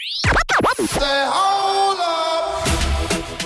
Say, 0.00 1.26
hold 1.28 1.98
up. 2.00 2.64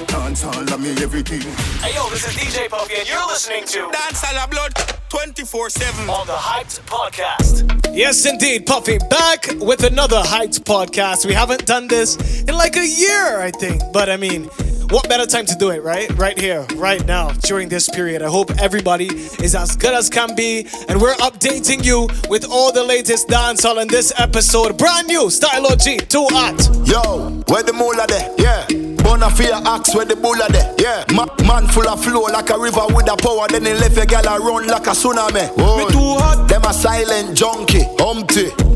Dance 0.07 0.45
of 0.45 0.81
me 0.81 0.91
everything. 1.03 1.41
Hey 1.83 1.95
yo, 1.95 2.09
this 2.11 2.27
is 2.29 2.35
DJ 2.35 2.69
Puffy, 2.69 2.95
and 2.99 3.09
you're 3.09 3.27
listening 3.27 3.65
to 3.65 3.91
Dancehall 3.91 4.33
a 4.33 4.37
la 4.37 4.47
blood 4.47 4.73
24 5.09 5.71
7. 5.71 6.09
on 6.09 6.27
the 6.27 6.33
HYPD 6.33 6.81
Podcast. 6.87 7.95
Yes, 7.95 8.25
indeed, 8.27 8.67
Puffy, 8.67 8.99
back 9.11 9.47
with 9.59 9.83
another 9.83 10.23
HYPD 10.23 10.61
podcast. 10.61 11.27
We 11.27 11.33
haven't 11.35 11.67
done 11.67 11.89
this 11.89 12.43
in 12.43 12.55
like 12.55 12.77
a 12.77 12.87
year, 12.87 13.41
I 13.41 13.51
think. 13.51 13.83
But 13.93 14.09
I 14.09 14.17
mean, 14.17 14.49
what 14.91 15.09
better 15.09 15.27
time 15.27 15.47
to 15.47 15.55
do 15.57 15.71
it, 15.71 15.83
right? 15.83 16.11
Right 16.17 16.39
here, 16.39 16.67
right 16.77 17.05
now, 17.07 17.33
during 17.49 17.69
this 17.69 17.89
period. 17.89 18.23
I 18.23 18.29
hope 18.29 18.51
everybody 18.59 19.07
is 19.07 19.55
as 19.55 19.77
good 19.77 19.95
as 19.95 20.09
can 20.09 20.35
be, 20.35 20.67
and 20.89 21.01
we're 21.01 21.15
updating 21.17 21.85
you 21.85 22.09
with 22.29 22.45
all 22.51 22.73
the 22.73 22.83
latest 22.83 23.29
dancehall 23.29 23.81
in 23.81 23.89
this 23.89 24.13
episode. 24.17 24.79
Brand 24.79 25.07
new, 25.09 25.31
Stylo 25.31 25.77
G, 25.77 25.97
too 25.97 26.27
hot. 26.31 26.59
Yo, 26.87 27.43
where 27.49 27.63
the 27.63 27.73
moolah 27.73 28.07
there? 28.07 28.31
Yeah. 28.39 28.67
Bonafia 29.05 29.63
axe 29.67 29.95
where 29.95 30.07
the 30.07 30.17
bulla 30.17 30.49
there? 30.51 30.75
Yeah. 30.79 31.05
Ma- 31.13 31.27
man 31.47 31.67
full 31.69 31.87
of 31.89 32.03
flow 32.03 32.23
like 32.23 32.49
a 32.51 32.59
river 32.59 32.87
with 32.95 33.11
a 33.11 33.17
power. 33.17 33.47
Then 33.49 33.67
he 33.67 33.75
left 33.75 33.99
a 33.99 34.07
gal 34.07 34.27
a 34.27 34.41
run 34.41 34.67
like 34.67 34.87
a 34.87 34.91
tsunami. 34.91 35.55
Me 35.57 35.93
too 35.93 36.17
hot. 36.21 36.49
Them 36.49 36.63
a 36.65 36.73
silent 36.73 37.37
junkie, 37.37 37.85
humpty. 37.99 38.74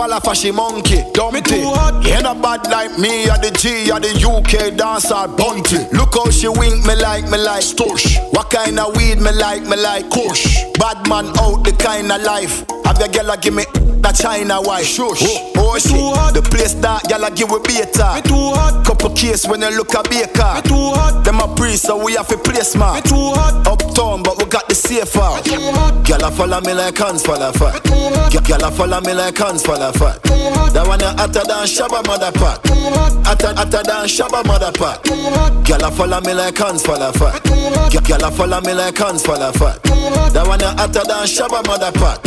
Falla 0.00 0.18
fashy 0.18 0.50
monkey, 0.50 1.04
dumpty. 1.12 1.60
too 1.60 1.68
hot. 1.76 2.02
You 2.02 2.14
ain't 2.14 2.24
a 2.24 2.34
bad 2.34 2.64
like 2.70 2.98
me, 2.98 3.28
or 3.28 3.36
the 3.36 3.50
G, 3.50 3.92
or 3.92 4.00
the 4.00 4.08
UK 4.16 4.74
dancer, 4.74 5.28
bunty. 5.36 5.76
Look 5.94 6.14
how 6.14 6.30
she 6.30 6.48
wink 6.48 6.86
me 6.86 6.94
like, 6.96 7.24
me 7.28 7.36
like. 7.36 7.62
Stush. 7.62 8.16
What 8.32 8.48
kind 8.48 8.78
of 8.80 8.96
weed 8.96 9.18
me 9.18 9.30
like, 9.30 9.62
me 9.64 9.76
like. 9.76 10.08
Kush. 10.08 10.64
Bad 10.78 11.06
man 11.06 11.26
out 11.36 11.64
the 11.64 11.76
kind 11.78 12.10
of 12.10 12.22
life. 12.22 12.64
Have 12.90 13.14
your 13.14 13.30
a 13.30 13.36
give 13.38 13.54
me 13.54 13.62
that 14.02 14.18
China 14.18 14.58
white. 14.66 14.82
Shush. 14.82 15.22
Oh, 15.22 15.52
oh 15.62 15.78
shit. 15.78 15.94
too 15.94 16.10
hot. 16.10 16.34
The 16.34 16.42
place 16.42 16.74
that 16.82 17.06
gal 17.06 17.22
a 17.22 17.30
give 17.30 17.46
we 17.46 17.62
beta. 17.62 18.18
Me 18.18 18.22
too 18.26 18.50
hot. 18.58 18.82
Couple 18.82 19.14
case 19.14 19.46
when 19.46 19.62
you 19.62 19.70
look 19.78 19.94
a 19.94 20.02
baker. 20.10 20.58
Me 20.58 20.62
too 20.66 20.90
hot. 20.98 21.22
Them 21.22 21.38
a 21.38 21.46
priest, 21.54 21.86
so 21.86 21.94
we 22.02 22.18
have 22.18 22.26
to 22.26 22.36
play 22.36 22.58
Me 22.58 22.66
smart. 22.66 23.06
too 23.06 23.14
hot. 23.38 23.62
Uptown, 23.62 24.26
but 24.26 24.42
we 24.42 24.50
got 24.50 24.66
the 24.66 24.74
safe 24.74 25.14
out. 25.14 25.46
Me 25.46 25.54
too 25.54 25.70
hot. 25.70 26.02
Gyal 26.02 26.26
a 26.26 26.30
follow 26.34 26.58
me 26.66 26.74
like 26.74 26.98
hands 26.98 27.22
full 27.22 27.38
of 27.38 27.54
fat. 27.54 27.78
too 27.86 27.94
hot. 27.94 28.32
Gyal 28.34 28.66
a 28.66 28.70
follow 28.74 29.00
me 29.06 29.14
like 29.14 29.38
hands 29.38 29.62
full 29.62 29.78
of 29.78 29.94
fat. 29.94 30.18
Too 30.26 30.34
hot. 30.34 30.74
That 30.74 30.86
one 30.90 30.98
a 31.06 31.14
hotter 31.14 31.46
than 31.46 31.62
Shabba 31.70 32.02
mother 32.10 32.34
pack. 32.34 32.58
Too 32.66 32.74
hot. 32.74 33.14
Hotter, 33.22 33.54
hotter 33.54 33.86
than 33.86 34.10
Shabba 34.10 34.42
mother 34.42 34.74
pack. 34.74 35.06
Too 35.06 35.14
hot. 35.14 35.62
Gyal 35.62 35.86
a 35.86 35.90
follow 35.94 36.18
me 36.26 36.34
like 36.34 36.58
hands 36.58 36.82
full 36.82 36.98
of 36.98 37.14
fat. 37.14 37.38
Too 37.46 37.54
hot. 37.54 38.02
Gyal 38.02 38.26
a 38.26 38.30
follow 38.34 38.60
me 38.66 38.74
like 38.74 38.98
hands 38.98 39.22
full 39.22 39.38
of 39.38 39.54
fat. 39.54 39.78
Too 39.86 39.94
hot. 39.94 40.34
That 40.34 40.42
one 40.50 40.58
a 40.58 40.74
hotter 40.74 41.06
than 41.06 41.22
Shabba 41.30 41.62
mother 41.70 41.94
pack. 41.94 42.18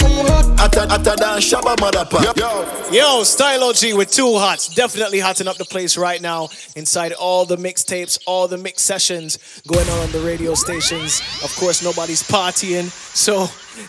Yo. 2.37 2.89
Yo, 2.91 3.23
Stylo 3.23 3.73
G 3.73 3.93
with 3.93 4.11
two 4.11 4.37
hots. 4.37 4.73
Definitely 4.73 5.19
hotting 5.19 5.47
up 5.47 5.57
the 5.57 5.65
place 5.65 5.97
right 5.97 6.21
now 6.21 6.49
inside 6.75 7.11
all 7.13 7.45
the 7.45 7.57
mixtapes, 7.57 8.19
all 8.25 8.47
the 8.47 8.57
mix 8.57 8.83
sessions 8.83 9.37
going 9.67 9.87
on 9.89 9.99
on 9.99 10.11
the 10.11 10.19
radio 10.19 10.53
stations. 10.53 11.21
Of 11.43 11.55
course, 11.57 11.83
nobody's 11.83 12.23
partying, 12.23 12.89
so 13.15 13.47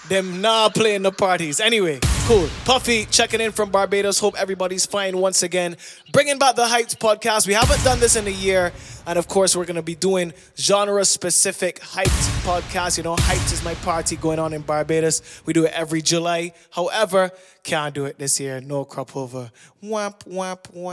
them 0.09 0.41
not 0.41 0.75
playing 0.75 1.03
the 1.03 1.13
parties. 1.13 1.61
Anyway, 1.61 2.01
cool. 2.27 2.49
Puffy 2.65 3.05
checking 3.07 3.41
in 3.41 3.53
from 3.53 3.71
Barbados. 3.71 4.19
Hope 4.19 4.35
everybody's 4.39 4.87
fine 4.87 5.19
once 5.19 5.43
again. 5.43 5.77
Bringing 6.13 6.39
back 6.39 6.57
the 6.57 6.65
HYPD 6.65 6.99
podcast. 6.99 7.47
We 7.47 7.55
haven't 7.55 7.83
done 7.85 8.01
this 8.01 8.17
in 8.17 8.27
a 8.27 8.31
year. 8.31 8.73
And 9.07 9.19
of 9.19 9.29
course, 9.29 9.55
we're 9.55 9.67
going 9.67 9.77
to 9.77 9.83
be 9.83 9.95
doing 9.95 10.33
genre 10.57 11.05
specific 11.05 11.81
HYPD 11.81 12.45
podcast. 12.45 12.97
You 12.97 13.05
know, 13.05 13.17
HYPD 13.17 13.53
is 13.53 13.65
my 13.65 13.75
party 13.77 14.17
going 14.17 14.39
on 14.39 14.53
in 14.53 14.63
Barbados. 14.63 15.23
We 15.45 15.53
do 15.53 15.65
it 15.65 15.73
every 15.73 16.03
July. 16.03 16.53
However, 16.71 17.31
can't 17.63 17.95
do 17.95 18.05
it 18.07 18.19
this 18.19 18.41
year. 18.41 18.61
No 18.61 18.85
crop 18.85 19.17
over. 19.17 19.51
Wamp, 19.83 20.25
wamp, 20.27 20.69
wow. 20.73 20.93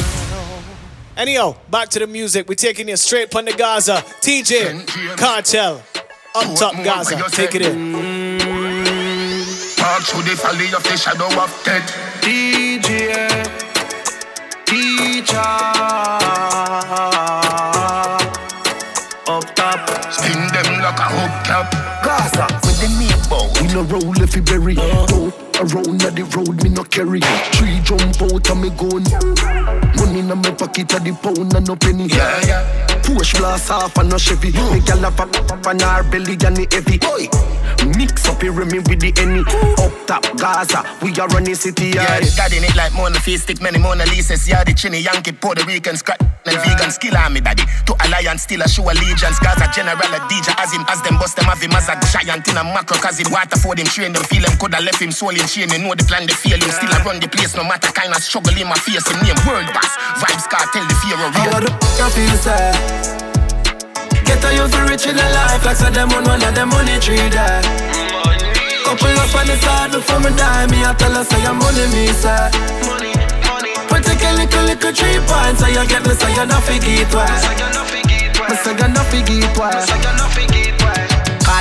Anyhow, 1.17 1.55
back 1.69 1.89
to 1.89 1.99
the 1.99 2.07
music. 2.07 2.47
We're 2.47 2.55
taking 2.55 2.87
you 2.87 2.95
straight 2.97 3.31
from 3.31 3.45
the 3.45 3.51
Gaza. 3.51 3.97
TJ, 4.21 5.17
Kartel, 5.17 5.81
up 6.33 6.55
top 6.57 6.73
Gaza. 6.83 7.21
Take 7.31 7.55
it 7.55 7.61
in. 7.63 8.10
Walk 10.01 10.09
through 10.09 10.23
the 10.23 10.35
valley 10.41 10.73
of 10.73 10.81
the 10.81 10.97
shadow 10.97 11.27
of 11.39 11.63
death. 11.63 11.85
DJ. 12.21 13.29
Teacher. 14.65 15.37
Up 19.27 19.45
top. 19.53 20.11
Spin 20.11 20.41
them 20.53 20.81
like 20.81 20.97
a 20.97 21.05
hubcap. 21.05 21.71
Gaza. 22.03 22.47
With 22.65 22.81
the 22.81 22.89
meat 22.97 23.29
bow. 23.29 23.47
We 23.61 23.67
no 23.73 23.83
roll 23.83 24.21
if 24.23 24.33
we 24.33 24.41
bury. 24.41 24.73
Go 24.73 24.81
uh-huh. 24.81 25.65
around 25.65 26.01
at 26.01 26.15
the 26.15 26.23
road, 26.35 26.63
me 26.63 26.69
no 26.69 26.83
carry. 26.83 27.19
Three 27.53 27.79
jump 27.83 28.21
out 28.23 28.49
and 28.49 28.61
me 28.61 28.69
gun. 28.71 29.03
Money 29.97 30.19
in 30.21 30.27
my 30.27 30.51
pocket 30.51 30.93
at 30.95 31.03
the 31.03 31.13
pound 31.21 31.53
and 31.53 31.67
no 31.67 31.75
penny. 31.75 32.07
Yeah, 32.07 32.45
yeah. 32.47 32.90
Push 33.15 33.33
blast 33.37 33.69
off 33.69 33.97
and 33.97 34.09
no 34.09 34.17
Chevy. 34.17 34.51
Me 34.51 34.79
gyal 34.81 35.07
a 35.07 35.11
pop 35.11 35.35
up 35.51 35.67
on 35.67 35.79
her 35.79 36.03
belly 36.09 36.37
and 36.45 36.59
it 36.59 36.73
heavy. 36.73 36.99
Oi. 37.05 37.27
Mix 37.97 38.27
up 38.29 38.41
here 38.41 38.53
me 38.53 38.79
with 38.79 39.01
the 39.01 39.11
any. 39.19 39.41
Up 39.81 39.93
top 40.07 40.23
Gaza, 40.37 40.85
we 41.01 41.11
are 41.19 41.27
running 41.29 41.55
city 41.55 41.91
Yeah, 41.97 42.19
the 42.19 42.29
God 42.37 42.53
in 42.53 42.63
it 42.63 42.75
like 42.75 42.93
Mona 42.93 43.19
Face, 43.19 43.43
stick 43.43 43.61
many 43.61 43.79
Mona 43.79 44.05
Lisas. 44.05 44.47
Yeah, 44.47 44.63
the 44.63 44.73
Chinny 44.73 45.01
Yankee, 45.01 45.31
Puerto 45.33 45.65
Rican, 45.65 45.97
Scott, 45.97 46.21
and 46.21 46.57
vegan 46.61 46.91
skill 46.91 47.17
on 47.17 47.33
me, 47.33 47.41
daddy. 47.41 47.63
To 47.89 47.93
alliance, 48.05 48.43
still 48.43 48.61
a 48.61 48.67
show 48.69 48.85
allegiance. 48.85 49.39
Gaza 49.39 49.65
general, 49.73 49.97
a 49.97 50.19
DJ, 50.29 50.53
as 50.61 50.71
him, 50.73 50.85
as 50.87 51.01
them 51.01 51.17
bust 51.17 51.35
them, 51.35 51.45
have 51.45 51.61
him 51.61 51.73
as 51.73 51.89
a 51.89 51.95
giant 52.13 52.47
in 52.47 52.57
a 52.57 52.63
macro, 52.63 52.97
cause 52.97 53.19
him 53.19 53.31
water 53.31 53.57
for 53.57 53.75
them, 53.75 53.85
train 53.85 54.13
them, 54.13 54.23
feel 54.29 54.45
him, 54.45 54.53
coulda 54.57 54.79
left 54.81 55.01
him 55.01 55.11
soul 55.11 55.33
in 55.33 55.45
chain. 55.49 55.69
You 55.69 55.81
know 55.81 55.93
the 55.95 56.05
plan, 56.05 56.25
they 56.29 56.37
fail 56.37 56.61
him, 56.61 56.69
still 56.69 56.91
I 56.93 57.01
run 57.03 57.19
the 57.19 57.27
place, 57.27 57.55
no 57.57 57.63
matter 57.63 57.91
kind 57.91 58.13
of 58.13 58.21
struggle 58.21 58.53
in 58.53 58.67
my 58.69 58.77
face. 58.77 59.05
Him 59.09 59.19
name 59.25 59.41
world 59.49 59.67
boss, 59.73 59.89
Vybz 60.21 60.45
Kartel, 60.47 60.85
the 60.85 60.95
fear 61.01 61.17
of 61.17 61.33
real. 61.33 61.65
the 61.65 61.71
f- 61.73 62.13
feel? 62.13 63.00
Get 64.41 64.53
a 64.53 64.55
youth 64.57 64.89
rich 64.89 65.05
in 65.05 65.15
the 65.15 65.21
life 65.21 65.63
like 65.65 65.77
say 65.77 65.91
them 65.91 66.09
on 66.17 66.23
one 66.25 66.41
of 66.41 66.55
them 66.55 66.69
money 66.69 66.97
tree 66.97 67.29
there. 67.29 67.61
Couple 68.85 69.13
up 69.21 69.35
on 69.37 69.45
the 69.45 69.55
side 69.61 69.91
before 69.91 70.19
me 70.19 70.33
die, 70.35 70.65
me 70.65 70.81
I 70.81 70.93
tell 70.97 71.13
her 71.13 71.23
say 71.23 71.41
your 71.43 71.53
money 71.53 71.85
me 71.93 72.07
say. 72.09 72.49
Money. 72.89 73.13
But 73.85 74.01
take 74.01 74.23
a 74.25 74.33
little 74.33 74.63
little 74.65 74.93
three 74.93 75.21
points, 75.29 75.61
so 75.61 75.67
you 75.69 75.85
get 75.85 76.01
me 76.07 76.13
say 76.17 76.33
you 76.33 76.45
not 76.49 76.63
forget 76.65 77.13
why. 77.13 77.29
Me 78.49 78.55
say 78.57 78.73
you 78.73 78.87
not 78.89 79.05
forget 79.13 79.57
why. 79.57 80.60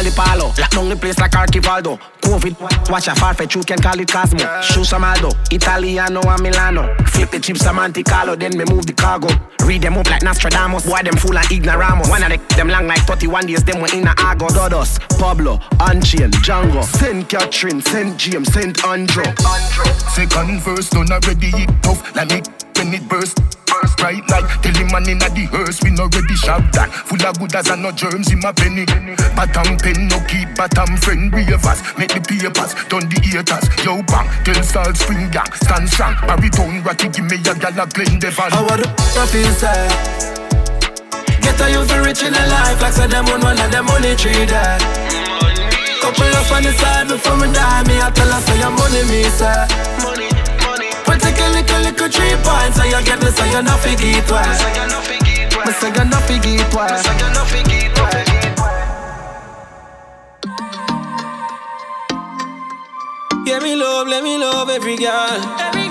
Call 0.01 0.09
it 0.09 0.17
Palo, 0.17 0.47
lock 0.59 0.71
down 0.71 0.89
the 0.89 0.97
place 0.97 1.19
like 1.19 1.33
Archivaldo. 1.33 2.01
COVID, 2.23 2.91
watch 2.91 3.09
a 3.09 3.15
far 3.15 3.35
fetch, 3.35 3.55
you 3.55 3.63
can 3.63 3.77
call 3.77 4.01
it 4.01 4.11
Cosmo. 4.11 4.39
Shoe 4.63 4.81
Samaldo, 4.81 5.31
Italiano 5.53 6.23
and 6.23 6.43
Milano. 6.43 6.97
Flip 7.05 7.31
the 7.31 7.39
chips, 7.39 7.67
a 7.67 7.73
Monte 7.75 8.03
Carlo, 8.03 8.35
then 8.35 8.57
me 8.57 8.65
move 8.65 8.87
the 8.87 8.95
cargo. 8.95 9.29
Read 9.67 9.83
them 9.83 9.99
up 9.99 10.09
like 10.09 10.23
Nostradamus, 10.23 10.87
boy 10.87 11.03
them 11.03 11.19
full 11.19 11.37
of 11.37 11.45
ignoramos. 11.45 12.09
One 12.09 12.23
of 12.23 12.31
the, 12.31 12.55
them 12.57 12.69
long 12.69 12.87
like 12.87 13.01
31 13.01 13.45
days, 13.45 13.63
them 13.63 13.83
were 13.83 13.93
in 13.93 14.07
a 14.07 14.15
Argo. 14.17 14.47
Dodos, 14.47 14.99
Pablo, 15.19 15.61
Unchain, 15.81 16.31
Django, 16.31 16.83
Saint 16.83 17.29
Catherine, 17.29 17.83
Saint 17.83 18.17
James, 18.17 18.51
Saint 18.51 18.83
Andrew. 18.87 19.25
Second 20.15 20.63
verse 20.63 20.89
done 20.89 21.13
already 21.13 21.49
it 21.49 21.83
tough 21.83 22.17
like 22.17 22.31
me 22.31 22.41
when 22.77 22.95
it 22.95 23.07
burst. 23.07 23.39
Burst 23.81 23.97
bright 23.97 24.29
like 24.29 24.45
tell 24.61 24.75
him 24.77 24.89
man 24.93 25.09
inna 25.09 25.29
the 25.33 25.49
hearse 25.49 25.81
we 25.83 25.91
no 25.91 26.05
ready 26.13 26.37
shout 26.37 26.61
that 26.77 26.93
full 26.93 27.21
of 27.25 27.39
good 27.41 27.55
as 27.57 27.69
and 27.73 27.83
no 27.83 27.91
germs 27.93 28.31
in 28.31 28.41
my 28.41 28.53
penny. 28.53 28.85
Bottom 29.33 29.77
pen 29.81 30.09
no 30.09 30.21
keep 30.29 30.53
bottom 30.55 30.97
friend 31.01 31.33
ravers 31.33 31.81
make 31.97 32.13
the 32.13 32.21
papers 32.21 32.77
done 32.93 33.09
the 33.09 33.19
haters. 33.25 33.65
Yo 33.81 34.03
bang 34.05 34.29
tell 34.45 34.61
salt 34.63 34.97
spring 34.97 35.31
gang 35.33 35.49
stand 35.57 35.89
strong. 35.89 36.13
Baritone 36.29 36.83
ratty 36.85 37.09
give 37.09 37.25
me 37.25 37.41
a 37.41 37.55
gal 37.57 37.81
a 37.81 37.87
blend 37.89 38.21
devil. 38.21 38.51
How 38.53 38.69
the 38.69 38.85
f- 38.85 39.33
say? 39.57 39.89
Get 41.41 41.61
a 41.61 41.67
youth 41.73 41.93
rich 42.05 42.23
in 42.23 42.33
the 42.37 42.45
life 42.53 42.81
like 42.85 42.93
said 42.93 43.11
them 43.11 43.27
on 43.33 43.41
one 43.41 43.57
of 43.57 43.71
them 43.73 43.87
money 43.87 44.13
tree 44.17 44.45
there. 44.45 44.77
Couple 46.05 46.29
up 46.37 46.53
on 46.53 46.63
the 46.65 46.73
side 46.77 47.09
before 47.09 47.37
me 47.37 47.49
die, 47.53 47.85
me 47.89 47.97
I 48.01 48.11
tell 48.13 48.29
her 48.29 48.41
say 48.45 48.59
your 48.61 48.71
money 48.77 49.03
me 49.09 49.25
say. 49.33 50.10
Money, 51.23 51.33
money. 51.33 51.37
Take 51.37 51.41
a 51.41 51.49
little 51.53 51.81
little 51.83 52.09
three 52.09 52.37
points, 52.45 52.77
so 52.79 52.85
you 52.85 53.05
get 53.05 53.21
me 53.23 53.31
say 53.31 53.49
you 53.53 53.63
not 53.63 53.81
forget 53.81 54.31
why. 54.31 54.45
Me 55.67 55.73
say 55.73 55.91
you 55.91 56.05
not 56.11 56.23
forget 56.25 56.75
why. 56.75 56.89
Yeah, 63.47 63.59
me 63.61 63.75
love, 63.77 64.09
let 64.09 64.23
me 64.23 64.39
love 64.39 64.71
every 64.71 64.97
girl. 64.97 65.37
Every 65.61 65.90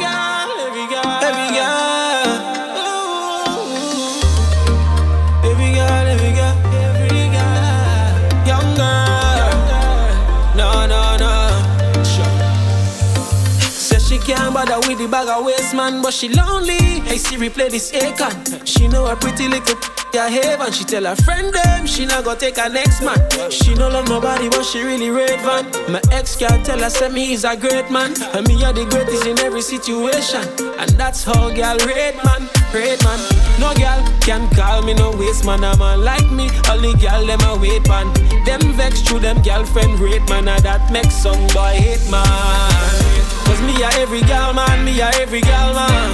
bother 14.65 14.87
with 14.89 14.99
the 14.99 15.07
bag 15.07 15.29
of 15.29 15.45
waste 15.45 15.73
man, 15.73 16.01
but 16.01 16.13
she 16.13 16.27
lonely. 16.27 16.99
Hey 17.07 17.17
Siri, 17.17 17.49
play 17.49 17.69
this 17.69 17.91
Akon. 17.91 18.33
She 18.67 18.89
know 18.89 19.07
a 19.07 19.15
pretty 19.15 19.47
little 19.47 19.79
yeah 20.13 20.27
haven. 20.27 20.71
She 20.73 20.83
tell 20.83 21.05
her 21.05 21.15
friend 21.15 21.53
them 21.53 21.85
she 21.85 22.05
not 22.05 22.25
gonna 22.25 22.39
take 22.39 22.57
her 22.57 22.67
next 22.67 23.01
man. 23.01 23.19
She 23.49 23.73
no 23.75 23.87
love 23.87 24.09
nobody, 24.09 24.49
but 24.49 24.63
she 24.63 24.83
really 24.83 25.09
red 25.09 25.39
van. 25.41 25.63
My 25.89 26.01
ex 26.11 26.35
can't 26.35 26.65
tell 26.65 26.79
her 26.79 26.89
say 26.89 27.07
me 27.07 27.31
is 27.31 27.45
a 27.45 27.55
great 27.55 27.89
man, 27.89 28.11
and 28.35 28.45
me 28.47 28.61
are 28.65 28.73
the 28.73 28.85
greatest 28.85 29.25
in 29.25 29.39
every 29.39 29.61
situation, 29.61 30.43
and 30.77 30.89
that's 30.99 31.23
how 31.23 31.49
girl 31.55 31.77
red 31.87 32.15
man. 32.25 32.49
Great 32.71 33.01
man. 33.03 33.19
No 33.63 33.73
girl 33.75 33.99
can 34.19 34.49
call 34.51 34.81
me 34.81 34.93
no 34.93 35.11
waste 35.11 35.45
man. 35.45 35.63
A 35.63 35.77
man 35.77 36.03
like 36.03 36.29
me, 36.31 36.49
the 36.49 36.91
girl 36.99 37.25
them 37.25 37.41
a 37.47 37.55
wait 37.57 37.87
man. 37.87 38.11
Them 38.43 38.73
vex 38.73 39.01
through 39.03 39.19
them 39.19 39.41
girlfriend 39.41 39.99
rate 39.99 40.27
man. 40.27 40.49
A 40.49 40.59
that 40.61 40.91
makes 40.91 41.15
some 41.15 41.47
boy 41.55 41.79
hate 41.79 42.11
man. 42.11 43.08
Cause 43.49 43.61
me 43.63 43.81
a 43.81 43.89
every 43.97 44.21
girl 44.21 44.53
man, 44.53 44.85
me 44.85 44.99
a 45.01 45.09
every 45.23 45.41
girl 45.41 45.73
man. 45.73 46.09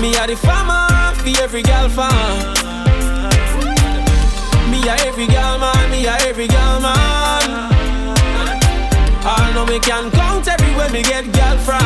Me 0.00 0.14
a 0.14 0.26
the 0.28 0.36
farmer 0.36 1.12
for 1.16 1.42
every 1.42 1.62
girl 1.62 1.88
fan. 1.88 2.36
Me 4.70 4.78
a 4.86 4.94
every 5.08 5.26
girl 5.26 5.58
man, 5.58 5.90
me 5.90 6.06
a 6.06 6.14
every 6.28 6.46
girl 6.46 6.80
man. 6.80 7.42
I 9.28 9.50
know 9.54 9.66
me 9.66 9.80
can 9.80 10.08
count 10.12 10.46
everywhere 10.46 10.90
me 10.90 11.02
get 11.02 11.24
girl 11.34 11.58
from. 11.58 11.85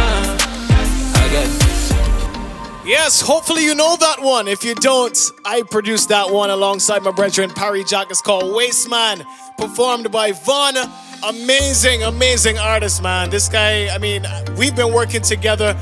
Yes, 2.90 3.20
hopefully 3.20 3.64
you 3.64 3.76
know 3.76 3.94
that 3.94 4.20
one. 4.20 4.48
If 4.48 4.64
you 4.64 4.74
don't, 4.74 5.16
I 5.44 5.62
produced 5.62 6.08
that 6.08 6.28
one 6.28 6.50
alongside 6.50 7.04
my 7.04 7.12
brethren 7.12 7.48
Parry 7.48 7.84
Jack. 7.84 8.08
It's 8.10 8.20
called 8.20 8.42
Wasteman, 8.42 9.24
performed 9.56 10.10
by 10.10 10.32
Vaughn. 10.32 10.74
Amazing, 11.22 12.02
amazing 12.02 12.58
artist, 12.58 13.00
man. 13.00 13.30
This 13.30 13.48
guy, 13.48 13.94
I 13.94 13.98
mean, 13.98 14.26
we've 14.56 14.74
been 14.74 14.92
working 14.92 15.22
together 15.22 15.78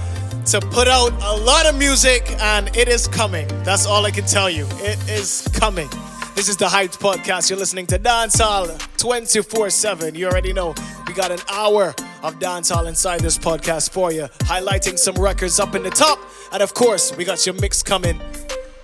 to 0.48 0.60
put 0.60 0.86
out 0.86 1.14
a 1.22 1.34
lot 1.34 1.64
of 1.64 1.78
music, 1.78 2.30
and 2.40 2.68
it 2.76 2.88
is 2.88 3.08
coming. 3.08 3.48
That's 3.64 3.86
all 3.86 4.04
I 4.04 4.10
can 4.10 4.26
tell 4.26 4.50
you. 4.50 4.66
It 4.72 4.98
is 5.08 5.48
coming. 5.54 5.88
This 6.34 6.50
is 6.50 6.58
the 6.58 6.66
HYPD 6.66 6.98
Podcast. 6.98 7.48
You're 7.48 7.58
listening 7.58 7.86
to 7.86 7.98
Dancehall 7.98 8.78
24 8.98 9.70
7. 9.70 10.14
You 10.14 10.26
already 10.26 10.52
know 10.52 10.74
we 11.06 11.14
got 11.14 11.30
an 11.30 11.40
hour 11.50 11.94
of 12.22 12.38
dancehall 12.38 12.88
inside 12.88 13.20
this 13.20 13.38
podcast 13.38 13.90
for 13.90 14.12
you, 14.12 14.24
highlighting 14.40 14.98
some 14.98 15.14
records 15.16 15.60
up 15.60 15.74
in 15.74 15.82
the 15.82 15.90
top. 15.90 16.18
And 16.52 16.62
of 16.62 16.74
course, 16.74 17.16
we 17.16 17.24
got 17.24 17.44
your 17.46 17.54
mix 17.56 17.82
coming 17.82 18.20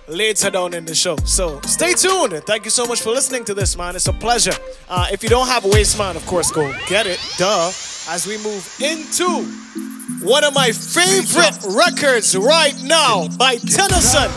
later 0.07 0.49
down 0.49 0.73
in 0.73 0.85
the 0.85 0.95
show. 0.95 1.17
So 1.25 1.59
stay 1.61 1.93
tuned. 1.93 2.33
Thank 2.45 2.65
you 2.65 2.71
so 2.71 2.85
much 2.85 3.01
for 3.01 3.09
listening 3.09 3.43
to 3.45 3.53
this, 3.53 3.77
man. 3.77 3.95
It's 3.95 4.07
a 4.07 4.13
pleasure. 4.13 4.53
Uh, 4.87 5.07
if 5.11 5.23
you 5.23 5.29
don't 5.29 5.47
have 5.47 5.65
a 5.65 5.69
waste, 5.69 5.97
man, 5.97 6.15
of 6.15 6.25
course, 6.25 6.51
go 6.51 6.71
get 6.87 7.07
it. 7.07 7.19
Duh. 7.37 7.71
As 8.07 8.27
we 8.27 8.37
move 8.37 8.63
into 8.79 9.27
one 10.21 10.43
of 10.43 10.53
my 10.53 10.71
favorite 10.71 11.57
records 11.75 12.35
right 12.37 12.75
now 12.83 13.27
by 13.37 13.55
Tennyson, 13.55 14.29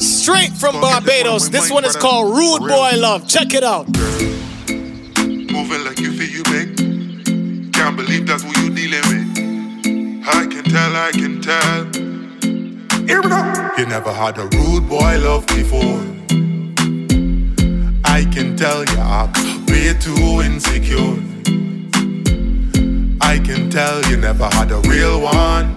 straight 0.00 0.52
from 0.52 0.80
Barbados. 0.80 1.48
This 1.48 1.70
one 1.70 1.84
is 1.84 1.96
called 1.96 2.36
Rude 2.36 2.68
Boy 2.68 2.92
Love. 2.96 3.28
Check 3.28 3.54
it 3.54 3.62
out. 3.62 3.86
Moving 4.68 5.84
like 5.84 6.00
you 6.00 6.12
feel 6.12 6.28
you 6.28 6.42
make. 6.52 6.93
Can't 7.84 7.98
believe 7.98 8.26
that's 8.26 8.42
what 8.42 8.56
you 8.56 8.70
dealing 8.70 9.02
with. 9.10 10.26
I 10.26 10.46
can 10.46 10.64
tell, 10.64 10.96
I 10.96 11.10
can 11.12 11.42
tell. 11.42 11.84
Here 13.06 13.20
we 13.20 13.28
go. 13.28 13.70
You 13.76 13.84
never 13.84 14.10
had 14.10 14.38
a 14.38 14.46
rude 14.56 14.88
boy 14.88 15.18
love 15.18 15.46
before. 15.48 16.00
I 18.06 18.24
can 18.32 18.56
tell 18.56 18.86
you 18.86 18.96
act 18.96 19.36
way 19.68 19.92
too 20.00 20.40
insecure. 20.40 21.20
I 23.20 23.38
can 23.38 23.68
tell 23.68 24.02
you 24.04 24.16
never 24.16 24.46
had 24.46 24.70
a 24.70 24.80
real 24.88 25.20
one. 25.20 25.76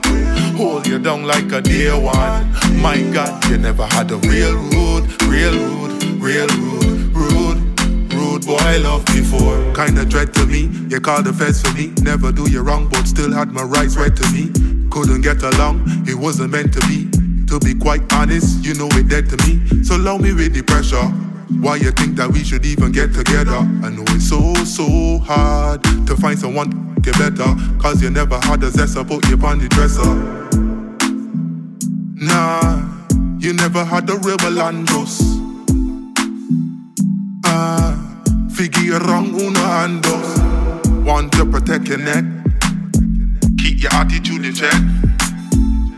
Hold 0.56 0.88
you 0.88 1.00
down 1.00 1.26
like 1.26 1.52
a 1.52 1.60
dear 1.60 2.00
one. 2.00 2.50
My 2.82 3.02
God, 3.12 3.44
you 3.50 3.58
never 3.58 3.86
had 3.86 4.12
a 4.12 4.18
real 4.32 4.56
rude, 4.56 5.24
real 5.24 5.52
rude, 5.52 6.04
real 6.24 6.48
rude, 6.48 6.87
boy 8.48 8.80
love 8.80 9.06
before. 9.08 9.60
Kinda 9.76 10.06
dread 10.06 10.34
to 10.36 10.46
me, 10.46 10.72
you 10.90 11.02
called 11.02 11.26
the 11.26 11.34
feds 11.34 11.62
for 11.62 11.74
me. 11.74 11.92
Never 12.02 12.32
do 12.32 12.50
you 12.50 12.62
wrong, 12.62 12.88
but 12.88 13.06
still 13.06 13.32
had 13.32 13.52
my 13.52 13.64
rights 13.64 13.98
read 13.98 14.16
to 14.16 14.26
me. 14.32 14.50
Couldn't 14.90 15.22
get 15.22 15.44
along, 15.44 15.84
it 16.08 16.16
wasn't 16.16 16.52
meant 16.52 16.74
to 16.74 16.80
be. 16.88 17.12
To 17.48 17.60
be 17.60 17.76
quite 17.76 18.02
honest, 18.14 18.64
you 18.64 18.74
know 18.74 18.88
it 18.94 19.10
dead 19.10 19.30
to 19.30 19.38
me. 19.46 19.84
So 19.84 19.98
allow 19.98 20.18
me 20.18 20.32
with 20.34 20.54
the 20.54 20.64
pressure. 20.64 21.08
Why 21.60 21.76
you 21.76 21.92
think 21.92 22.16
that 22.16 22.32
we 22.32 22.44
should 22.44 22.66
even 22.66 22.92
get 22.94 23.14
together? 23.14 23.58
I 23.84 23.90
know 23.90 24.04
it's 24.16 24.30
so, 24.30 24.54
so 24.64 25.20
hard 25.20 25.84
to 26.08 26.16
find 26.16 26.40
someone 26.40 26.96
get 27.02 27.18
better. 27.20 27.54
Cause 27.80 28.02
you 28.02 28.10
never 28.10 28.40
had 28.40 28.64
a 28.64 28.72
zest, 28.72 28.98
I 28.98 29.04
put 29.04 29.28
you 29.28 29.38
on 29.46 29.60
the 29.60 29.68
dresser. 29.68 30.08
Nah, 32.16 32.82
you 33.40 33.54
never 33.54 33.84
had 33.84 34.10
a 34.10 34.16
real 34.18 34.38
Melandros. 34.38 35.22
Ah, 37.46 38.07
figure 38.07 38.07
you 38.60 38.98
wrong 38.98 39.40
uno 39.40 39.60
andos. 39.60 40.38
Want 41.06 41.32
to 41.34 41.46
protect 41.46 41.88
your 41.88 42.00
neck, 42.00 42.26
keep 43.60 43.84
your 43.84 43.94
attitude 43.94 44.46
in 44.46 44.54
check. 44.54 44.74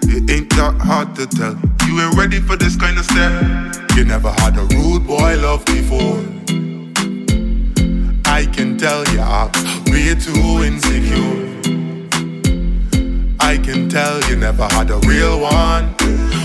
It 0.04 0.30
ain't 0.30 0.50
that 0.58 0.76
hard 0.80 1.16
to 1.16 1.26
tell. 1.26 1.56
You 1.88 2.02
ain't 2.02 2.16
ready 2.16 2.42
for 2.42 2.58
this 2.58 2.76
kind 2.76 2.98
of 2.98 3.06
step. 3.06 3.32
You 3.96 4.04
never 4.04 4.32
had 4.32 4.58
a 4.58 4.64
rude 4.76 5.08
boy 5.08 5.38
love 5.38 5.66
before. 5.66 6.20
I 8.26 8.46
can 8.46 8.78
tell 8.78 9.06
you 9.08 9.22
way 9.92 10.16
too 10.16 10.64
insecure. 10.64 11.48
I 13.40 13.58
can 13.58 13.88
tell 13.90 14.22
you 14.30 14.36
never 14.36 14.66
had 14.66 14.90
a 14.92 14.98
real 15.08 15.40
one. 15.40 15.96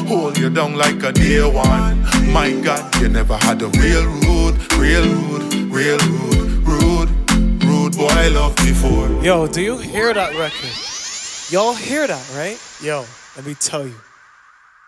Hold 0.06 0.38
you 0.38 0.48
down 0.48 0.76
like 0.76 1.02
a 1.02 1.12
dear 1.12 1.50
one. 1.50 2.02
My 2.32 2.52
God, 2.62 2.94
you 3.00 3.08
never 3.08 3.36
had 3.36 3.62
a 3.62 3.68
real 3.68 4.04
rude, 4.04 4.56
real 4.74 5.04
rude, 5.04 5.63
real 5.74 5.98
rude, 5.98 6.66
rude, 6.68 7.10
rude 7.64 7.96
boy 7.96 8.30
love 8.30 8.54
before. 8.56 9.08
Yo, 9.24 9.48
do 9.48 9.60
you 9.60 9.76
hear 9.76 10.14
that 10.14 10.32
record? 10.36 10.70
Y'all 11.52 11.74
hear 11.74 12.06
that, 12.06 12.30
right? 12.36 12.58
Yo, 12.80 13.04
let 13.36 13.44
me 13.44 13.54
tell 13.54 13.84
you. 13.84 13.94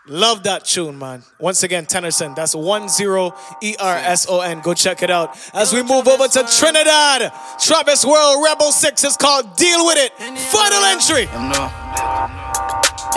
Love 0.07 0.45
that 0.45 0.65
tune, 0.65 0.97
man. 0.97 1.25
Once 1.41 1.65
again, 1.65 1.85
Tennyson. 1.85 2.35
That's 2.35 2.55
1 2.55 2.89
0 2.89 3.35
E 3.61 3.75
R 3.81 3.97
S 3.97 4.29
O 4.31 4.41
N. 4.41 4.61
Go 4.61 4.73
check 4.73 5.03
it 5.03 5.11
out. 5.11 5.37
As 5.53 5.73
we 5.73 5.83
move 5.83 6.07
over 6.07 6.29
to 6.29 6.45
Trinidad, 6.45 7.33
Travis 7.59 8.05
World 8.05 8.45
Rebel 8.45 8.71
6 8.71 9.03
is 9.03 9.17
called 9.17 9.57
Deal 9.57 9.85
With 9.85 9.99
It. 9.99 10.13
Final 10.39 10.85
entry. 10.85 11.27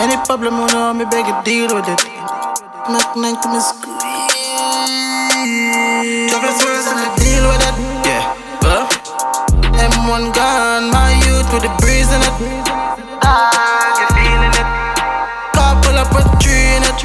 Any 0.00 0.16
problem, 0.26 0.58
you 0.58 0.66
know, 0.74 0.92
me 0.92 1.04
beg 1.04 1.26
you 1.26 1.42
deal 1.44 1.72
with 1.72 1.86
it. 1.86 2.04
Knock 2.90 3.16
nine 3.16 3.40
to 3.40 3.48
me 3.52 3.60
squeeze. 3.60 4.30
With 11.52 11.62
the 11.62 11.72
breeze 11.82 12.10
in 12.14 12.22
it. 12.22 12.34
Ah, 13.22 13.90
you 13.98 14.06
feeling 14.14 14.54
it? 14.54 14.68
Car 15.54 15.74
pull 15.82 15.98
up 15.98 16.10
with 16.14 16.28
three 16.42 16.78
in 16.78 16.84
it. 16.86 17.00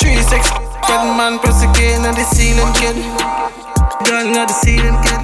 Three 0.00 0.20
six, 0.24 0.48
red 0.88 1.04
man 1.16 1.38
press 1.38 1.62
again 1.62 2.04
on 2.06 2.14
the 2.14 2.24
ceiling 2.24 2.72
kid. 2.80 2.96
Gun 4.08 4.32
on 4.36 4.46
the 4.48 4.56
ceiling 4.64 4.96
kid. 5.04 5.20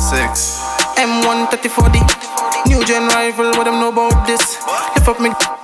Six. 0.00 0.62
M1 0.96 1.50
3040. 1.50 1.98
New 2.70 2.84
gen 2.84 3.08
rifle, 3.08 3.50
what 3.58 3.64
them 3.64 3.80
know 3.80 3.88
about 3.88 4.26
this? 4.26 4.62
Lift 4.94 5.08
up 5.08 5.20
me. 5.20 5.61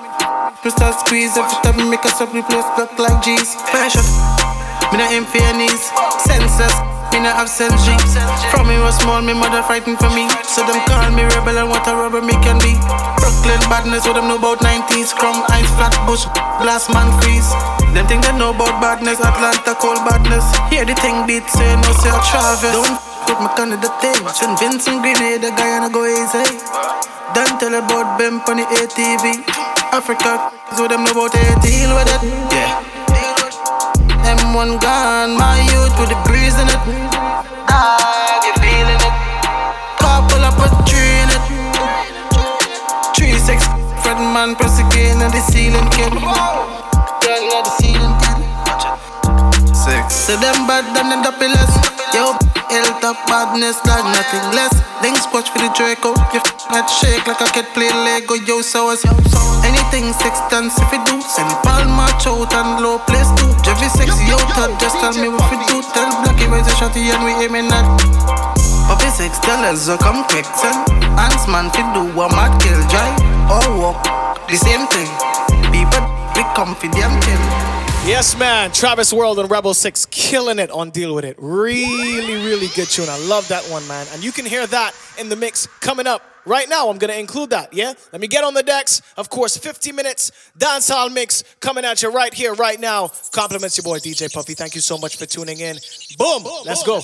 Me 0.48 0.70
start 0.72 0.96
squeeze 1.04 1.36
every 1.36 1.60
time 1.60 1.76
make 1.92 2.04
us 2.08 2.24
up 2.24 2.32
replace 2.32 2.64
look 2.80 2.88
like 2.96 3.20
G's. 3.20 3.52
Fashion. 3.68 4.00
Me 4.88 4.96
not 4.96 5.12
aim 5.12 5.28
for 5.28 5.36
your 5.36 5.52
knees. 5.52 5.92
Senseless. 6.24 6.72
Me 7.12 7.20
not 7.20 7.36
have 7.36 7.52
sense 7.52 7.76
G. 7.84 7.92
From 8.48 8.64
me 8.64 8.80
was 8.80 8.96
small, 8.96 9.20
me 9.20 9.36
mother 9.36 9.60
frightened 9.60 10.00
for 10.00 10.08
me. 10.16 10.24
So 10.48 10.64
them 10.64 10.80
call 10.88 11.04
me 11.12 11.28
rebel 11.36 11.60
and 11.60 11.68
what 11.68 11.84
a 11.84 11.92
rubber 11.92 12.24
me 12.24 12.32
can 12.40 12.56
be. 12.64 12.72
Brooklyn 13.20 13.60
badness, 13.68 14.08
what 14.08 14.16
them 14.16 14.32
know 14.32 14.40
about 14.40 14.64
90s. 14.64 15.12
Chrome, 15.12 15.44
ice, 15.52 15.68
flat 15.76 15.92
bush, 16.08 16.24
blast 16.64 16.88
man 16.96 17.12
freeze. 17.20 17.52
Them 17.92 18.08
think 18.08 18.24
they 18.24 18.32
know 18.32 18.56
about 18.56 18.80
badness, 18.80 19.20
Atlanta 19.20 19.76
cold 19.76 20.00
badness. 20.08 20.48
Hear 20.72 20.88
the 20.88 20.96
thing 20.96 21.28
beat, 21.28 21.44
say 21.52 21.76
no, 21.76 21.92
say 22.00 22.08
I 22.08 22.24
Travis. 22.24 22.72
Don't 22.72 22.96
with 23.28 23.40
my 23.44 23.52
kind 23.52 23.76
of 23.76 23.84
the 23.84 23.92
thing. 24.00 24.16
Send 24.32 24.56
Vincent 24.56 25.04
Grenade, 25.04 25.44
the 25.44 25.52
guy 25.52 25.76
and 25.76 25.84
I 25.84 25.92
go 25.92 26.08
easy. 26.08 27.17
Don't 27.34 27.60
tell 27.60 27.74
about 27.74 28.18
Bem 28.18 28.40
on 28.48 28.56
the 28.56 28.64
ATV. 28.64 29.44
Africa, 29.92 30.52
so 30.76 30.86
them 30.88 31.04
know 31.04 31.12
about 31.12 31.32
it, 31.34 31.60
deal 31.62 31.92
with 31.96 32.08
it. 32.08 32.22
Yeah. 32.52 32.84
M1 34.24 34.80
gone, 34.80 35.36
my 35.36 35.56
youth 35.72 35.94
with 35.98 36.08
the 36.08 36.18
breeze 36.28 36.56
in 36.60 36.68
it. 36.68 36.80
Ah, 37.68 38.40
you 38.44 38.52
feeling 38.60 39.00
it? 39.00 39.14
Car 40.00 40.20
pull 40.28 40.44
up 40.44 40.56
with 40.60 40.72
three 40.88 41.24
in 41.24 41.30
it. 41.32 41.44
Three 43.16 43.38
six, 43.38 43.64
Fred 44.02 44.20
man 44.20 44.54
press 44.56 44.78
again 44.78 45.20
on 45.20 45.30
the 45.32 45.40
ceiling 45.40 45.88
kid. 45.90 46.12
Girl, 46.12 47.44
on 47.56 47.62
the 47.64 47.72
ceiling 47.80 48.14
kid. 48.20 48.38
Six. 49.74 50.14
So 50.14 50.36
them 50.36 50.66
bad 50.68 50.84
than 50.96 51.22
the 51.22 51.32
pillars. 51.40 51.72
Yo, 52.14 52.37
hilltop 53.08 53.26
badness 53.28 53.80
like 53.86 54.04
nothing 54.04 54.44
less. 54.52 54.74
Links 55.02 55.26
watch 55.32 55.48
for 55.50 55.58
the 55.58 55.72
Draco. 55.72 56.12
You 56.32 56.40
f 56.44 56.68
that 56.68 56.88
shake 56.92 57.24
like 57.26 57.40
a 57.40 57.48
kid 57.52 57.66
play 57.72 57.88
Lego. 57.88 58.34
Yo, 58.34 58.60
so 58.60 58.90
as 58.90 59.04
anything 59.64 60.12
six 60.12 60.40
tons 60.52 60.76
if 60.76 60.92
you 60.92 61.00
do. 61.08 61.20
Send 61.22 61.48
march 61.96 62.26
out 62.26 62.52
and 62.52 62.82
low 62.84 62.98
place 63.08 63.30
too. 63.40 63.48
Six, 63.88 64.12
yo, 64.28 64.36
thought 64.52 64.76
just 64.80 65.00
tell 65.00 65.16
me 65.16 65.28
what 65.28 65.48
we 65.48 65.56
do. 65.64 65.80
Tell 65.96 66.08
Blackie 66.20 66.50
raise 66.52 66.68
a 66.68 66.74
shotty 66.76 67.08
and 67.08 67.24
we 67.24 67.32
aiming 67.40 67.72
at. 67.72 67.86
Puppy 68.86 69.08
six, 69.08 69.38
tell 69.40 69.64
us 69.64 69.86
so 69.86 69.96
come 69.96 70.24
quick, 70.28 70.44
son. 70.44 70.76
Ants 71.16 71.48
man 71.48 71.70
fi 71.72 71.80
do 71.94 72.04
what 72.12 72.32
mad 72.32 72.52
kill 72.60 72.80
drive. 72.92 73.16
or 73.48 73.64
oh, 73.64 73.80
walk, 73.80 73.98
the 74.48 74.56
same 74.56 74.84
thing. 74.92 75.08
People 75.72 76.04
be 76.36 76.44
confident. 76.52 77.87
Yes, 78.06 78.38
man. 78.38 78.72
Travis 78.72 79.12
World 79.12 79.38
and 79.38 79.50
Rebel 79.50 79.74
Six 79.74 80.06
killing 80.06 80.58
it 80.58 80.70
on 80.70 80.90
Deal 80.90 81.14
With 81.14 81.26
It. 81.26 81.36
Really, 81.38 82.34
really 82.44 82.68
good 82.68 82.88
tune. 82.88 83.08
I 83.08 83.18
love 83.18 83.46
that 83.48 83.62
one, 83.64 83.86
man. 83.86 84.06
And 84.12 84.24
you 84.24 84.32
can 84.32 84.46
hear 84.46 84.66
that 84.66 84.94
in 85.18 85.28
the 85.28 85.36
mix 85.36 85.66
coming 85.80 86.06
up 86.06 86.22
right 86.46 86.68
now. 86.68 86.88
I'm 86.88 86.96
going 86.98 87.12
to 87.12 87.18
include 87.18 87.50
that, 87.50 87.74
yeah? 87.74 87.92
Let 88.12 88.20
me 88.20 88.26
get 88.26 88.44
on 88.44 88.54
the 88.54 88.62
decks. 88.62 89.02
Of 89.16 89.28
course, 89.28 89.56
50 89.56 89.92
minutes 89.92 90.32
dancehall 90.58 91.12
mix 91.12 91.44
coming 91.60 91.84
at 91.84 92.02
you 92.02 92.10
right 92.10 92.32
here, 92.32 92.54
right 92.54 92.80
now. 92.80 93.10
Compliments 93.32 93.76
your 93.76 93.84
boy, 93.84 93.98
DJ 93.98 94.32
Puffy. 94.32 94.54
Thank 94.54 94.74
you 94.74 94.80
so 94.80 94.96
much 94.96 95.16
for 95.16 95.26
tuning 95.26 95.60
in. 95.60 95.76
Boom. 96.16 96.44
Let's 96.64 96.82
go. 96.82 97.02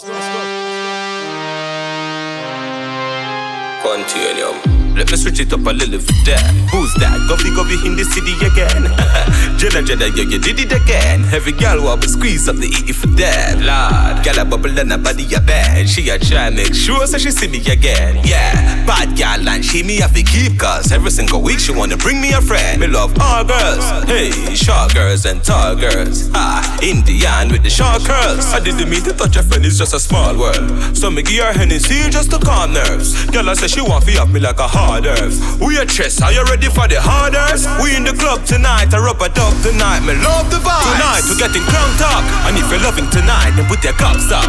Continuum. 3.83 4.74
Let 4.95 5.11
me 5.11 5.17
switch 5.17 5.41
it 5.41 5.53
up 5.53 5.67
a 5.67 5.75
little 5.75 5.99
bit 5.99 6.15
there. 6.25 6.39
Who's 6.71 6.95
that? 7.03 7.19
Govy 7.27 7.51
Govy 7.51 7.75
in 7.85 7.97
the 7.99 8.05
city 8.07 8.31
again. 8.47 8.87
Jenna 9.59 9.83
Jenna, 9.83 10.07
yeah, 10.15 10.23
you 10.23 10.39
did 10.39 10.61
it 10.61 10.71
again. 10.71 11.25
Every 11.35 11.51
girl 11.51 11.83
want 11.83 12.03
to 12.03 12.09
squeeze 12.09 12.49
up 12.49 12.57
the 12.57 12.71
eat 12.71 12.95
for 12.95 13.09
that. 13.19 13.59
Lord, 13.59 14.23
gal 14.23 14.39
a 14.39 14.45
bubble 14.45 14.79
and 14.79 14.93
a 14.93 14.99
body 14.99 15.27
a 15.35 15.41
bad. 15.41 15.89
She 15.89 16.09
a 16.11 16.19
try 16.19 16.51
make 16.51 16.75
sure 16.75 17.09
so 17.09 17.19
she 17.19 17.33
see 17.33 17.49
me 17.49 17.59
again. 17.67 18.23
Yeah, 18.23 18.55
bad 18.87 19.17
gal 19.17 19.49
and 19.49 19.65
she 19.65 19.83
me 19.83 19.97
have 19.97 20.15
to 20.15 20.23
keep 20.23 20.61
cause 20.61 20.93
every 20.93 21.11
single 21.11 21.43
week 21.43 21.59
she 21.59 21.73
wanna 21.73 21.97
bring 21.97 22.21
me 22.21 22.33
a 22.33 22.41
friend. 22.41 22.81
Me 22.81 22.87
love 22.87 23.19
all 23.21 23.43
girls. 23.43 23.83
Hey, 24.07 24.31
short 24.55 24.95
girls 24.95 25.27
and 25.27 25.43
tall 25.43 25.75
girls. 25.75 26.31
Ah, 26.35 26.63
Indian 26.83 27.51
with 27.51 27.65
the 27.65 27.71
short 27.71 28.05
curls. 28.05 28.47
I 28.55 28.61
didn't 28.63 28.89
mean 28.89 29.03
to 29.03 29.13
touch 29.13 29.35
a 29.35 29.43
friend, 29.43 29.67
it's 29.67 29.77
just 29.77 29.93
a 29.93 29.99
small 29.99 30.39
world. 30.39 30.71
So 30.97 31.11
me 31.11 31.23
give 31.23 31.43
her 31.43 31.53
Hennessy 31.53 32.09
just 32.11 32.31
to 32.31 32.39
calm 32.39 32.75
nerves. 32.75 33.27
Girl, 33.35 33.51
I 33.51 33.55
say 33.55 33.67
she 33.67 33.83
want 33.83 34.07
to 34.07 34.23
up 34.23 34.29
me 34.29 34.39
like 34.39 34.61
a 34.61 34.69
hard 34.69 34.84
earth. 34.85 35.61
We 35.61 35.79
a 35.79 35.87
chess, 35.87 36.21
are 36.21 36.33
you 36.33 36.45
ready 36.45 36.69
for 36.69 36.87
the 36.87 37.01
harders? 37.01 37.65
We 37.81 37.97
in 37.97 38.05
the 38.05 38.13
club 38.13 38.45
tonight, 38.45 38.93
I 38.93 39.01
rub 39.01 39.21
a 39.23 39.29
dub 39.33 39.55
tonight. 39.65 40.05
Me 40.05 40.15
love 40.21 40.51
the 40.53 40.61
vibe. 40.61 40.85
Tonight 40.95 41.23
we're 41.27 41.41
getting 41.41 41.65
crunked 41.65 42.05
up, 42.05 42.25
and 42.47 42.57
if 42.61 42.69
you're 42.69 42.85
loving 42.85 43.09
tonight, 43.11 43.57
then 43.57 43.67
put 43.67 43.83
your 43.83 43.97
cups 43.97 44.29
up. 44.29 44.47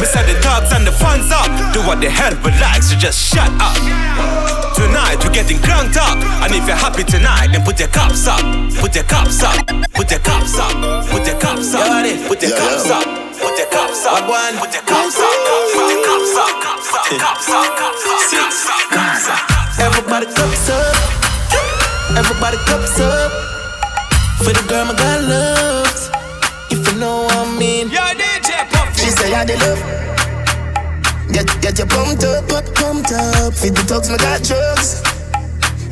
Me 0.00 0.06
say 0.06 0.26
the 0.26 0.36
dogs 0.42 0.74
and 0.74 0.86
the 0.86 0.92
fans 0.92 1.30
up. 1.30 1.48
Do 1.72 1.80
what 1.86 2.00
the 2.02 2.10
hell 2.10 2.34
but 2.42 2.52
like, 2.58 2.82
so 2.82 2.98
just 2.98 3.18
shut 3.18 3.50
up. 3.62 3.78
Tonight 4.74 5.22
we're 5.22 5.32
getting 5.32 5.62
crunked 5.62 5.96
up, 5.96 6.18
and 6.42 6.50
if 6.52 6.66
you're 6.66 6.76
happy 6.76 7.04
tonight, 7.04 7.54
then 7.54 7.62
put 7.62 7.78
your 7.78 7.88
cups 7.88 8.26
up. 8.26 8.42
Put 8.82 8.94
your 8.94 9.04
cups 9.04 9.42
up. 9.42 9.66
Put 9.94 10.10
your 10.10 10.20
cups 10.20 10.58
up. 10.58 10.74
Put 11.10 11.26
your 11.26 11.38
cups 11.38 11.74
up. 11.74 11.86
Put 11.94 12.02
your 12.10 12.18
cups 12.18 12.18
up. 12.18 12.28
Put 12.28 12.42
your 12.42 12.56
cups 12.58 12.90
up. 12.90 13.23
One. 13.44 14.56
Put 14.56 14.72
your 14.72 14.82
cups 14.82 15.18
up. 15.20 15.28
Put 15.74 15.90
your 15.92 16.02
cups 16.02 16.36
up. 16.36 16.48
Cups 16.64 16.94
up. 16.94 17.04
Cups 17.20 17.48
up. 17.50 17.76
Cups 17.76 18.06
up. 18.08 18.90
Cups 18.90 19.28
up. 19.28 19.80
Everybody 19.80 20.26
cups 20.26 20.70
up. 20.70 22.16
Everybody 22.16 22.56
cups 22.64 23.00
up. 23.00 23.32
For 24.38 24.52
the 24.52 24.64
girl 24.66 24.86
my 24.86 24.94
God 24.94 25.24
loves. 25.28 26.10
If 26.70 26.88
you 26.88 26.98
know 26.98 27.24
what 27.24 27.36
I 27.36 27.58
mean. 27.58 27.90
Yo, 27.90 28.00
DJ 28.16 28.64
Puffy. 28.70 29.04
She 29.04 29.10
say 29.10 29.34
I 29.34 29.44
the 29.44 29.56
love. 29.60 29.80
Get 31.30 31.46
get 31.60 31.78
your 31.78 31.86
pumped 31.88 32.24
up, 32.24 32.50
up, 32.50 32.64
pumped 32.74 33.12
up. 33.12 33.52
Feed 33.52 33.74
the 33.74 33.84
dogs, 33.86 34.08
my 34.08 34.16
got 34.16 34.42
drugs. 34.42 35.02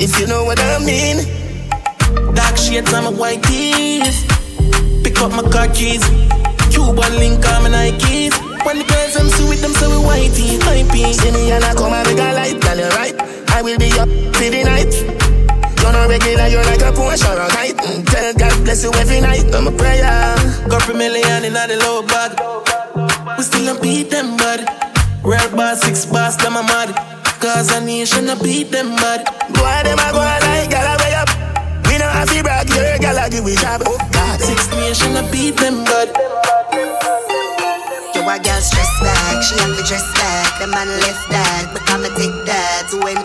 If 0.01 0.19
you 0.19 0.27
know 0.27 0.45
what 0.45 0.59
I 0.59 0.79
mean. 0.79 1.19
Dark 2.35 2.57
shades 2.57 2.93
on 2.95 3.05
my 3.05 3.11
white 3.11 3.43
tees. 3.43 4.25
Pick 5.05 5.21
up 5.21 5.33
my 5.33 5.43
car 5.51 5.69
keys. 5.69 6.03
Cuban 6.73 7.13
link 7.21 7.45
on 7.53 7.63
my 7.65 7.71
Nikes. 7.71 8.33
When 8.65 8.79
the 8.79 8.85
girls 8.85 9.15
them 9.15 9.29
sweet, 9.29 9.61
them 9.61 9.73
so 9.75 9.91
we 9.93 9.99
whitey, 10.09 10.59
hypey. 10.59 11.13
See 11.13 11.31
me 11.31 11.51
and 11.53 11.65
I 11.65 11.75
come 11.75 11.93
and 11.93 12.07
make 12.09 12.19
a 12.19 12.33
light, 12.33 12.61
tell 12.61 12.79
you 12.79 12.89
right. 12.97 13.15
I 13.53 13.61
will 13.63 13.79
be 13.79 13.91
up 14.01 14.09
for 14.37 14.49
the 14.49 14.63
night. 14.65 14.93
You're 15.83 15.93
not 15.93 16.09
regular, 16.09 16.47
you're 16.47 16.65
like 16.65 16.81
a 16.81 16.93
Porsche 16.95 17.27
or 17.29 17.41
a 17.43 17.49
kite. 17.51 17.77
Mm, 17.77 18.07
Tell 18.07 18.33
God 18.35 18.65
bless 18.65 18.83
you 18.85 18.93
every 18.95 19.21
night. 19.21 19.53
I'm 19.55 19.67
a 19.67 19.73
prayer. 19.73 20.35
Couple 20.71 20.95
million 20.95 21.45
in 21.45 21.53
the 21.55 21.77
low 21.83 22.03
bag. 22.07 22.39
We 23.37 23.43
still 23.45 23.67
don't 23.67 23.83
beat 23.83 24.11
them 24.11 24.37
bad. 24.37 24.63
Real 25.25 25.51
boss, 25.57 25.83
six 25.83 26.07
boss, 26.07 26.37
them 26.37 26.57
a 26.57 26.63
mad. 26.63 26.95
Cause 27.41 27.73
a 27.75 27.81
nation 27.85 28.31
a 28.31 28.37
beat 28.37 28.71
them 28.71 28.95
bad. 28.97 29.27
Go 29.53 29.65
on, 29.67 29.85
them 29.85 29.99
a 29.99 30.09
go 30.15 30.21
on 30.23 30.41
like 30.47 30.71
gal 30.71 30.97
way 31.03 31.15
up. 31.19 31.29
We 31.91 31.99
know 31.99 32.07
have 32.09 32.31
to 32.31 32.43
brag, 32.43 32.69
your 32.71 32.99
gal 32.99 33.19
a 33.19 33.29
give 33.29 33.45
we 33.45 33.57
job. 33.57 33.83
Oh 33.85 33.99
God, 34.13 34.41
six 34.41 34.71
nation 34.71 35.17
a 35.17 35.29
beat 35.33 35.57
them 35.59 35.83
bad. 35.85 36.09
You 38.23 38.31
a 38.31 38.39
girl 38.39 38.63
stress 38.63 38.87
back, 39.03 39.43
she 39.43 39.59
have 39.59 39.75
to 39.75 39.83
dress 39.83 40.07
back. 40.15 40.55
The 40.63 40.71
man 40.71 40.87
left 40.87 41.27
that, 41.35 41.75
become 41.75 42.07
a 42.07 42.11
take 42.15 42.31
that. 42.47 42.87
When 43.03 43.19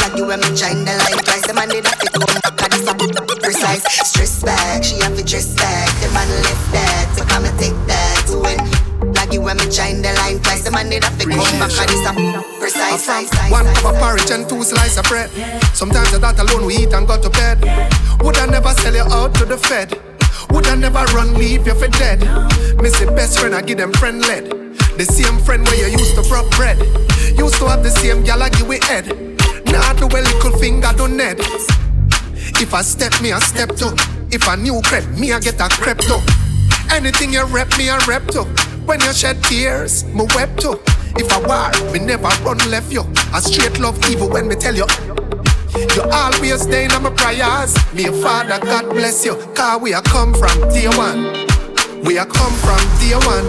like 0.00 0.16
you 0.16 0.24
and 0.32 0.40
me 0.40 0.48
join 0.56 0.88
the 0.88 0.96
line 0.96 1.20
twice, 1.20 1.44
the 1.44 1.52
man 1.52 1.68
did 1.68 1.84
have 1.84 2.00
to 2.00 2.08
come 2.08 2.32
back 2.32 2.56
and 2.56 2.72
it's 2.72 2.88
a 2.88 2.96
precise. 3.44 3.84
Stress 4.08 4.40
back, 4.40 4.80
she 4.80 5.04
have 5.04 5.12
to 5.20 5.22
dress 5.22 5.52
back. 5.52 5.92
The 6.00 6.08
man 6.16 6.24
left 6.40 6.64
that, 6.72 7.12
become 7.12 7.44
a 7.44 7.52
take 7.60 7.76
that. 7.92 8.24
When 8.40 9.12
like 9.12 9.36
you 9.36 9.44
and 9.44 9.60
me 9.60 9.68
join 9.68 10.00
the 10.00 10.16
line 10.16 10.40
twice, 10.40 10.64
the 10.64 10.72
man 10.72 10.88
did 10.88 11.04
have 11.04 11.20
come 11.20 11.44
back 11.60 11.68
and 11.68 11.92
it's 11.92 12.08
precise. 12.56 13.52
One 13.52 13.68
cup 13.68 13.92
of 13.92 14.00
porridge 14.00 14.32
and 14.32 14.48
two 14.48 14.64
slices 14.64 14.96
of 14.96 15.04
bread. 15.12 15.28
Sometimes 15.76 16.16
that 16.16 16.40
alone 16.40 16.64
we 16.64 16.88
eat 16.88 16.96
and 16.96 17.04
go 17.04 17.20
to 17.20 17.28
bed. 17.28 17.60
Would 18.24 18.40
I 18.40 18.48
never 18.48 18.72
sell 18.80 18.96
you 18.96 19.04
out 19.12 19.36
to 19.36 19.44
the 19.44 19.60
Fed? 19.60 20.07
Would 20.50 20.66
I 20.66 20.74
never 20.74 21.04
run, 21.14 21.34
leave 21.34 21.66
you 21.66 21.74
for 21.74 21.88
dead? 21.88 22.20
Miss 22.80 22.98
the 22.98 23.12
best 23.14 23.38
friend, 23.38 23.54
I 23.54 23.62
give 23.62 23.78
them 23.78 23.92
friend 23.92 24.20
led. 24.20 24.44
The 24.98 25.04
same 25.04 25.38
friend 25.40 25.64
where 25.66 25.88
you 25.88 25.98
used 25.98 26.14
to 26.16 26.22
rub 26.32 26.50
bread. 26.52 26.78
Used 27.38 27.56
to 27.56 27.68
have 27.68 27.82
the 27.82 27.90
same 27.90 28.24
gal, 28.24 28.42
I 28.42 28.48
give 28.50 28.70
it 28.70 28.84
head. 28.84 29.06
Now 29.66 29.92
do 29.92 30.06
a 30.06 30.20
little 30.20 30.58
finger, 30.58 30.90
do 30.96 31.08
Ned. 31.08 31.38
If 32.60 32.74
I 32.74 32.82
step, 32.82 33.20
me, 33.22 33.32
I 33.32 33.38
step 33.38 33.76
to. 33.76 33.94
If 34.30 34.48
I 34.48 34.56
new 34.56 34.80
crep, 34.82 35.06
me, 35.18 35.32
I 35.32 35.40
get 35.40 35.60
a 35.60 35.68
crep 35.68 35.98
to. 35.98 36.20
Anything 36.90 37.32
you 37.32 37.44
rep, 37.46 37.68
me, 37.78 37.90
I 37.90 37.98
rep 38.06 38.26
to. 38.28 38.44
When 38.86 39.00
you 39.00 39.12
shed 39.12 39.42
tears, 39.44 40.04
me 40.06 40.26
wep 40.34 40.56
to. 40.58 40.80
If 41.16 41.30
I 41.32 41.38
war, 41.46 41.92
me 41.92 42.00
never 42.00 42.28
run 42.44 42.58
left 42.70 42.92
you. 42.92 43.04
I 43.32 43.40
straight 43.40 43.78
love 43.78 43.98
evil 44.08 44.28
when 44.28 44.48
me 44.48 44.54
tell 44.54 44.74
you. 44.74 44.86
You 45.94 46.02
always 46.10 46.62
stay 46.62 46.84
in 46.84 47.02
my 47.02 47.10
prayers. 47.10 47.74
Me 47.94 48.06
a 48.06 48.12
father, 48.12 48.58
God 48.64 48.90
bless 48.90 49.24
you. 49.24 49.36
Cause 49.54 49.80
we 49.80 49.94
are 49.94 50.02
come 50.02 50.34
from 50.34 50.56
day 50.70 50.88
one. 50.88 51.46
We 52.04 52.18
are 52.18 52.26
come 52.26 52.54
from 52.64 52.80
day 52.98 53.14
one. 53.14 53.46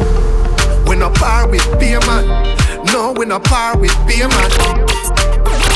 We 0.86 0.96
no 0.96 1.10
par 1.12 1.48
with 1.48 1.66
beer 1.80 2.00
man. 2.02 2.56
No, 2.92 3.14
we 3.18 3.26
no 3.26 3.40
par 3.40 3.78
with 3.78 3.96
beer 4.08 4.28
man. 4.28 4.50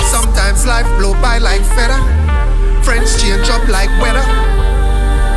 Sometimes 0.10 0.66
life 0.66 0.88
blow 0.98 1.14
by 1.22 1.38
like 1.38 1.62
feather. 1.78 2.02
Friends 2.84 3.22
change 3.22 3.50
up 3.50 3.68
like 3.68 3.90
weather. 4.02 4.26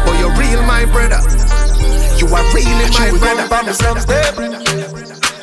But 0.05 0.19
you're 0.19 0.33
real, 0.37 0.63
my 0.63 0.85
brother. 0.87 1.21
You 2.19 2.27
are 2.29 2.45
really 2.55 2.89
my 2.97 3.13
brother. 3.19 3.73
Slums, 3.73 4.07
babe. 4.07 4.35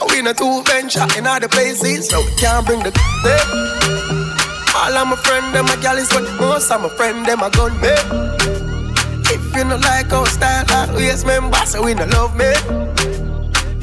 We 0.10 0.20
in 0.20 0.28
a 0.28 0.34
two 0.34 0.64
venture 0.64 1.06
in 1.18 1.28
other 1.28 1.48
places, 1.48 2.10
so 2.10 2.20
we 2.22 2.32
can't 2.38 2.66
bring 2.66 2.82
the 2.82 2.92
babe. 3.24 4.13
All 4.76 4.98
of 4.98 5.08
my 5.08 5.16
friend, 5.16 5.54
them 5.54 5.68
a 5.68 5.78
gal 5.82 5.98
is 5.98 6.10
what 6.12 6.24
most 6.40 6.72
of 6.72 6.82
my 6.82 6.90
friend, 6.90 7.26
them 7.26 7.42
a 7.42 7.50
gun, 7.52 7.80
babe. 7.80 8.00
If 9.30 9.56
you 9.56 9.64
no 9.64 9.78
like 9.78 10.12
our 10.12 10.26
style, 10.26 10.90
always 10.90 11.24
member, 11.24 11.58
so 11.66 11.84
we 11.84 11.94
no 11.94 12.06
love 12.06 12.36
me. 12.36 12.50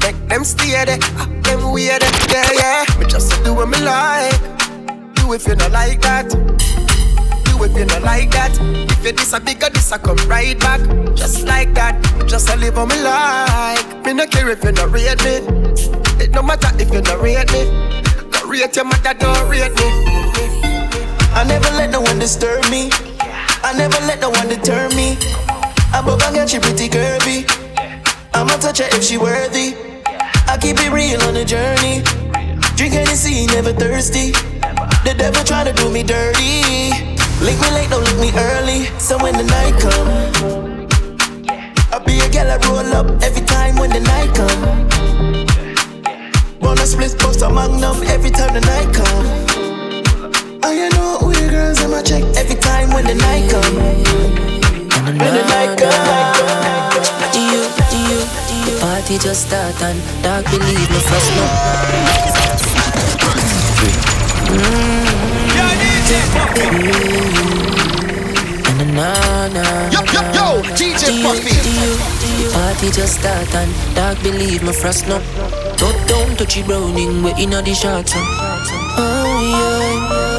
Make 0.03 0.19
them 0.27 0.43
stay 0.43 0.83
there, 0.85 0.99
ah, 1.17 1.27
them 1.43 1.71
weird, 1.71 2.03
yeah, 2.29 2.49
yeah. 2.53 2.85
Me 2.99 3.05
just 3.05 3.43
do 3.43 3.53
what 3.53 3.69
me 3.69 3.79
like. 3.81 4.35
Do 5.15 5.33
if 5.33 5.47
you 5.47 5.55
no 5.55 5.67
like 5.69 6.01
that. 6.01 6.29
Do 6.29 7.63
if 7.63 7.77
you 7.77 7.85
no 7.85 7.99
like 7.99 8.31
that. 8.31 8.51
If 8.91 9.05
you 9.05 9.11
this 9.13 9.33
a 9.33 9.39
bigger, 9.39 9.69
this 9.69 9.91
a 9.91 9.97
come 9.97 10.17
right 10.27 10.59
back. 10.59 10.81
Just 11.15 11.45
like 11.45 11.73
that. 11.75 11.95
Just 12.27 12.49
a 12.49 12.57
live 12.57 12.75
how 12.75 12.85
me 12.85 13.01
like. 13.01 14.05
Me 14.05 14.13
no 14.13 14.27
care 14.27 14.49
if 14.49 14.63
you 14.63 14.71
no 14.73 14.87
rate 14.87 15.23
me. 15.23 15.39
It 16.23 16.31
no 16.31 16.43
matter 16.43 16.69
if 16.81 16.93
you 16.93 17.01
no 17.01 17.17
rate 17.17 17.51
me. 17.53 17.63
Go 18.29 18.47
rate 18.47 18.75
your 18.75 18.85
mother, 18.85 19.13
don't 19.13 19.49
rate 19.49 19.73
me. 19.75 20.70
I 21.33 21.43
never 21.43 21.69
let 21.71 21.89
no 21.89 22.01
one 22.01 22.19
disturb 22.19 22.69
me. 22.69 22.89
I 23.63 23.73
never 23.77 23.99
let 24.05 24.19
no 24.19 24.29
one 24.29 24.47
deter 24.47 24.89
me. 24.89 25.17
Above 25.93 26.21
I 26.21 26.33
got 26.33 26.49
she 26.49 26.59
pretty 26.59 26.89
curvy. 26.89 27.45
I'ma 28.33 28.57
touch 28.57 28.79
her 28.79 28.87
if 28.95 29.03
she 29.03 29.17
worthy. 29.17 29.75
I 30.47 30.57
keep 30.59 30.77
it 30.79 30.91
real 30.91 31.21
on 31.23 31.33
the 31.33 31.45
journey. 31.45 32.03
Drink 32.75 32.93
Hennessy, 32.93 33.47
never 33.47 33.71
thirsty. 33.73 34.31
The 35.03 35.15
devil 35.17 35.43
try 35.43 35.63
to 35.63 35.73
do 35.73 35.89
me 35.91 36.03
dirty. 36.03 36.91
Link 37.41 37.59
me 37.61 37.69
late, 37.71 37.89
don't 37.89 38.03
link 38.03 38.19
me 38.19 38.31
early. 38.37 38.85
So 38.99 39.17
when 39.17 39.37
the 39.37 39.43
night 39.43 39.79
come, 39.79 40.07
I 41.91 41.99
be 42.05 42.19
a 42.19 42.29
gal 42.29 42.51
I 42.51 42.57
roll 42.67 42.93
up 42.93 43.23
every 43.23 43.45
time 43.45 43.77
when 43.77 43.89
the 43.89 44.01
night 44.01 44.35
come. 44.35 44.89
Wanna 46.59 46.85
split 46.85 47.17
post 47.17 47.41
a 47.41 47.49
magnum 47.49 48.03
every 48.03 48.31
time 48.31 48.53
the 48.53 48.61
night 48.61 48.93
come. 48.93 49.50
Oh, 50.63 50.71
you 50.71 50.89
know 50.89 51.17
who 51.19 51.33
the 51.33 51.49
girls 51.49 51.81
in 51.83 51.89
my 51.91 52.01
check 52.01 52.23
every 52.37 52.55
time 52.55 52.89
when 52.93 53.05
the 53.05 53.15
night 53.15 53.49
come. 53.49 53.75
When 53.75 55.17
the 55.17 55.43
night 55.53 55.77
come. 55.77 55.91
Do 57.33 57.39
you, 57.41 57.63
do 57.89 57.97
you, 57.97 58.19
do 58.47 58.55
you? 58.61 58.75
The 58.75 58.79
party 58.79 59.17
just 59.17 59.47
start 59.47 59.81
and 59.81 59.97
dark 60.23 60.45
believe 60.51 60.89
me 60.89 60.99
first 61.09 61.31
no. 61.35 61.45
Mm. 64.51 65.11
Na 68.91 69.47
na 69.47 69.63
Yo, 69.89 70.01
yo, 70.13 70.21
yo, 70.35 70.47
DJ 70.75 71.21
Puffy. 71.23 71.55
Party 72.51 72.89
just 72.91 73.19
start 73.19 73.55
and 73.55 73.71
dark 73.95 74.21
believe 74.23 74.63
my 74.63 74.71
frost 74.73 75.07
no. 75.07 75.19
Top 75.77 75.95
down 76.07 76.35
touchy 76.35 76.63
browning 76.63 77.23
we 77.23 77.31
inna 77.37 77.61
the 77.61 77.73
shots. 77.73 78.13
Oh 78.15 79.39
yeah. 79.41 80.30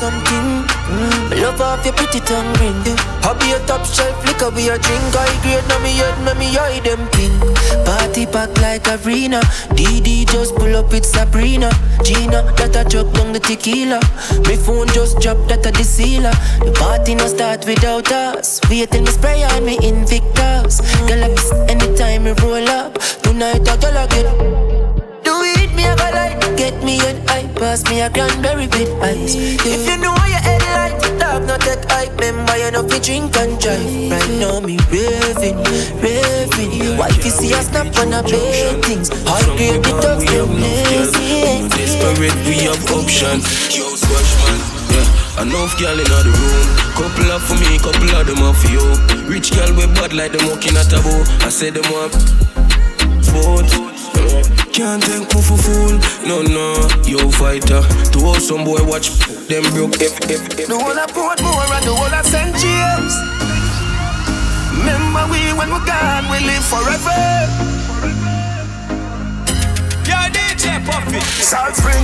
Something. 0.00 0.64
Mm. 0.88 1.42
Love 1.42 1.60
off 1.60 1.84
your 1.84 1.92
pretty 1.92 2.20
tongue 2.20 2.52
ring. 2.56 2.80
I 3.20 3.36
be 3.36 3.52
a 3.52 3.60
top 3.68 3.84
shelf 3.84 4.16
liquor, 4.24 4.50
be 4.50 4.72
a 4.72 4.78
drink. 4.80 5.12
I 5.12 5.28
grade 5.44 5.66
now 5.68 5.78
me 5.84 5.92
head, 6.00 6.16
now 6.24 6.34
me 6.40 6.48
eye 6.56 6.80
them 6.80 7.04
pink. 7.12 7.36
Party 7.84 8.24
pack 8.24 8.50
like 8.64 8.88
arena. 8.88 9.40
DD 9.76 10.26
just 10.32 10.56
pull 10.56 10.74
up 10.74 10.90
with 10.90 11.04
Sabrina. 11.04 11.70
Gina, 12.02 12.40
that 12.56 12.76
a 12.80 12.82
chuck 12.88 13.12
down 13.12 13.32
the 13.32 13.40
tequila. 13.40 14.00
My 14.48 14.56
phone 14.56 14.88
just 14.88 15.20
drop 15.20 15.36
that 15.48 15.66
a 15.68 15.70
the 15.70 15.84
sealer. 15.84 16.32
The 16.64 16.72
party 16.72 17.14
no 17.14 17.26
start 17.26 17.66
without 17.66 18.10
us. 18.10 18.60
Wait 18.70 18.90
till 18.90 19.02
me 19.02 19.10
spray 19.10 19.44
on 19.44 19.64
me 19.66 19.76
Invictus. 19.82 20.80
Girl, 21.06 21.24
I 21.24 21.28
piss 21.28 21.52
anytime 21.68 22.24
me 22.24 22.32
roll 22.40 22.68
up. 22.68 22.94
Tonight 23.22 23.68
I 23.68 23.76
I 24.02 24.06
get. 24.06 24.49
Pass 27.60 27.84
me 27.84 28.00
a 28.00 28.08
cranberry 28.08 28.66
with 28.72 28.90
ice 29.04 29.36
If 29.36 29.84
you 29.84 29.96
know 30.00 30.16
your 30.24 30.40
headlight, 30.40 30.96
dog 31.20 31.46
not 31.46 31.60
take 31.60 31.84
hype 31.92 32.16
Remember 32.16 32.56
you 32.56 32.70
know 32.72 32.88
fi 32.88 32.98
drink 32.98 33.36
and 33.36 33.60
drive 33.60 33.84
Right 34.10 34.32
now 34.40 34.60
me 34.60 34.80
raving, 34.88 35.60
raving 36.00 36.96
Wife 36.96 37.22
you 37.22 37.30
see 37.30 37.52
a 37.52 37.60
snap 37.60 37.92
on 38.00 38.16
a 38.16 38.24
bed 38.24 38.82
things 38.82 39.12
High 39.28 39.44
grade 39.56 39.84
the 39.84 39.92
dogs 40.00 40.24
them 40.24 40.56
lazy 40.56 41.68
Desperate, 41.76 42.34
we 42.48 42.64
have 42.64 42.80
option. 42.96 43.40
Yo, 43.72 43.86
swash 43.94 44.32
man. 44.40 44.60
Yeah, 44.92 45.42
enough 45.42 45.78
girl 45.78 45.98
in 45.98 46.08
the 46.08 46.20
room. 46.28 46.66
Couple 46.96 47.30
of 47.32 47.42
for 47.44 47.56
me, 47.60 47.78
couple 47.78 48.10
of 48.16 48.26
them 48.26 48.42
for 48.56 48.68
you. 48.68 48.84
Rich 49.28 49.52
girl 49.52 49.74
with 49.76 49.94
bad 49.94 50.12
like 50.12 50.32
them 50.32 50.48
walking 50.48 50.76
a 50.76 50.84
taboo. 50.84 51.24
I 51.44 51.48
said 51.48 51.74
them 51.74 51.92
up. 51.94 52.12
Sport. 53.22 53.89
Yeah. 54.80 54.96
Can't 54.96 55.02
take 55.02 55.34
me 55.34 55.42
for 55.42 55.58
fool. 55.58 56.00
No, 56.24 56.40
no. 56.40 56.72
Yo, 57.04 57.30
fighter. 57.30 57.82
To 58.12 58.18
all 58.24 58.40
some 58.40 58.64
boy 58.64 58.80
watch 58.82 59.12
them 59.44 59.62
broke. 59.76 60.00
If, 60.00 60.16
if, 60.24 60.40
if. 60.56 60.68
The 60.68 60.78
whole 60.78 60.96
of 60.96 61.10
Portmore 61.12 61.68
and 61.76 61.84
the 61.84 61.92
whole 61.92 62.08
of 62.08 62.24
St. 62.24 62.56
James. 62.56 63.12
Remember 64.72 65.28
we 65.28 65.52
when 65.52 65.68
we're 65.68 65.84
gone, 65.84 66.24
we 66.32 66.40
live 66.48 66.64
forever. 66.64 67.20
Yo, 70.08 70.16
DJ 70.32 70.80
Puffy. 70.88 71.20
Salt 71.44 71.76
Spring, 71.76 72.00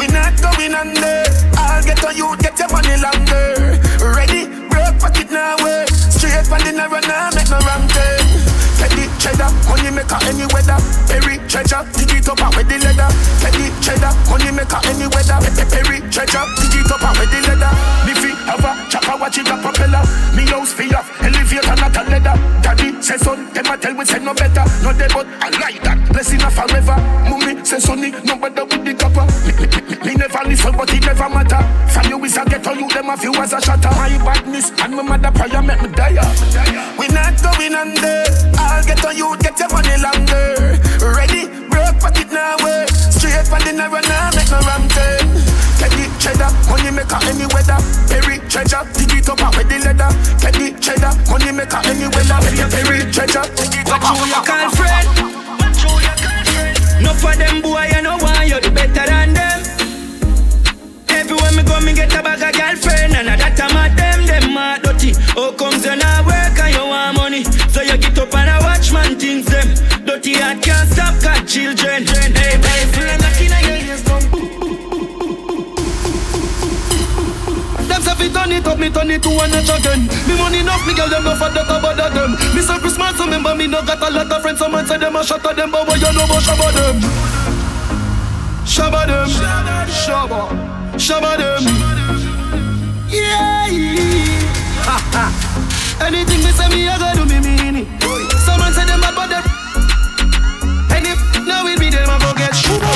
we 0.00 0.06
not 0.08 0.32
going 0.40 0.72
under. 0.72 1.28
I'll 1.60 1.84
get 1.84 2.02
on 2.08 2.16
you, 2.16 2.32
get 2.40 2.58
your 2.58 2.72
money 2.72 2.96
longer. 3.04 3.76
Ready, 4.00 4.48
broke 4.72 4.96
pocket 4.96 5.30
now 5.30 5.60
way. 5.62 5.84
Straight 5.92 6.46
from 6.48 6.64
the 6.64 6.72
narrow 6.72 7.04
now, 7.04 7.28
make 7.36 7.50
no 7.50 7.60
wrong 7.68 7.86
turn. 7.88 8.53
Teddy 8.84 9.08
cheddar, 9.16 9.48
money 9.64 9.88
maker 9.88 10.20
any 10.28 10.44
weather. 10.52 10.76
Perry 11.08 11.40
treasure, 11.48 11.80
dig 11.96 12.20
it 12.20 12.28
up 12.28 12.36
and 12.36 12.52
with 12.52 12.68
the 12.68 12.76
leather. 12.84 13.08
Teddy 13.40 13.72
cheddar, 13.80 14.12
money 14.28 14.52
maker 14.52 14.76
any 14.84 15.08
weather. 15.08 15.40
Pe- 15.40 15.64
Perry 15.72 16.04
treasure, 16.12 16.44
dig 16.60 16.84
it 16.84 16.92
up 16.92 17.00
and 17.00 17.16
with 17.16 17.32
the 17.32 17.40
leather. 17.48 17.72
Liffy 18.04 18.36
have 18.44 18.60
a 18.60 18.72
chopper, 18.92 19.16
watch 19.16 19.38
it 19.40 19.48
a 19.48 19.56
propeller. 19.56 20.04
Me 20.36 20.44
house 20.52 20.76
fee 20.76 20.92
off, 20.92 21.08
elevator 21.24 21.72
not 21.80 21.96
a 21.96 22.02
leather. 22.12 22.36
Daddy 22.60 23.00
say 23.00 23.16
son, 23.16 23.48
them 23.56 23.72
a 23.72 23.74
tell 23.80 23.96
we 23.96 24.04
say 24.04 24.20
no 24.20 24.34
better. 24.36 24.64
No 24.84 24.92
they 24.92 25.08
but 25.08 25.26
I 25.40 25.48
like 25.56 25.80
that. 25.80 25.96
Blessing 26.12 26.44
a 26.44 26.50
forever. 26.52 27.00
Mummy 27.24 27.64
say 27.64 27.80
sonny, 27.80 28.12
no 28.28 28.36
better 28.36 28.68
with 28.68 28.84
the 28.84 28.92
copper. 28.92 29.24
Me, 30.04 30.12
never 30.12 30.44
listen, 30.44 30.76
but 30.76 30.92
it 30.92 31.00
never 31.00 31.28
matter. 31.32 31.62
From 31.88 32.04
you 32.12 32.20
is 32.28 32.36
a 32.36 32.44
ghetto, 32.44 32.76
you 32.76 32.88
them 32.92 33.08
a 33.08 33.16
few 33.16 33.32
as 33.40 33.54
a 33.54 33.60
shatter. 33.64 33.88
My 33.96 34.12
badness 34.20 34.70
and 34.76 34.92
my 34.92 35.02
mother 35.02 35.32
prayer 35.32 35.62
make 35.62 35.80
me 35.80 35.88
die. 35.88 36.20
We 37.00 37.08
not 37.08 37.40
going 37.40 37.74
under. 37.74 38.24
Ah. 38.60 38.73
I'll 38.74 38.82
get 38.82 39.04
on 39.06 39.16
you, 39.16 39.30
get 39.38 39.54
your 39.54 39.70
money 39.70 39.94
longer. 40.02 40.74
Ready, 40.98 41.46
broke 41.70 41.94
pocket 42.02 42.26
now 42.34 42.58
way. 42.58 42.90
Straight 42.90 43.46
from 43.46 43.62
the 43.62 43.70
narrow 43.70 44.02
now, 44.02 44.34
make 44.34 44.50
no 44.50 44.58
wrong 44.66 44.90
turn. 44.90 45.30
Teddy 45.78 46.10
cheddar, 46.18 46.50
money 46.66 46.90
maker 46.90 47.22
any 47.22 47.46
weather. 47.54 47.78
Perry 48.10 48.42
treasure, 48.50 48.82
dig 48.98 49.14
it 49.14 49.30
up 49.30 49.38
and 49.38 49.54
with 49.54 49.70
the 49.70 49.78
leather. 49.78 50.10
Teddy 50.42 50.74
cheddar, 50.82 51.14
money 51.30 51.54
maker 51.54 51.86
any 51.86 52.10
weather. 52.10 52.38
Perry 52.66 53.06
treasure, 53.14 53.46
dig 53.54 53.78
it 53.78 53.90
up 53.94 54.02
and 54.10 54.26
you 54.26 54.42
call 54.42 54.66
friend. 54.74 55.06
No 56.98 57.14
for 57.14 57.30
them 57.38 57.62
boy, 57.62 57.86
you 57.94 58.02
know 58.02 58.18
why 58.18 58.42
you 58.42 58.58
the 58.58 58.74
better 58.74 59.06
than 59.06 59.38
them. 59.38 59.62
Everywhere 61.14 61.54
me 61.54 61.62
go, 61.62 61.78
me 61.78 61.94
get 61.94 62.10
a 62.10 62.22
bag 62.26 62.42
of 62.42 62.50
girlfriend, 62.58 63.14
and 63.14 63.30
a 63.30 63.38
that 63.38 63.54
I'm 63.54 63.76
at 63.78 63.94
them, 63.94 64.26
them 64.26 64.50
mad 64.50 64.82
dirty. 64.82 65.14
How 65.38 65.54
comes 65.54 65.86
you 65.86 65.94
not 65.94 66.26
work 66.26 66.58
and 66.58 66.74
you 66.74 66.82
want 66.90 67.14
money? 67.14 67.46
Man 69.14 69.20
things 69.20 69.46
them. 69.46 69.68
Dirty 70.04 70.34
heart 70.34 70.62
can't 70.62 70.88
stop 70.90 71.14
got 71.22 71.46
children. 71.46 72.06
Hey, 72.06 72.58
hey, 72.58 72.86
full 72.92 73.08
of 73.08 73.20
knocking 73.20 73.52
on 73.52 73.62
your 73.64 73.78
ears, 73.86 74.02
come. 74.02 74.24
Them 77.88 78.02
say 78.02 78.14
fi 78.14 78.28
turn 78.32 78.52
it 78.52 78.66
up, 78.66 78.78
me 78.78 78.90
turn 78.90 79.10
it 79.10 79.22
to 79.22 79.30
a 79.30 79.48
notch 79.48 79.70
again. 79.70 80.06
Me 80.26 80.34
money 80.36 80.60
enough, 80.60 80.86
me 80.86 80.94
girl 80.94 81.08
them 81.08 81.24
no 81.24 81.34
for 81.36 81.50
that 81.50 81.68
about 81.68 81.96
them. 81.96 82.32
Me 82.54 82.62
say 82.62 82.78
Christmas, 82.78 83.16
so 83.16 83.24
remember 83.24 83.54
me 83.54 83.66
no 83.66 83.82
got 83.82 84.02
a 84.02 84.10
lot 84.10 84.30
of 84.30 84.42
friends. 84.42 84.58
Some 84.58 84.72
man 84.72 84.86
say 84.86 84.98
them 84.98 85.16
a 85.16 85.24
shot 85.24 85.44
at 85.46 85.56
them, 85.56 85.70
but 85.70 85.86
what 85.86 86.00
you 86.00 86.12
know 86.12 86.24
about 86.24 86.42
shabba 86.42 86.72
them? 86.72 87.00
Shabba 88.64 89.06
them, 89.06 89.28
shabba, 89.88 90.40
shabba 90.96 91.36
them. 91.36 91.64
Yeah, 93.08 93.68
ha 94.82 94.98
ha. 95.14 96.06
Anything 96.06 96.42
me 96.42 96.50
say 96.50 96.68
me, 96.68 96.88
I 96.88 96.98
go 96.98 97.24
do 97.24 97.32
me 97.32 97.40
mean 97.40 97.76
it. 97.76 98.03
Some 98.54 98.62
man 98.62 98.70
say 98.72 98.86
them 98.86 99.00
bad, 99.02 99.14
but 99.18 99.26
them. 99.34 99.42
And 100.94 101.06
if 101.10 101.18
now 101.42 101.64
with 101.66 101.74
me, 101.80 101.90
them 101.90 102.06
a 102.06 102.14
go 102.22 102.30
get 102.38 102.54
shuba. 102.54 102.86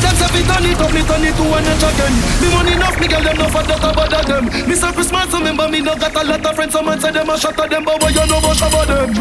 Them 0.00 0.14
say 0.16 0.28
fi 0.32 0.40
turn 0.48 0.64
it 0.64 0.80
up, 0.80 0.88
me 0.88 1.04
turn 1.04 1.20
it 1.28 1.36
to 1.36 1.44
a 1.44 1.60
notch 1.60 1.84
again. 1.84 2.14
Me 2.40 2.48
money 2.48 2.72
enough, 2.72 2.96
me 2.98 3.06
girl 3.06 3.20
them 3.20 3.36
no 3.36 3.44
for 3.52 3.60
that 3.60 3.84
about 3.84 4.24
them. 4.24 4.48
Me 4.66 4.74
say 4.74 4.90
Christmas, 4.92 5.28
so 5.30 5.36
remember 5.36 5.68
me 5.68 5.82
no 5.82 5.94
got 5.96 6.16
a 6.16 6.24
lot 6.24 6.46
of 6.46 6.54
friends. 6.56 6.72
Some 6.72 6.86
man 6.86 6.98
say 6.98 7.12
them 7.12 7.28
a 7.28 7.36
shot 7.36 7.60
at 7.60 7.68
them, 7.68 7.84
but 7.84 8.00
what 8.00 8.14
you 8.14 8.24
know 8.24 8.38
about 8.38 8.56
shabba 8.56 8.86
them? 8.88 9.12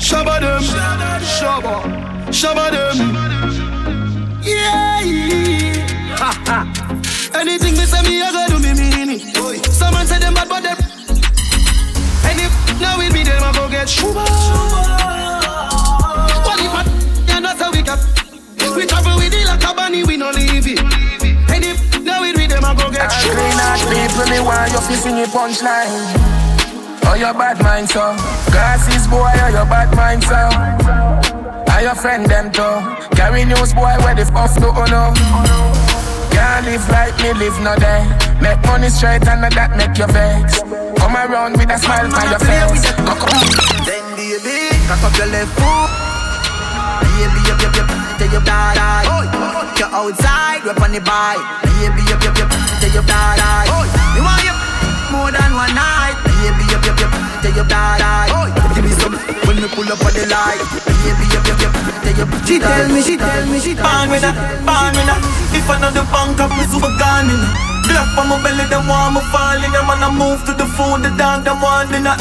Shabba 0.00 0.40
them, 0.40 0.62
shabba, 1.28 1.84
shabba 2.32 2.70
them. 2.72 2.96
Yeah. 4.40 5.04
Anything 7.34 7.76
me 7.76 7.84
say 7.84 8.00
me, 8.08 8.22
I 8.22 8.32
go 8.32 8.56
do 8.56 8.58
me 8.64 8.72
mean 8.72 9.10
it. 9.20 9.66
Some 9.66 9.92
man 9.92 10.06
say 10.06 10.18
them 10.18 10.32
bad, 10.32 10.48
but 10.48 10.62
them. 10.62 10.93
Now 12.80 12.98
with 12.98 13.12
me, 13.12 13.24
them 13.24 13.42
a 13.42 13.52
go 13.52 13.68
get 13.68 13.88
shuba. 13.88 14.24
Well, 16.44 16.60
if 16.60 16.74
I, 16.74 16.82
yeah, 17.28 17.40
that's 17.40 17.60
how 17.60 17.70
we 17.72 17.82
got. 17.82 17.98
We 18.76 18.86
travel 18.86 19.16
with 19.16 19.34
it 19.34 19.46
like 19.46 19.62
a 19.64 19.74
bunny, 19.74 20.04
we 20.04 20.16
no 20.16 20.30
leave 20.30 20.66
it. 20.66 20.80
And 21.50 21.64
if 21.64 22.00
now 22.02 22.20
with 22.20 22.36
me, 22.36 22.46
them 22.46 22.64
a 22.64 22.74
go 22.74 22.90
get 22.90 23.10
shuba. 23.10 23.34
Green 23.34 23.60
out 23.60 23.80
people, 23.86 24.26
me 24.30 24.40
want 24.40 24.72
you 24.72 24.80
fi 24.80 24.94
sing 24.94 25.18
a 25.20 25.26
punchline. 25.26 26.34
Oh, 27.06 27.14
your 27.14 27.34
bad 27.34 27.62
mind, 27.62 27.88
so 27.88 28.16
Glasses, 28.50 29.06
boy, 29.08 29.28
oh, 29.28 29.48
your 29.52 29.66
bad 29.66 29.94
mind, 29.94 30.24
so 30.24 30.34
Are 31.70 31.82
your 31.82 31.94
friend, 31.94 32.24
them, 32.26 32.50
too 32.50 32.80
Carry 33.14 33.44
news, 33.44 33.74
boy, 33.74 33.94
where 34.00 34.14
the 34.14 34.24
fuck 34.24 34.54
do 34.54 34.72
you 34.72 34.86
know? 34.88 35.12
Can't 36.32 36.64
live 36.66 36.88
like 36.88 37.16
me, 37.22 37.34
live 37.34 37.60
no 37.60 37.76
day 37.76 38.08
Make 38.40 38.60
money 38.66 38.88
straight 38.88 39.26
and 39.28 39.44
that 39.44 39.76
make 39.76 39.98
you 39.98 40.06
vex 40.06 40.93
Come 41.04 41.20
around 41.20 41.52
with 41.60 41.68
a 41.68 41.76
smile 41.76 42.08
on 42.08 42.26
your 42.32 42.40
face 42.40 42.80
Then 43.84 44.04
baby, 44.16 44.72
cock 44.88 45.04
up 45.04 45.12
your 45.20 45.28
left 45.28 45.52
foot. 45.52 45.92
Baby, 47.04 47.44
up, 47.52 47.60
up, 47.60 47.76
up, 47.76 47.88
till 48.16 48.32
you 48.32 48.40
die, 48.40 48.72
die. 48.72 49.04
You're 49.76 49.92
outside, 49.92 50.64
we're 50.64 50.72
on 50.72 50.96
the 50.96 51.04
bike. 51.04 51.44
Baby, 51.60 52.08
up, 52.08 52.24
up, 52.24 52.40
up, 52.40 52.48
till 52.80 52.88
you 52.88 53.04
die, 53.04 53.36
die. 53.36 53.68
Me 54.16 54.24
want 54.24 54.48
you 54.48 54.56
more 55.12 55.28
than 55.28 55.52
one 55.52 55.76
night. 55.76 56.16
Baby, 56.24 56.72
up, 56.72 56.88
up, 56.88 56.96
up, 56.96 57.12
till 57.44 57.52
you 57.52 57.68
die, 57.68 58.00
die. 58.00 58.32
Give 58.72 58.88
me 58.88 58.96
some 58.96 59.12
when 59.44 59.60
me 59.60 59.68
pull 59.76 59.84
up 59.84 60.00
on 60.00 60.12
the 60.16 60.24
light. 60.24 60.56
Baby, 60.88 61.28
up, 61.36 61.44
up, 61.52 61.68
up, 61.68 61.74
till 62.00 62.16
you 62.16 62.26
She 62.48 62.56
tell 62.56 62.88
me, 62.88 63.04
she 63.04 63.20
tell 63.20 63.44
me, 63.44 63.60
she 63.60 63.76
tell 63.76 63.84
Bang 63.84 64.08
me. 64.08 64.16
with 64.16 64.24
that, 64.24 64.40
bang 64.64 64.96
with 64.96 65.04
that. 65.04 65.20
If 65.52 65.68
I 65.68 65.76
know 65.84 65.92
the 65.92 66.00
bank 66.08 66.40
up, 66.40 66.48
me 66.56 66.64
super 66.64 66.88
gone 66.96 67.28
in 67.28 67.44
that. 67.44 67.73
Black 67.88 68.18
on 68.18 68.28
my 68.28 68.42
belly, 68.42 68.64
them 68.70 68.86
want 68.88 69.14
me 69.14 69.20
fall 69.32 69.60
in 69.62 69.70
them 69.72 69.90
and 69.90 70.04
I 70.04 70.10
move 70.10 70.44
to 70.46 70.52
the 70.54 70.66
food, 70.66 71.02
the 71.02 71.10
dog, 71.16 71.44
them 71.44 71.60
want 71.60 71.92
in 71.92 72.04
that. 72.04 72.18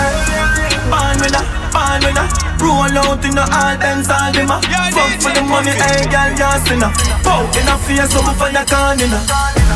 Bang 0.92 1.18
with 1.20 1.32
that, 1.32 1.46
bang 1.72 2.04
with 2.04 2.16
that. 2.16 2.43
Roll 2.64 2.96
out 2.96 3.20
in 3.28 3.36
the 3.36 3.44
all 3.44 3.76
Benz 3.76 4.08
all 4.08 4.32
them 4.32 4.48
a 4.48 4.58
Fuck 4.96 5.12
for 5.20 5.32
the 5.36 5.44
money, 5.44 5.76
hey 5.76 6.08
girl, 6.08 6.32
you're 6.32 6.60
sinner 6.64 6.92
Pow 7.20 7.44
in 7.60 7.68
a 7.68 7.76
face, 7.84 8.08
so 8.08 8.24
for 8.40 8.48
your 8.48 8.64
corner 8.64 9.20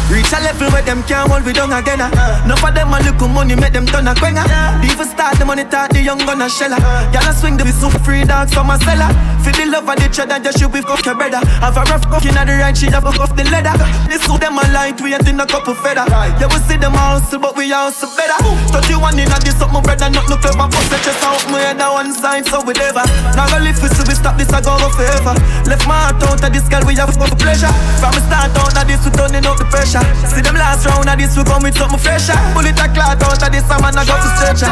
Reach 0.07 0.31
a 0.31 0.39
level 0.39 0.71
where 0.71 0.81
them 0.87 1.03
can't 1.03 1.27
hold 1.27 1.43
we 1.43 1.51
down 1.51 1.75
again 1.75 1.99
Enough 1.99 2.63
of 2.63 2.71
them 2.71 2.95
a 2.95 3.03
look 3.03 3.19
money, 3.27 3.59
make 3.59 3.73
them 3.73 3.85
turn 3.85 4.07
a 4.07 4.15
quenga 4.15 4.47
Even 4.87 5.03
start 5.03 5.35
the 5.35 5.43
money 5.43 5.65
talk, 5.65 5.91
the 5.91 6.01
young 6.01 6.19
gun 6.19 6.41
a 6.41 6.47
sheller 6.47 6.79
Y'all 7.11 7.27
a 7.27 7.33
swing 7.35 7.57
the 7.57 7.67
soup 7.75 7.91
free 8.07 8.23
dogs 8.23 8.53
from 8.53 8.71
a 8.71 8.79
cellar 8.79 9.11
Feel 9.47 9.63
the 9.63 9.65
love 9.71 9.87
of 9.87 9.95
the 9.95 10.07
cheddar, 10.11 10.43
just 10.43 10.59
shoot 10.59 10.67
with 10.67 10.83
your 10.83 11.15
brother. 11.15 11.39
Have 11.63 11.79
a 11.79 11.83
rough 11.87 12.03
cock 12.11 12.25
inna 12.27 12.43
the 12.43 12.59
right, 12.59 12.75
she 12.75 12.91
have 12.91 13.07
off 13.07 13.31
the 13.31 13.47
leather. 13.47 13.71
This 14.11 14.19
suit 14.27 14.43
them 14.43 14.59
a 14.59 14.63
light, 14.75 14.99
we 14.99 15.15
ain't 15.15 15.23
in 15.23 15.39
a 15.39 15.47
couple 15.47 15.71
feather. 15.71 16.03
Yeah, 16.35 16.51
we 16.51 16.59
see 16.67 16.75
them 16.75 16.91
hustle, 16.91 17.39
but 17.39 17.55
we 17.55 17.71
hustle 17.71 18.11
better. 18.19 18.35
31 18.75 19.15
inna 19.15 19.39
this 19.39 19.55
up, 19.63 19.71
my 19.71 19.79
brother, 19.79 20.11
not 20.11 20.27
no 20.27 20.35
clever 20.35 20.67
Bust 20.67 20.91
the 20.91 20.99
chest 20.99 21.23
out, 21.23 21.39
my 21.47 21.63
head 21.63 21.79
on 21.79 21.93
one 21.95 22.11
side, 22.11 22.43
so 22.47 22.59
we 22.67 22.73
never 22.77 23.03
Now 23.35 23.49
go 23.49 23.57
live 23.59 23.75
for 23.75 23.89
we 23.89 24.15
stop 24.15 24.37
this, 24.37 24.53
I 24.53 24.61
go 24.61 24.77
go 24.77 24.87
forever 24.93 25.35
Left 25.67 25.83
my 25.83 25.97
heart 26.07 26.23
out 26.23 26.39
of 26.39 26.51
this 26.53 26.63
girl, 26.71 26.85
we 26.87 26.95
have 26.95 27.11
for 27.11 27.27
pleasure. 27.35 27.71
From 27.99 28.15
the 28.15 28.23
start 28.23 28.55
out 28.55 28.71
of 28.71 28.85
this, 28.87 29.03
we 29.03 29.11
turning 29.11 29.43
up 29.43 29.59
the 29.59 29.67
pressure. 29.67 30.03
See 30.31 30.39
them 30.39 30.55
last 30.55 30.87
round 30.87 31.09
of 31.09 31.17
this, 31.19 31.35
we 31.35 31.43
come 31.43 31.63
with 31.63 31.75
something 31.75 31.99
fresher. 31.99 32.37
Bullet 32.55 32.79
a 32.79 32.87
clot 32.91 33.19
out 33.19 33.41
of 33.41 33.49
this, 33.51 33.67
I'm 33.67 33.83
I 33.83 33.91
go 34.05 34.15
to 34.15 34.29
stretcher. 34.39 34.71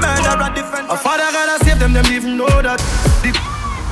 Murder 0.00 0.36
a 0.40 0.48
different. 0.56 0.88
A 0.88 0.96
father 0.96 1.28
gotta 1.28 1.60
save 1.64 1.78
them, 1.78 1.92
them 1.92 2.06
even 2.08 2.36
know 2.40 2.48
that 2.64 2.80
The 3.20 3.32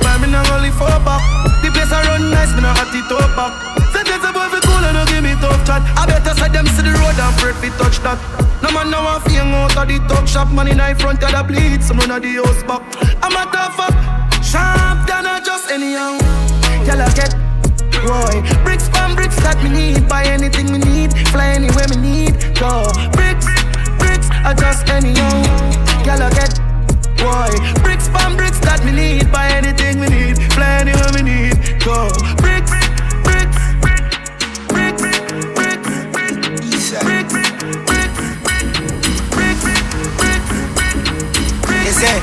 man, 0.01 0.17
me 0.21 0.27
not 0.33 0.49
only 0.49 0.73
for 0.73 0.89
back. 1.05 1.21
The 1.61 1.69
place 1.69 1.93
I 1.93 2.01
run 2.09 2.33
nice, 2.33 2.53
me 2.57 2.61
not 2.65 2.77
hot 2.77 2.89
it 2.89 3.11
up 3.13 3.29
back. 3.37 3.53
Sentence 3.93 4.25
a 4.25 4.31
boy 4.33 4.49
fi 4.49 4.59
cool 4.65 4.81
and 4.81 4.97
no 4.97 5.05
give 5.05 5.20
tough 5.41 5.65
chat 5.65 5.81
I 5.97 6.05
better 6.05 6.33
say 6.37 6.49
them 6.53 6.67
see 6.77 6.85
the 6.85 6.93
road 7.01 7.17
and 7.17 7.33
afraid 7.33 7.57
fi 7.57 7.69
touch 7.81 7.97
that 8.05 8.21
No 8.61 8.69
man 8.71 8.93
now 8.93 9.19
fi 9.19 9.41
hang 9.41 9.53
out 9.53 9.75
of 9.75 9.87
the 9.89 9.97
talk 10.07 10.27
shop 10.27 10.53
Man 10.53 10.69
in 10.69 10.79
front 10.95 11.23
of 11.23 11.31
the 11.33 11.41
bleed, 11.43 11.83
some 11.83 11.97
run 11.97 12.11
of 12.11 12.21
the 12.21 12.39
house 12.39 12.63
back 12.63 12.85
I'm 13.25 13.33
a 13.33 13.43
tough 13.49 13.81
up, 13.81 13.95
sharp 14.45 15.09
than 15.09 15.25
a 15.25 15.41
just 15.43 15.69
anyhow 15.69 16.15
Y'all 16.85 17.09
get 17.17 17.33
Roy. 18.03 18.41
Bricks 18.63 18.89
from 18.89 19.15
bricks 19.15 19.35
that 19.45 19.61
me 19.61 19.69
need. 19.69 20.09
Buy 20.09 20.25
anything 20.25 20.71
me 20.71 20.79
need. 20.79 21.13
Fly 21.29 21.53
anywhere 21.53 21.85
me 21.93 21.97
need. 22.01 22.33
Go. 22.57 22.89
Bricks, 23.13 23.45
bricks, 24.01 24.27
I 24.41 24.55
just 24.57 24.89
anyhow. 24.89 25.37
Y'all 26.01 26.29
get 26.33 26.57
Roy. 27.21 27.53
Bricks 27.85 28.09
from 28.09 28.35
bricks 28.35 28.59
that 28.65 28.81
me 28.85 28.91
need. 28.91 29.31
Buy 29.31 29.53
anything 29.53 30.01
me 30.01 30.09
need. 30.09 30.41
Fly 30.53 30.81
anywhere 30.81 31.13
me 31.13 31.21
need. 31.21 31.55
Go. 31.85 32.09
Bricks, 32.41 32.73
bricks, 36.99 37.31
bricks, 37.85 38.75
bricks. 39.37 39.65
Yes, 41.85 41.95
sir. 41.95 42.19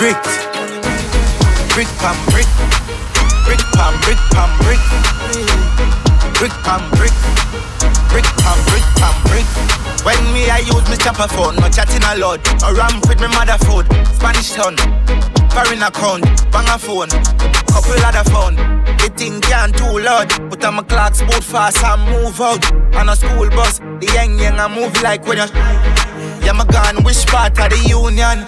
brick. 0.00 0.16
Brick 1.74 1.88
pam 1.98 2.16
brick. 2.30 2.48
Brick 3.44 3.60
pam 3.76 3.94
brick 4.00 4.20
pam 4.32 4.50
brick. 4.64 4.80
Brick 6.38 6.54
pam 6.64 6.80
brick. 6.96 7.12
Brick 8.08 8.24
pam 8.24 8.58
brick 8.64 8.86
brick. 9.28 9.89
When 10.04 10.16
me 10.32 10.48
I 10.48 10.58
use 10.64 10.88
my 10.88 10.96
chopper 10.96 11.28
phone, 11.28 11.56
no 11.56 11.68
chatting 11.68 12.02
a 12.02 12.16
lot. 12.16 12.40
A 12.64 12.72
ramp 12.72 13.06
with 13.08 13.20
my 13.20 13.28
mother 13.28 13.58
food. 13.64 13.84
Spanish 14.16 14.52
town. 14.52 14.76
Foreign 15.50 15.82
account, 15.82 16.24
bang 16.50 16.68
a 16.72 16.78
phone. 16.78 17.10
Couple 17.68 18.00
other 18.00 18.24
phone. 18.30 18.56
The 18.96 19.12
thing 19.16 19.40
can't 19.40 19.76
too 19.76 19.98
loud. 19.98 20.30
Put 20.50 20.64
on 20.64 20.74
my 20.76 20.82
clocks 20.84 21.20
boot 21.20 21.44
fast 21.44 21.84
and 21.84 22.02
move 22.08 22.40
out. 22.40 22.64
On 22.96 23.08
a 23.08 23.16
school 23.16 23.50
bus, 23.50 23.78
the 23.78 24.10
young 24.14 24.38
young 24.38 24.58
I 24.58 24.68
move 24.68 24.94
like 25.02 25.26
when 25.26 25.38
you. 25.38 25.46
Yeah, 26.44 26.52
my 26.52 26.64
gun, 26.64 27.04
which 27.04 27.26
part 27.26 27.58
of 27.58 27.70
the 27.70 27.78
union? 27.88 28.46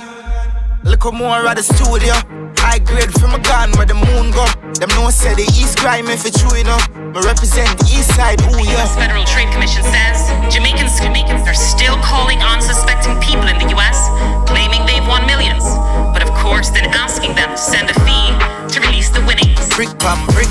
Look 0.85 1.05
more 1.13 1.47
at 1.47 1.57
the 1.57 1.63
studio. 1.63 2.15
High 2.57 2.79
grade 2.79 3.13
from 3.13 3.35
a 3.35 3.39
gun 3.39 3.73
where 3.73 3.87
the 3.87 3.95
moon 3.95 4.31
go. 4.31 4.47
Them 4.83 4.91
no 4.99 5.11
say 5.11 5.33
the 5.39 5.47
East 5.55 5.79
crime 5.79 6.11
if 6.11 6.27
it's 6.27 6.43
true, 6.43 6.59
know. 6.67 6.75
Me 7.15 7.23
represent 7.23 7.71
the 7.79 7.87
East 7.87 8.19
side, 8.19 8.43
ooh 8.43 8.51
The 8.51 8.67
yeah. 8.67 8.83
U.S. 8.83 8.99
Federal 8.99 9.23
Trade 9.23 9.47
Commission 9.55 9.87
says 9.87 10.27
Jamaicans, 10.51 10.99
Jamaicans 10.99 11.47
are 11.47 11.55
still 11.55 11.95
calling 12.03 12.43
unsuspecting 12.43 13.15
people 13.23 13.47
in 13.47 13.63
the 13.63 13.71
U.S., 13.79 14.11
claiming 14.51 14.83
they've 14.83 15.07
won 15.07 15.23
millions, 15.23 15.63
but 16.11 16.27
of 16.27 16.35
course 16.35 16.75
then 16.75 16.91
asking 16.99 17.31
them 17.39 17.55
to 17.55 17.63
send 17.63 17.95
a 17.95 17.97
fee 18.03 18.35
to 18.75 18.83
release 18.83 19.07
the 19.15 19.23
winnings. 19.23 19.63
Brick 19.79 19.95
pam 20.03 20.19
brick, 20.35 20.51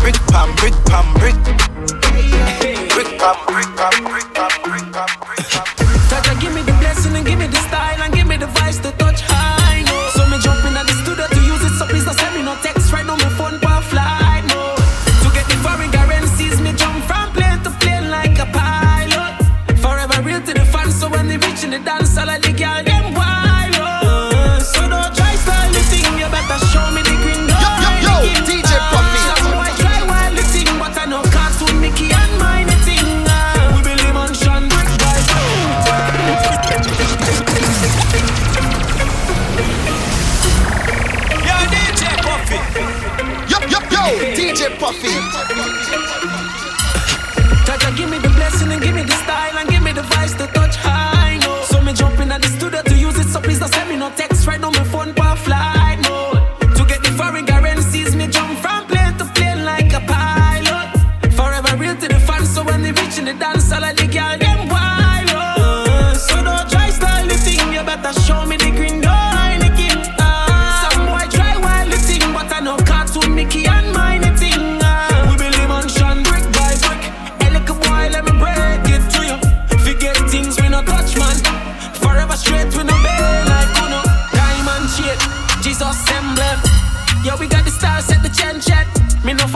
brick 0.00 0.16
pam 0.32 0.48
brick 0.56 0.72
pam 0.88 1.04
brick, 1.20 1.36
brick 2.88 3.20
pam 3.20 3.36
brick 3.52 3.68
pam 3.76 3.96
brick 4.00 4.25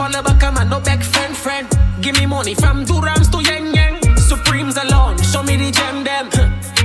follow 0.01 0.23
back, 0.23 0.43
I'm 0.43 0.57
a 0.57 0.65
no 0.65 0.79
back 0.79 1.03
friend 1.03 1.35
friend. 1.37 1.67
Give 2.01 2.15
me 2.17 2.25
money 2.25 2.55
from 2.55 2.85
Durams 2.85 3.29
to 3.33 3.39
Yang 3.49 3.75
Yang. 3.75 4.17
Supremes 4.17 4.77
alone, 4.77 5.17
show 5.21 5.43
me 5.43 5.55
the 5.57 5.69
gem 5.69 6.03
them. 6.03 6.25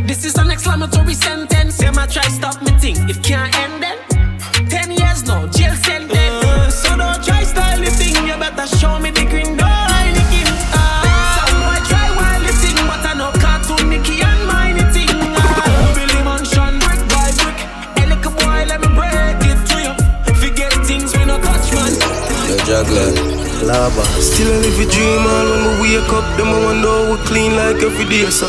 This 0.07 0.26
is 0.26 0.35
an 0.37 0.50
exclamatory 0.50 1.14
sentence. 1.14 1.79
Them 1.79 1.98
I 1.98 2.07
try 2.07 2.29
stop 2.29 2.61
me 2.61 2.72
thing, 2.83 2.96
if 3.09 3.22
can't 3.22 3.55
lava. 23.66 24.05
Still 24.22 24.48
I 24.55 24.62
live 24.62 24.79
a 24.79 24.87
dream 24.90 25.26
all 25.26 25.46
when 25.50 25.62
we 25.83 25.98
wake 25.98 26.12
up. 26.14 26.26
Them 26.38 26.48
I 26.55 26.59
wonder 26.64 26.88
how 26.88 27.11
we 27.11 27.18
clean 27.26 27.57
like 27.57 27.83
every 27.83 28.07
day, 28.07 28.31
so. 28.31 28.46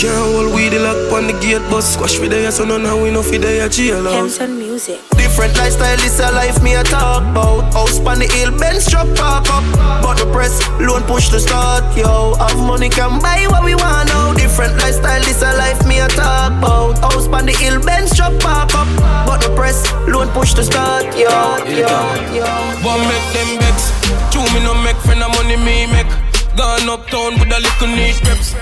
Can't 0.00 0.16
hold 0.16 0.54
we 0.54 0.68
the 0.68 0.80
lock 0.80 1.12
on 1.12 1.26
the 1.26 1.34
gate, 1.40 1.62
but 1.70 1.82
squash 1.82 2.16
for 2.16 2.26
the 2.26 2.50
so 2.50 2.64
none 2.64 2.84
how 2.84 3.00
we 3.00 3.10
know 3.10 3.22
for 3.22 3.38
the 3.38 3.68
jail 3.70 4.04
house. 4.04 4.38
Hemson 4.38 4.58
Music. 4.58 5.00
Different 5.16 5.56
lifestyle, 5.56 5.96
this 5.98 6.18
a 6.18 6.32
life 6.32 6.62
me 6.62 6.74
a 6.74 6.82
talk 6.82 7.22
about. 7.22 7.72
House 7.72 8.00
on 8.00 8.18
the 8.18 8.26
hill, 8.26 8.56
Benz 8.58 8.88
truck 8.90 9.06
park 9.16 9.46
up. 9.50 9.64
But 10.02 10.16
the 10.18 10.26
press, 10.32 10.60
loan 10.80 11.02
push 11.04 11.28
to 11.28 11.40
start, 11.40 11.84
yo. 11.96 12.34
Have 12.36 12.56
money 12.58 12.88
can 12.88 13.20
buy 13.20 13.46
what 13.48 13.64
we 13.64 13.74
want 13.74 14.08
now. 14.08 14.32
Different 14.34 14.76
lifestyle, 14.78 15.20
this 15.20 15.42
a 15.42 15.52
life 15.56 15.86
me 15.86 16.00
a 16.00 16.08
talk 16.08 16.52
about. 16.56 16.98
House 16.98 17.28
on 17.28 17.46
the 17.46 17.52
hill, 17.52 17.78
Benz 17.84 18.16
truck 18.16 18.32
park 18.40 18.74
up. 18.74 18.88
But 19.36 19.50
the 19.50 19.54
press, 19.54 19.84
loan 20.08 20.28
push 20.30 20.54
to 20.54 20.64
start, 20.64 21.04
yo, 21.12 21.28
yo, 21.68 21.92
yo. 22.32 22.48
One 22.80 23.04
make 23.04 23.28
them 23.36 23.60
vex. 23.60 23.92
Two 24.32 24.40
me 24.56 24.64
no 24.64 24.72
make 24.80 24.96
friend 25.04 25.22
of 25.22 25.28
money 25.36 25.56
me 25.60 25.84
make. 25.92 26.08
Gone 26.56 26.88
uptown 26.88 27.34
with 27.36 27.52
a 27.52 27.60
little 27.60 27.88
neat 27.88 28.16
reps. 28.24 28.54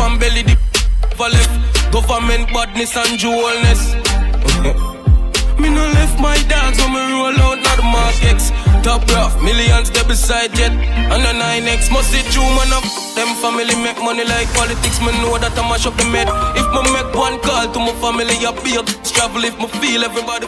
Pan 0.00 0.18
belly 0.18 0.42
the 0.42 0.56
for 1.16 1.28
left. 1.28 1.92
Government 1.92 2.48
badness 2.48 2.96
and 2.96 3.18
jewelness. 3.18 3.92
Me 5.60 5.68
no 5.68 5.84
left 5.84 6.05
my 6.20 6.36
dogs 6.48 6.78
when 6.78 6.92
me 6.92 7.02
roll 7.12 7.36
out, 7.46 7.58
not 7.62 7.76
the 7.76 7.86
markets. 7.86 8.50
Top 8.82 9.02
rough, 9.10 9.34
millions 9.42 9.90
they 9.90 10.02
beside 10.06 10.54
jet. 10.54 10.70
And 10.70 11.20
the 11.24 11.32
9X 11.34 11.90
must 11.90 12.10
see 12.12 12.22
true 12.30 12.46
man 12.56 12.72
up. 12.72 12.84
Them 13.16 13.32
family 13.42 13.74
make 13.82 13.98
money 13.98 14.24
like 14.24 14.48
politics, 14.54 15.00
me 15.00 15.10
know 15.24 15.38
that 15.38 15.56
I 15.58 15.62
mash 15.66 15.86
up 15.86 15.96
the 15.96 16.06
med. 16.12 16.28
If 16.54 16.66
me 16.70 16.80
make 16.92 17.10
one 17.14 17.40
call 17.40 17.66
to 17.66 17.78
my 17.80 17.94
family, 17.98 18.36
I 18.44 18.52
be 18.62 18.76
a 18.78 18.82
travel 19.02 19.42
if 19.44 19.56
me 19.58 19.66
feel 19.80 20.04
everybody. 20.04 20.46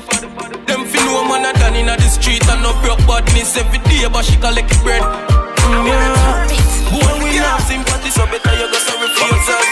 Them 0.69 0.85
fi 0.85 0.99
know 1.07 1.25
man 1.27 1.49
a 1.49 1.53
done 1.59 1.75
inna 1.75 1.97
the 1.97 2.09
street 2.09 2.45
and 2.49 2.63
no 2.63 2.77
broke 2.85 3.01
badness 3.09 3.57
every 3.57 3.81
day, 3.91 4.07
but 4.13 4.25
she 4.25 4.37
collect 4.37 4.71
bread. 4.85 5.03
Mm, 5.03 5.87
yeah. 5.89 6.47
Boy, 6.93 7.13
we 7.25 7.37
have 7.41 7.61
sympathy, 7.67 8.11
so 8.11 8.25
better 8.27 8.53
you 8.55 8.69
go 8.71 8.79
sorry 8.87 9.09
for 9.17 9.27
yourself. 9.33 9.67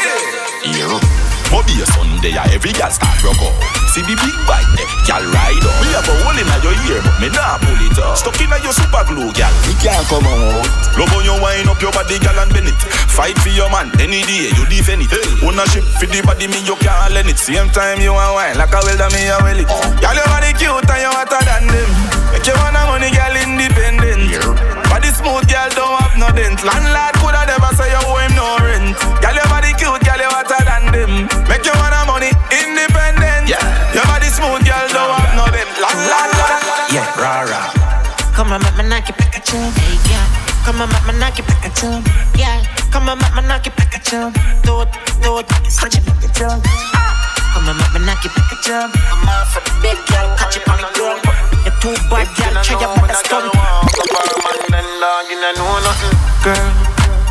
Yeah. 0.74 1.25
Bobby 1.50 1.78
a 1.78 1.86
Sunday, 1.86 2.34
every 2.52 2.72
gal 2.74 2.90
start 2.90 3.22
rock 3.22 3.38
out. 3.38 3.54
See 3.94 4.02
the 4.02 4.18
big 4.18 4.36
bike 4.44 4.66
there, 4.76 4.84
eh, 4.84 5.06
gal 5.06 5.24
ride 5.30 5.62
up. 5.62 5.74
Me 5.80 5.88
have 5.94 6.04
a 6.04 6.14
hole 6.26 6.36
inna 6.36 6.56
your 6.60 6.74
ear, 6.90 7.00
but 7.00 7.16
me 7.22 7.28
nah 7.30 7.56
pull 7.62 7.80
it 7.80 7.96
up. 8.02 8.18
Stuck 8.18 8.36
inna 8.42 8.58
your 8.60 8.74
super 8.74 9.04
glue, 9.06 9.30
gal. 9.32 9.54
Me 9.64 9.72
can't 9.78 10.02
come 10.10 10.26
out. 10.26 10.66
Love 10.98 11.12
on 11.14 11.22
you 11.24 11.36
wind 11.38 11.70
up 11.70 11.80
your 11.80 11.94
body, 11.94 12.18
gal, 12.18 12.36
and 12.42 12.50
bend 12.52 12.68
it. 12.68 12.76
Fight 13.08 13.38
for 13.40 13.54
your 13.54 13.70
man, 13.70 13.88
any 14.02 14.26
day 14.26 14.50
you 14.52 14.64
defend 14.66 15.06
it. 15.06 15.10
Hey. 15.12 15.46
Ownership 15.46 15.86
for 15.96 16.10
the 16.10 16.20
body, 16.26 16.50
me 16.50 16.60
you 16.66 16.76
can't 16.82 17.14
lend 17.14 17.30
it. 17.30 17.38
Same 17.38 17.70
time 17.70 18.02
you 18.02 18.12
want 18.12 18.34
wine, 18.34 18.58
like 18.58 18.74
a 18.74 18.80
welder, 18.82 19.08
me 19.14 19.30
a 19.30 19.38
well 19.40 19.56
it. 19.56 19.70
Gal, 20.02 20.16
your 20.18 20.26
body 20.28 20.50
cute 20.58 20.82
and 20.82 21.00
you 21.00 21.12
hotter 21.14 21.40
than 21.46 21.64
them. 21.70 21.90
Make 22.34 22.44
you 22.44 22.56
wanna 22.58 22.82
money, 22.90 23.08
gal, 23.14 23.32
independent. 23.32 24.28
Yeah. 24.28 24.44
Body 24.90 25.08
smooth, 25.14 25.46
gal, 25.46 25.70
don't 25.72 25.94
have 26.02 26.16
no 26.18 26.28
dent. 26.34 26.60
Landlord 26.66 27.14
coulda 27.22 27.46
never 27.48 27.70
say 27.78 27.88
you 27.88 28.02
owe 28.02 28.18
him 28.18 28.32
no 28.34 28.44
rent. 28.60 28.92
Gal, 29.22 29.32
your 29.32 29.46
body 29.48 29.72
cute, 29.78 30.02
gal, 30.04 30.20
you 30.20 30.28
hotter 30.28 30.55
Come 40.66 40.82
on, 40.82 40.90
make 40.90 41.06
me 41.06 41.14
knock 41.20 41.38
it 41.38 41.46
back 41.46 41.64
at 41.64 41.78
you. 41.80 42.02
Yeah. 42.34 42.58
Come 42.90 43.08
on, 43.08 43.18
make 43.22 43.34
me 43.38 43.42
knock 43.46 43.66
it 43.68 43.76
back 43.76 43.94
at 43.94 44.10
you. 44.10 44.34
Do 44.66 44.82
it, 44.82 44.90
do 45.22 45.38
it, 45.38 45.46
switch 45.70 45.94
it 45.94 46.04
back 46.04 46.18
at 46.26 46.34
you. 46.42 46.50
Come 47.54 47.70
on, 47.70 47.78
make 47.78 47.94
me 47.94 48.02
knock 48.02 48.26
it 48.26 48.34
back 48.34 48.50
at 48.50 48.66
you. 48.66 48.74
I'm 48.74 49.28
off 49.30 49.54
for 49.54 49.62
the 49.62 49.70
big 49.78 49.94
girl, 50.10 50.26
catch 50.34 50.58
it 50.58 50.66
on 50.66 50.82
the 50.82 50.90
ground. 50.98 51.22
You're 51.62 51.78
too 51.78 51.94
bad, 52.10 52.26
girl, 52.34 52.50
try 52.66 52.82
your 52.82 52.98
best 52.98 53.30
stunt. 53.30 53.46
Girl, 56.42 56.66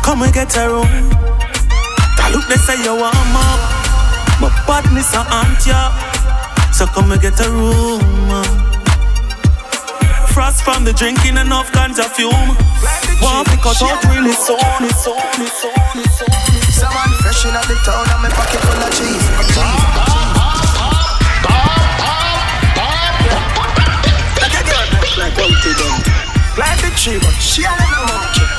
come 0.00 0.22
and 0.22 0.32
get 0.32 0.56
a 0.56 0.68
room. 0.72 0.88
I 2.16 2.32
look, 2.32 2.48
they 2.48 2.56
say 2.56 2.80
you 2.82 2.96
warm 2.96 3.36
up. 3.36 3.60
My 4.40 4.48
badness 4.66 5.12
a 5.12 5.20
aunt. 5.28 5.60
So 6.74 6.86
come 6.86 7.12
and 7.12 7.20
get 7.20 7.38
a 7.44 7.50
room. 7.50 8.65
Frost 10.36 10.64
from 10.64 10.84
the 10.84 10.92
drinking 10.92 11.38
enough 11.38 11.72
ganja 11.72 12.04
fume. 12.12 12.28
Want 13.22 13.48
to 13.48 13.56
cut 13.56 13.80
out 13.80 14.04
really 14.04 14.32
soon. 14.32 14.58
Someone 16.76 17.12
fresh 17.24 17.46
in 17.46 17.54
the 17.54 17.76
town 17.86 18.04
and 18.12 18.20
my 18.20 18.28
pocket 18.28 18.60
full 18.60 18.84
of 18.84 18.92
cheese. 18.92 19.24
Like 26.58 26.80
the 26.82 26.90
tree, 27.00 27.18
but 27.18 27.32
she 27.40 27.64
a 27.64 27.70
little 27.70 28.04
monkey. 28.04 28.55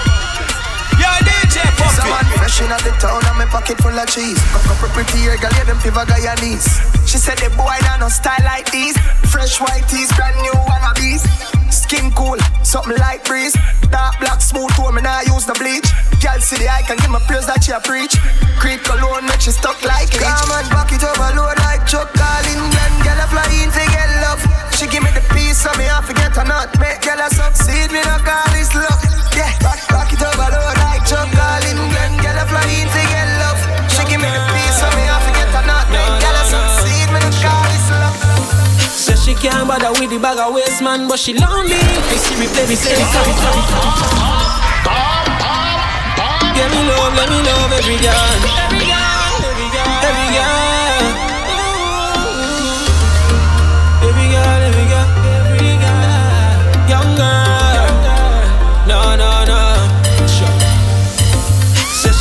Fresh 2.47 2.63
in 2.63 2.71
the 2.71 2.95
town 3.03 3.19
and 3.27 3.35
my 3.35 3.43
pocket 3.51 3.75
full 3.83 3.91
of 3.91 4.07
cheese. 4.07 4.39
Couple 4.55 4.87
pretty 4.95 5.19
hair, 5.19 5.35
girl, 5.35 5.51
yeah, 5.59 5.67
them 5.67 5.75
fever 5.83 6.07
Guyanese. 6.07 6.63
She 7.03 7.19
said 7.19 7.35
the 7.43 7.51
boy 7.59 7.75
don't 7.83 7.99
no 7.99 8.07
style 8.07 8.39
like 8.47 8.71
these. 8.71 8.95
Fresh 9.27 9.59
white 9.59 9.83
tees, 9.91 10.07
brand 10.15 10.31
new 10.39 10.55
wannabes. 10.63 11.27
Skin 11.67 12.07
cool, 12.15 12.39
something 12.63 12.95
like 13.03 13.27
breeze. 13.27 13.51
Dark 13.91 14.15
black 14.23 14.39
smooth 14.39 14.71
tone, 14.79 14.95
me 14.95 15.03
nah 15.03 15.27
use 15.27 15.43
the 15.43 15.59
bleach. 15.59 15.91
Girl 16.23 16.39
see 16.39 16.55
the 16.55 16.71
can 16.87 16.95
give 17.03 17.11
me 17.11 17.19
praise 17.27 17.43
that 17.51 17.67
she 17.67 17.75
a 17.75 17.83
preach. 17.83 18.15
Creep 18.63 18.79
cologne 18.87 19.27
make 19.27 19.43
she 19.43 19.51
stuck 19.51 19.75
like 19.83 20.07
leech. 20.15 20.23
Come 20.23 20.55
and 20.55 20.71
back 20.71 20.87
it 20.95 21.03
overload 21.03 21.59
like 21.67 21.83
Chuck 21.83 22.07
Calling. 22.15 22.63
Glen, 22.71 22.93
girl 23.03 23.19
a 23.19 23.27
fly 23.27 23.43
in 23.59 23.67
to 23.75 23.83
get 23.91 24.07
love. 24.23 24.39
She 24.71 24.87
give 24.87 25.03
me 25.03 25.11
the 25.11 25.19
peace 25.35 25.67
so 25.67 25.75
me 25.75 25.83
I 25.83 25.99
forget 25.99 26.31
or 26.39 26.47
not. 26.47 26.71
Make 26.79 27.03
girl 27.03 27.19
a 27.19 27.27
succeed, 27.27 27.91
me 27.91 27.99
no 28.07 28.15
call 28.23 28.47
this 28.55 28.71
luck. 28.71 29.03
Yeah, 29.35 29.51
back, 29.59 29.83
back 29.91 30.15
it 30.15 30.23
overload 30.23 30.79
like 30.79 31.03
Chuck 31.03 31.27
Calling. 31.35 31.75
Glen, 31.91 32.13
girl 32.23 32.36
get. 32.45 33.57
She 33.89 34.03
give 34.05 34.21
me 34.21 34.29
the 34.29 34.41
peace 34.53 34.77
so 34.77 34.87
me 34.93 35.03
I 35.09 35.17
forget 35.25 35.47
this 39.07 39.25
she 39.27 39.33
can't 39.35 39.67
bother 39.67 39.91
with 39.99 40.09
the 40.09 40.19
bag 40.19 40.39
of 40.39 40.53
waste 40.53 40.81
man, 40.81 41.07
but 41.07 41.19
she 41.19 41.33
lonely. 41.33 41.75
Hey 41.75 42.17
Siri, 42.17 42.47
play 42.47 42.67
me 42.67 42.75
say 42.75 42.95
Give 46.55 46.71
me 46.71 46.81
love, 46.87 47.13
let 47.13 47.29
me 47.29 47.39
love. 47.43 47.71
Every 47.73 47.97
girl, 47.99 48.66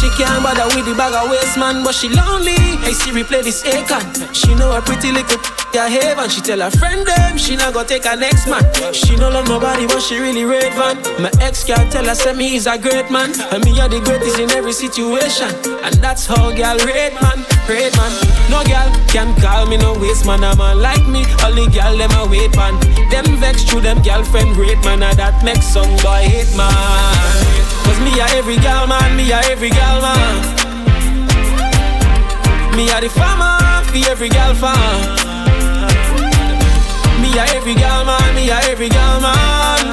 she 0.07 0.23
can't 0.23 0.43
bother 0.43 0.67
with 0.77 0.87
the 0.87 0.95
bag 0.95 1.15
of 1.15 1.31
waste 1.31 1.59
man, 1.59 1.83
but 1.83 1.95
she 1.95 2.09
lonely. 2.09 2.55
Hey 2.85 2.93
Siri, 2.93 3.25
play 3.25 3.43
this 3.43 3.63
Akon. 3.65 4.07
She 4.35 4.55
know 4.55 4.77
a 4.77 4.81
pretty 4.81 5.11
little 5.11 5.39
a 5.77 5.91
haven. 5.91 6.31
She 6.31 6.41
tell 6.41 6.61
her 6.61 6.71
friend 6.71 7.07
them 7.07 7.37
she 7.37 7.57
not 7.57 7.75
gonna 7.75 7.89
take 7.89 8.05
her 8.05 8.17
next 8.17 8.47
man. 8.47 8.63
She 8.95 9.17
no 9.17 9.29
love 9.29 9.49
nobody, 9.49 9.87
but 9.87 10.01
she 10.01 10.19
really 10.19 10.45
rate 10.45 10.73
van. 10.75 10.97
My 11.21 11.31
ex 11.41 11.65
can 11.65 11.91
tell 11.91 12.05
her 12.05 12.15
say 12.15 12.33
me 12.35 12.55
is 12.55 12.67
a 12.67 12.79
great 12.79 13.11
man, 13.11 13.35
and 13.53 13.65
me 13.65 13.79
are 13.81 13.89
the 13.89 14.01
greatest 14.01 14.39
in 14.39 14.51
every 14.53 14.73
situation. 14.73 15.51
And 15.83 15.95
that's 15.97 16.25
how 16.25 16.55
girl 16.55 16.79
rate 16.87 17.15
man, 17.21 17.39
rate 17.69 17.97
man. 17.99 18.13
No 18.49 18.63
girl 18.65 18.89
can 19.11 19.35
call 19.41 19.67
me 19.67 19.77
no 19.77 19.99
waste 19.99 20.25
man. 20.25 20.45
A 20.45 20.55
man 20.57 20.81
like 20.81 21.07
me, 21.09 21.27
only 21.45 21.67
girl 21.69 21.99
them 21.99 22.13
a 22.15 22.27
wait 22.31 22.55
man. 22.57 22.79
Them 23.11 23.27
vex 23.43 23.65
through 23.65 23.83
them 23.83 24.01
girlfriend 24.03 24.57
rate 24.57 24.83
man, 24.85 25.03
and 25.03 25.19
that 25.19 25.43
makes 25.43 25.67
some 25.67 25.91
boy 25.99 26.23
hate 26.23 26.57
man. 26.57 27.66
Cause 27.87 28.01
me 28.03 28.19
a 28.19 28.27
every 28.35 28.59
girl 28.59 28.87
man, 28.87 29.17
me 29.17 29.31
a 29.31 29.39
every 29.47 29.71
girl 29.71 30.01
man. 30.03 30.35
Me 32.75 32.91
a 32.91 33.01
the 33.01 33.09
farmer 33.09 33.63
for 33.87 34.11
every 34.11 34.29
girl 34.29 34.55
farm. 34.55 35.01
Me 37.23 37.31
a 37.39 37.45
every 37.55 37.75
girl 37.75 38.05
man, 38.05 38.35
me 38.35 38.51
a 38.51 38.59
every 38.67 38.89
girl 38.89 39.21
man. 39.23 39.87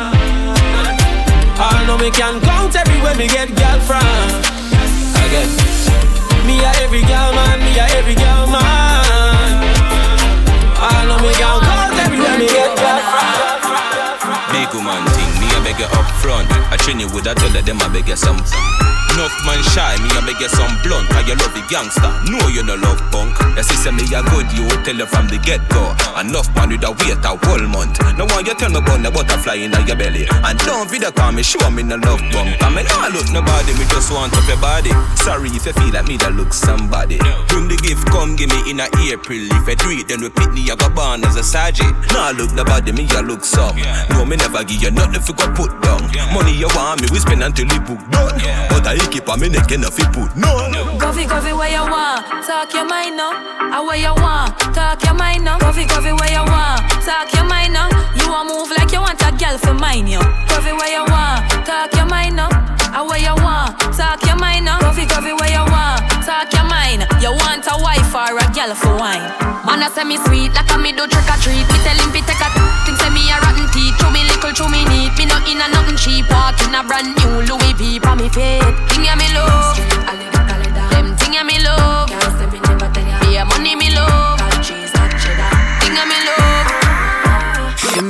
I 1.56 1.86
know 1.86 1.98
me 1.98 2.10
can 2.10 2.42
count 2.42 2.76
everywhere 2.76 3.16
me 3.16 3.28
get 3.28 3.54
girl 3.56 3.80
from. 3.86 4.02
Again. 5.30 5.50
Me 6.48 6.60
a 6.66 6.72
every 6.82 7.04
girl 7.06 7.32
man, 7.38 7.60
me 7.62 7.78
a 7.78 7.86
every 7.94 8.16
girl 8.16 8.48
man. 8.50 9.54
I 10.82 11.06
know 11.08 11.20
me 11.22 11.32
can 11.38 11.62
count 11.62 11.94
everywhere 12.02 12.38
me 12.42 12.48
get 12.48 12.74
girl 12.76 13.02
from. 13.14 13.54
Big 14.52 14.74
woman 14.74 15.13
beg 15.78 15.86
up 15.86 16.06
front. 16.22 16.48
I 16.72 16.78
train 16.78 17.00
you 17.00 17.08
with 17.08 17.26
a 17.26 17.34
tell 17.36 17.50
them 17.50 17.82
I 17.82 17.88
beg 17.90 18.08
you 18.08 18.16
some. 18.16 18.38
Enough 19.14 19.46
man 19.46 19.62
shy, 19.70 19.94
me 20.02 20.10
a 20.18 20.26
beg 20.26 20.42
you 20.42 20.50
some 20.50 20.74
blunt. 20.82 21.06
Cause 21.14 21.22
you 21.30 21.38
love 21.38 21.54
the 21.54 21.62
gangster, 21.70 22.10
know 22.34 22.42
you 22.50 22.66
no 22.66 22.74
love 22.74 22.98
punk. 23.14 23.38
The 23.54 23.62
sister 23.62 23.94
me 23.94 24.02
a 24.10 24.26
good, 24.34 24.50
you 24.58 24.66
tell 24.82 24.98
you 24.98 25.06
from 25.06 25.30
the 25.30 25.38
get 25.38 25.62
go. 25.70 25.94
Enough 26.18 26.50
man 26.58 26.74
with 26.74 26.82
a 26.82 26.90
wait 26.98 27.22
a 27.22 27.38
whole 27.46 27.62
month. 27.70 28.02
No 28.18 28.26
one 28.34 28.42
you 28.42 28.58
tell 28.58 28.74
me 28.74 28.82
about 28.82 29.06
the 29.06 29.14
butterfly 29.14 29.62
in 29.62 29.70
your 29.86 29.94
belly. 29.94 30.26
And 30.26 30.58
don't 30.66 30.90
video 30.90 31.14
call 31.14 31.30
me, 31.30 31.46
show 31.46 31.62
me 31.70 31.86
no 31.86 32.02
love 32.02 32.26
bump. 32.34 32.58
I 32.58 32.74
mean, 32.74 32.90
I 32.90 33.14
look 33.14 33.30
nobody, 33.30 33.78
me 33.78 33.86
just 33.94 34.10
want 34.10 34.34
up 34.34 34.50
your 34.50 34.58
body. 34.58 34.90
Sorry 35.22 35.54
if 35.54 35.70
you 35.70 35.78
feel 35.78 35.94
like 35.94 36.10
me 36.10 36.18
that 36.18 36.34
look 36.34 36.50
somebody. 36.50 37.22
Bring 37.54 37.70
the 37.70 37.78
gift, 37.78 38.10
come 38.10 38.34
give 38.34 38.50
me 38.50 38.66
in 38.66 38.82
a 38.82 38.90
April. 38.98 39.46
If 39.62 39.70
you 39.70 39.78
do 39.78 39.90
it, 39.94 40.10
then 40.10 40.26
we 40.26 40.34
pick 40.34 40.50
me, 40.58 40.66
I 40.74 40.76
go 40.76 40.90
born 40.90 41.22
as 41.22 41.38
a 41.38 41.46
sergeant. 41.46 41.94
Nah, 42.10 42.34
look 42.34 42.50
nobody, 42.58 42.90
me 42.90 43.06
a 43.14 43.22
look 43.22 43.46
some. 43.46 43.78
No, 44.10 44.26
me 44.26 44.42
never 44.42 44.66
give 44.66 44.82
you 44.82 44.90
nothing 44.90 45.22
if 45.22 45.30
you 45.30 45.38
go 45.38 45.46
put 45.54 45.70
down. 45.86 46.02
Money 46.34 46.58
you 46.58 46.66
want 46.74 47.06
me, 47.06 47.14
we 47.14 47.22
spend 47.22 47.46
until 47.46 47.70
the 47.70 47.78
book 47.86 48.02
done. 48.10 48.42
But 48.74 48.90
I 48.90 49.03
keep 49.12 49.28
on 49.30 49.40
me 49.40 49.50
neck 49.50 49.72
and 49.72 49.84
if 49.84 49.98
you 49.98 50.06
put 50.14 50.36
no. 50.36 50.50
Coffee, 51.00 51.26
where 51.28 51.70
you 51.70 51.84
want? 51.90 52.26
Talk 52.46 52.74
your 52.74 52.86
mind 52.86 53.18
now. 53.18 53.32
I 53.34 53.82
where 53.82 53.98
you 53.98 54.14
want? 54.22 54.58
Talk 54.74 55.04
your 55.04 55.14
mind 55.14 55.44
now. 55.44 55.60
Coffee, 55.60 55.86
coffee, 55.86 56.14
where 56.14 56.32
you 56.32 56.44
want? 56.46 56.82
Talk 57.04 57.34
your 57.34 57.46
mind 57.46 57.74
now. 57.74 57.93
You 58.20 58.26
want 58.30 58.50
move 58.50 58.70
like 58.76 58.92
you 58.92 59.02
want 59.02 59.22
a 59.22 59.32
girl 59.36 59.58
for 59.58 59.74
mine, 59.74 60.08
yo. 60.08 60.20
Coffee, 60.50 60.74
where 60.74 60.92
you 60.92 61.06
want? 61.08 61.48
Talk 61.66 61.94
your 61.96 62.06
mind 62.06 62.36
now. 62.36 62.50
I 62.94 63.02
where 63.02 63.18
you 63.18 63.34
want? 63.42 63.80
Talk 63.98 64.22
your 64.26 64.38
mind 64.38 64.66
now. 64.66 64.80
Coffee, 64.80 65.06
coffee, 65.06 65.34
where 65.34 65.50
you 65.50 65.66
want? 65.66 66.02
Talk 66.26 66.54
your 66.54 66.66
mind. 66.70 67.06
You 67.22 67.34
want 67.34 67.66
a 67.66 67.76
wife 67.82 68.14
or 68.14 68.38
a 68.38 68.46
girl? 68.54 68.74
for 68.76 68.96
wine. 68.96 69.24
Man, 69.68 69.84
I 69.84 69.90
say 69.92 70.04
me 70.04 70.18
sweet, 70.24 70.54
like 70.56 70.70
a 70.72 70.78
me 70.78 70.92
do 70.92 71.04
trick 71.08 71.28
or 71.28 71.38
treat. 71.44 71.68
Me 71.68 71.78
tell 71.84 72.00
him 72.00 72.12
fi 72.16 72.22
take 72.24 72.40
a 72.40 72.48
thing, 72.88 72.96
say 72.96 73.10
me 73.12 73.28
a 73.28 73.36
rotten 73.44 73.68
teeth. 73.76 73.96
Chew 74.00 74.10
me 74.12 74.24
little, 74.24 74.52
chew 74.56 74.70
me 74.72 74.86
neat. 74.88 75.12
Me 75.20 75.26
no 75.28 75.38
in 75.44 75.60
a 75.60 75.68
nothing 75.68 75.98
cheap. 76.00 76.24
Walk 76.32 76.56
in 76.64 76.76
a 76.76 76.82
brand 76.84 77.12
new 77.18 77.44
Louis 77.44 77.74
V 77.76 78.00
for 78.00 78.16
me 78.16 78.30
feet. 78.30 78.64
Thing 78.88 79.04
ya 79.04 79.16
me 79.20 79.28
love, 79.36 79.76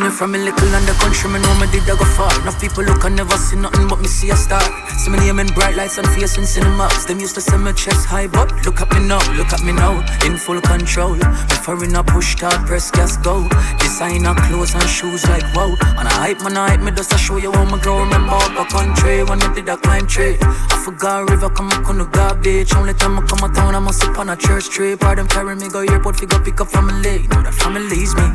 me 0.03 0.09
from 0.09 0.35
a 0.35 0.37
little 0.37 0.75
under 0.75 0.93
country, 0.99 1.29
me 1.31 1.39
know 1.39 1.55
me 1.59 1.67
did 1.71 1.83
I 1.83 1.95
go 1.95 2.03
far. 2.03 2.29
Enough 2.41 2.59
people 2.59 2.83
look 2.83 3.03
and 3.05 3.15
never 3.15 3.37
see 3.37 3.55
nothing 3.55 3.87
but 3.87 3.99
me 3.99 4.07
see 4.07 4.29
a 4.31 4.35
star. 4.35 4.61
See 4.99 5.09
me 5.09 5.17
name 5.19 5.39
in 5.39 5.47
bright 5.47 5.75
lights 5.75 5.97
and 5.97 6.07
face 6.09 6.37
in 6.37 6.45
cinemas. 6.45 7.05
Them 7.05 7.19
used 7.19 7.35
to 7.35 7.41
say 7.41 7.57
my 7.57 7.71
chest 7.71 8.05
high, 8.05 8.27
but 8.27 8.51
look 8.65 8.81
at 8.81 8.91
me 8.91 8.99
now, 9.07 9.23
look 9.33 9.53
at 9.53 9.63
me 9.63 9.71
now, 9.71 10.03
in 10.25 10.37
full 10.37 10.59
control. 10.61 11.15
Foreign 11.63 11.95
a 11.95 12.03
push 12.03 12.35
start, 12.35 12.65
press 12.67 12.91
gas 12.91 13.17
go. 13.17 13.47
Designer 13.79 14.35
clothes 14.35 14.73
and 14.73 14.83
shoes 14.89 15.23
like 15.29 15.47
wow. 15.55 15.71
And 15.97 16.07
I 16.07 16.33
hype 16.33 16.41
man, 16.41 16.57
I 16.57 16.69
hype 16.71 16.81
me 16.81 16.91
just 16.91 17.11
to 17.11 17.17
show 17.17 17.37
you 17.37 17.51
how 17.51 17.63
me 17.63 17.79
grow. 17.81 17.99
Remember 17.99 18.33
up 18.33 18.59
a 18.59 18.65
country 18.65 19.23
when 19.23 19.41
I 19.41 19.53
did 19.53 19.69
a 19.69 19.77
climb 19.77 20.07
tree. 20.07 20.37
I 20.41 20.81
forgot 20.83 21.29
river 21.29 21.49
come 21.49 21.71
up 21.71 21.87
on 21.87 21.99
the 21.99 22.05
garbage. 22.05 22.73
Only 22.75 22.93
time 22.93 23.19
I 23.19 23.21
come 23.23 23.49
a 23.49 23.53
town, 23.53 23.75
I 23.75 23.79
must 23.79 24.01
sip 24.01 24.17
on 24.17 24.29
a 24.29 24.35
church 24.35 24.69
tree. 24.69 24.95
Part 24.95 25.17
them 25.17 25.27
carry 25.27 25.55
me 25.55 25.69
go 25.69 25.79
airport, 25.79 26.17
fi 26.17 26.25
go 26.25 26.39
pick 26.39 26.59
up 26.59 26.67
family. 26.67 27.27
Know 27.27 27.41
that 27.43 27.53
family's 27.53 28.15
me. 28.15 28.27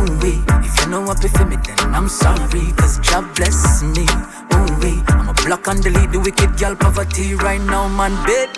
Ooh 0.00 0.18
wee, 0.22 0.42
if 0.64 0.79
you 0.80 0.90
know 0.90 1.00
what 1.00 1.20
for 1.20 1.44
me, 1.46 1.56
then 1.56 1.94
I'm 1.94 2.08
sorry. 2.08 2.72
Cause 2.76 2.98
God 3.10 3.34
bless 3.34 3.82
me. 3.82 4.06
Ooh 4.54 4.70
wee, 4.80 5.02
I'm 5.08 5.28
a 5.28 5.34
block 5.44 5.66
and 5.68 5.82
delete 5.82 6.12
the 6.12 6.20
wicked 6.20 6.56
girl 6.58 6.74
poverty 6.74 7.34
right 7.34 7.60
now, 7.60 7.88
man. 7.88 8.12
Big, 8.26 8.50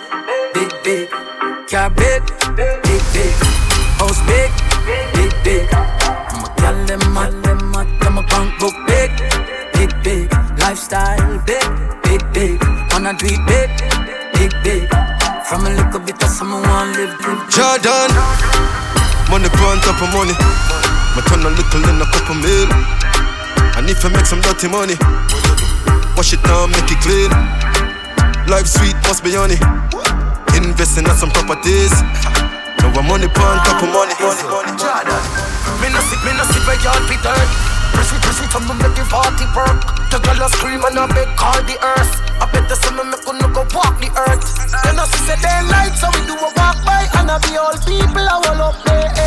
big, 0.53 0.71
big. 0.83 1.09
Car 1.69 1.89
big, 1.89 2.23
big, 2.55 3.03
big. 3.13 3.33
House 3.99 4.21
big, 4.27 4.51
big, 5.15 5.33
big. 5.43 5.67
I'm 5.73 6.43
a 6.45 6.49
tell 6.57 6.77
them 6.85 7.03
mad, 7.13 7.33
them 7.43 7.71
mad. 7.71 7.87
I'm 8.01 8.17
a 8.17 8.23
bank 8.23 8.59
book 8.59 8.75
big, 8.87 9.11
big, 9.73 9.91
big. 10.03 10.33
Lifestyle 10.59 11.39
big, 11.45 11.67
big, 12.03 12.21
big. 12.33 12.57
Wanna 12.91 13.13
do 13.17 13.27
it 13.27 13.41
big, 13.47 13.69
big, 14.33 14.53
big. 14.63 14.89
From 15.47 15.65
a 15.65 15.69
little 15.69 15.99
bit 15.99 16.21
of 16.21 16.29
someone 16.29 16.61
want 16.63 16.95
live, 16.95 17.19
live. 17.19 17.49
Jordan, 17.49 18.11
money 19.29 19.49
on 19.65 19.77
top 19.81 20.01
of 20.01 20.13
money. 20.13 20.92
Me 21.13 21.21
turn 21.29 21.45
a 21.45 21.49
little 21.53 21.85
in 21.85 22.01
a 22.01 22.07
couple 22.09 22.33
mil. 22.41 22.69
And 23.77 23.85
if 23.85 24.01
I 24.01 24.09
make 24.09 24.25
some 24.25 24.41
dirty 24.41 24.65
money, 24.65 24.97
wash 26.17 26.33
it 26.33 26.41
down, 26.41 26.73
make 26.73 26.89
it 26.89 26.97
clean. 27.05 27.29
Life 28.49 28.65
sweet, 28.65 28.97
must 29.05 29.21
be 29.21 29.37
honey. 29.37 29.61
Investing 30.57 31.05
in 31.05 31.13
some 31.13 31.29
properties. 31.29 31.93
Now 32.81 32.97
I'm 32.97 33.05
money 33.05 33.29
on 33.29 33.55
top 33.61 33.85
of 33.85 33.93
money. 33.93 34.17
Jordan, 34.17 35.21
me 35.81 35.93
no 35.93 36.01
see, 36.01 36.17
me 36.25 36.33
no 36.33 36.43
see 36.49 36.61
where 36.65 36.81
y'all 36.81 36.97
be 37.05 37.17
dirt. 37.21 37.49
Prissy, 37.93 38.17
prissy, 38.25 38.49
tell 38.49 38.65
me 38.65 38.73
make 38.81 38.97
the 38.97 39.05
party 39.05 39.45
work. 39.53 39.85
The 40.09 40.17
girl 40.17 40.41
a 40.41 40.49
scream 40.49 40.81
and 40.81 40.97
I 40.97 41.05
beg 41.13 41.29
call 41.37 41.61
the 41.69 41.77
earth. 41.77 42.13
I 42.41 42.49
bet 42.49 42.65
the 42.65 42.75
me 42.89 43.17
couldn't 43.21 43.53
go 43.53 43.61
walk 43.77 44.01
the 44.01 44.09
earth. 44.17 44.41
Then 44.81 44.97
I 44.97 45.05
see 45.13 45.29
say 45.29 45.37
day 45.37 45.61
light, 45.69 45.93
so 45.93 46.09
we 46.09 46.25
do 46.25 46.33
a 46.33 46.49
walk 46.57 46.81
by 46.81 47.05
and 47.21 47.29
I 47.29 47.37
be 47.37 47.53
all 47.53 47.77
people 47.85 48.25
I 48.25 48.41
will 48.41 48.65
up 48.65 48.81
their 48.81 49.22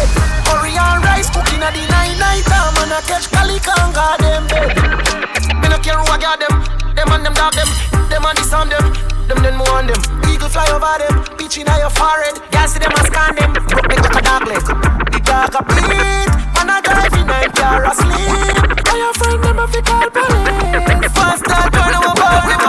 dog 7.46 7.54
them, 7.54 7.70
them 8.10 8.24
and 8.26 8.38
the 8.38 8.42
sound 8.42 8.70
them, 8.72 8.82
them 9.28 9.38
then 9.42 9.56
more 9.56 9.70
on 9.70 9.86
them. 9.86 10.00
Eagle 10.26 10.48
fly 10.48 10.66
over 10.74 10.98
them, 10.98 11.14
beach 11.38 11.58
in 11.58 11.66
your 11.66 11.90
forehead. 11.90 12.34
Girl 12.50 12.66
see 12.66 12.80
them 12.82 12.90
and 12.90 13.06
scan 13.06 13.34
them, 13.38 13.52
broke 13.70 13.86
me 13.86 13.96
like 14.02 14.18
a 14.18 14.22
dog 14.22 14.46
leg. 14.50 14.66
The 15.14 15.20
dog 15.22 15.54
a 15.54 15.62
bleed, 15.62 16.30
man 16.58 16.82
drive 16.82 17.14
in 17.14 17.26
night 17.26 17.54
car 17.54 17.86
asleep. 17.86 18.56
And 18.90 18.98
your 18.98 19.14
friend 19.14 19.38
them 19.44 19.58
a 19.62 19.66
fi 19.68 19.80
call 19.80 20.10
police. 20.10 21.06
Fast 21.14 21.46
start 21.46 21.70
turn 21.70 21.90
them 21.94 22.10
about 22.10 22.42
them 22.50 22.62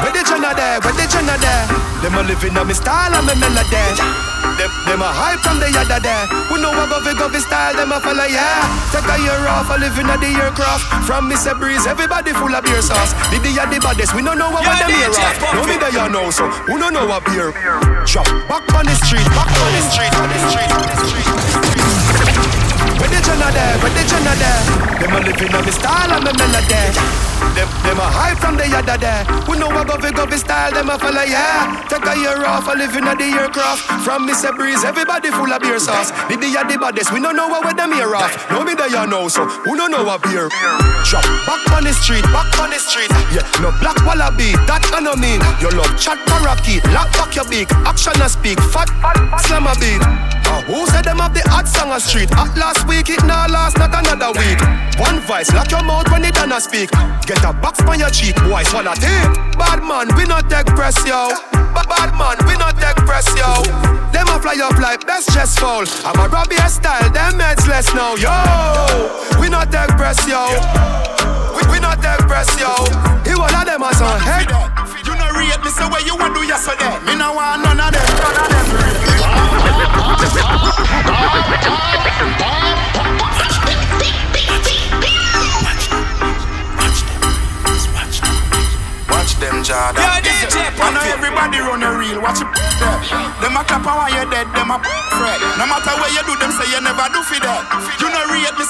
Where 0.00 0.12
the 0.16 0.22
Jenna 0.24 0.50
there? 0.56 0.80
Where 0.80 0.96
the 0.96 1.04
Jenna 1.04 1.36
there? 1.36 1.64
Them 2.00 2.16
a 2.16 2.22
living 2.24 2.56
on 2.56 2.66
me 2.66 2.74
style 2.74 3.12
and 3.12 3.26
me 3.26 3.34
melody. 3.36 4.39
Them, 4.60 4.68
them 4.84 5.00
a 5.00 5.08
hype 5.08 5.40
from 5.40 5.56
the 5.56 5.72
other 5.72 6.04
day. 6.04 6.28
We 6.52 6.60
know 6.60 6.76
about 6.76 7.00
the 7.00 7.16
govy 7.16 7.40
style, 7.40 7.72
them 7.72 7.96
a 7.96 7.98
follow, 8.04 8.28
yeah. 8.28 8.60
Take 8.92 9.08
a 9.08 9.16
year 9.16 9.48
off, 9.48 9.72
a 9.72 9.80
living 9.80 10.04
at 10.04 10.20
the 10.20 10.28
aircraft. 10.36 10.84
From 11.08 11.32
Mr. 11.32 11.56
Breeze, 11.56 11.88
everybody 11.88 12.36
full 12.36 12.52
of 12.52 12.60
beer 12.60 12.84
sauce. 12.84 13.16
The 13.32 13.40
day 13.40 13.56
the 13.56 13.80
baddest, 13.80 14.12
we 14.12 14.20
don't 14.20 14.36
know 14.36 14.52
what 14.52 14.60
them 14.68 14.92
here 14.92 15.08
off. 15.16 15.56
No 15.56 15.64
me 15.64 15.80
there 15.80 15.88
you 15.88 16.12
know, 16.12 16.28
so 16.28 16.44
who 16.68 16.76
don't 16.76 16.92
know 16.92 17.08
what 17.08 17.24
beer. 17.24 17.56
Drop 18.04 18.28
back 18.52 18.68
on 18.76 18.84
the 18.84 18.92
street, 19.00 19.24
back 19.32 19.48
on 19.48 19.72
the 19.72 19.80
street, 19.88 20.12
on 20.20 20.28
the 20.28 20.38
street, 20.52 20.70
on 20.76 20.84
the 20.92 20.96
street. 21.08 21.39
Where 23.20 23.28
the 23.28 23.36
Jenna 23.36 23.52
there? 23.52 23.76
Where 23.84 23.92
the 23.92 24.02
Jenna 24.08 24.32
there? 24.40 24.62
Them 24.96 25.12
a 25.12 25.20
living 25.20 25.52
on 25.52 25.64
me 25.68 25.72
style 25.76 26.08
and 26.08 26.24
me 26.24 26.32
melody. 26.40 26.84
Them, 27.52 27.68
them 27.84 28.00
a 28.00 28.08
hype 28.08 28.40
from 28.40 28.56
the 28.56 28.64
other 28.72 28.96
day. 28.96 29.28
We 29.44 29.60
know 29.60 29.68
about 29.68 30.00
the 30.00 30.08
govy 30.08 30.40
style, 30.40 30.72
them 30.72 30.88
a 30.88 30.96
follow, 30.96 31.28
yeah. 31.28 31.84
Take 31.92 32.08
a 32.08 32.16
year 32.16 32.40
off, 32.48 32.64
a 32.64 32.72
living 32.72 33.04
at 33.04 33.20
the 33.20 33.28
aircraft. 33.28 33.84
From 34.08 34.24
Mr. 34.24 34.56
Breeze, 34.56 34.84
everybody 34.88 35.28
full 35.28 35.52
of 35.52 35.60
beer 35.60 35.76
sauce. 35.76 36.16
The 36.32 36.40
day 36.40 36.48
the 36.48 36.80
baddest, 36.80 37.12
we 37.12 37.20
don't 37.20 37.36
know 37.36 37.48
what 37.48 37.76
them 37.76 37.92
here 37.92 38.08
off. 38.16 38.32
No 38.48 38.64
me 38.64 38.72
there 38.72 38.88
you 38.88 39.04
know, 39.04 39.28
so 39.28 39.44
who 39.44 39.76
don't 39.76 39.92
know 39.92 40.04
what 40.04 40.24
beer. 40.24 40.48
Drop 41.04 41.24
back 41.44 41.60
on 41.76 41.84
the 41.84 41.92
street, 41.92 42.24
back 42.32 42.48
on 42.56 42.72
the 42.72 42.80
street. 42.80 43.12
Yeah, 43.36 43.44
no 43.60 43.68
black 43.84 44.00
wallaby, 44.08 44.56
that 44.64 44.80
I 44.96 45.04
no 45.04 45.12
mean. 45.20 45.44
Your 45.60 45.76
love 45.76 45.92
chat 46.00 46.16
parakeet, 46.24 46.88
lock 46.96 47.12
back 47.20 47.36
your 47.36 47.44
beak, 47.52 47.68
action 47.84 48.16
a 48.24 48.32
speak, 48.32 48.56
fat, 48.72 48.88
slam 49.44 49.68
a 49.68 49.76
beat. 49.76 50.39
Uh, 50.50 50.62
who 50.66 50.82
said 50.90 51.06
them 51.06 51.22
have 51.22 51.30
the 51.30 51.46
hot 51.46 51.70
song 51.70 51.94
a 51.94 52.00
street? 52.02 52.26
At 52.34 52.50
last 52.58 52.82
week, 52.90 53.06
it 53.06 53.22
now 53.22 53.46
last, 53.46 53.78
not 53.78 53.94
another 53.94 54.34
week. 54.34 54.58
One 54.98 55.22
voice, 55.22 55.46
lock 55.54 55.70
your 55.70 55.86
mouth 55.86 56.10
when 56.10 56.26
it 56.26 56.34
done 56.34 56.50
a 56.50 56.58
speak. 56.58 56.90
Get 57.22 57.38
a 57.46 57.54
box 57.54 57.78
on 57.86 58.02
your 58.02 58.10
cheek, 58.10 58.34
boy, 58.42 58.66
swallow 58.66 58.98
tape. 58.98 59.30
Bad 59.54 59.86
man, 59.86 60.10
we 60.18 60.26
not 60.26 60.50
take 60.50 60.66
press, 60.74 60.98
yo. 61.06 61.30
Bad 61.70 62.10
man, 62.18 62.34
we 62.50 62.58
not 62.58 62.74
take 62.82 62.98
press, 63.06 63.30
yo. 63.38 63.62
Them 64.10 64.26
a 64.26 64.42
fly 64.42 64.58
up 64.58 64.74
like 64.82 65.06
best 65.06 65.30
chest 65.30 65.62
fall. 65.62 65.86
I'm 66.02 66.18
a 66.18 66.26
Robbie 66.26 66.58
style, 66.66 67.06
them 67.14 67.38
heads 67.38 67.70
less 67.70 67.86
now, 67.94 68.18
yo. 68.18 68.34
We 69.38 69.48
not 69.48 69.70
take 69.70 69.94
press, 69.94 70.18
yo. 70.26 70.50
We, 71.54 71.62
we 71.70 71.78
not 71.78 72.02
take 72.02 72.26
press, 72.26 72.50
yo. 72.58 72.74
He 73.22 73.38
all 73.38 73.46
of 73.46 73.64
them 73.70 73.86
as 73.86 74.02
on 74.02 74.18
head. 74.18 74.50
You 75.06 75.14
know 75.14 75.30
rate 75.30 75.62
me, 75.62 75.70
so 75.70 75.86
where 75.86 76.02
you 76.02 76.18
want 76.18 76.34
to 76.34 76.42
do 76.42 76.46
yesterday? 76.46 76.90
Me 77.06 77.14
no 77.14 77.38
want 77.38 77.62
none 77.62 77.78
of 77.78 77.94
them. 77.94 78.02
None 78.18 78.34
of 78.34 78.50
them. 78.50 78.99
Watch 89.10 89.36
them, 89.36 89.60
Jordan. 89.60 90.00
Yeah, 90.00 90.20
DJ 90.24 90.56
I 90.80 90.88
know 90.96 91.04
everybody 91.12 91.58
run 91.60 91.82
a 91.84 91.90
reel. 91.98 92.20
Watch 92.22 92.40
it. 92.40 92.48
Them 93.44 93.56
a 93.56 93.64
clap 93.64 93.84
and 93.84 93.96
while 93.96 94.08
you're 94.08 94.28
dead, 94.32 94.48
them 94.56 94.72
a 94.72 94.78
fret. 94.80 95.40
No 95.60 95.64
matter 95.68 95.92
where 96.00 96.12
you 96.12 96.24
do, 96.24 96.32
them 96.40 96.52
say 96.56 96.68
you 96.72 96.80
never 96.80 97.08
do 97.12 97.20
for 97.24 97.40
that. 97.40 97.64
You 98.00 98.08
know 98.08 98.24
rate 98.32 98.56
me, 98.56 98.64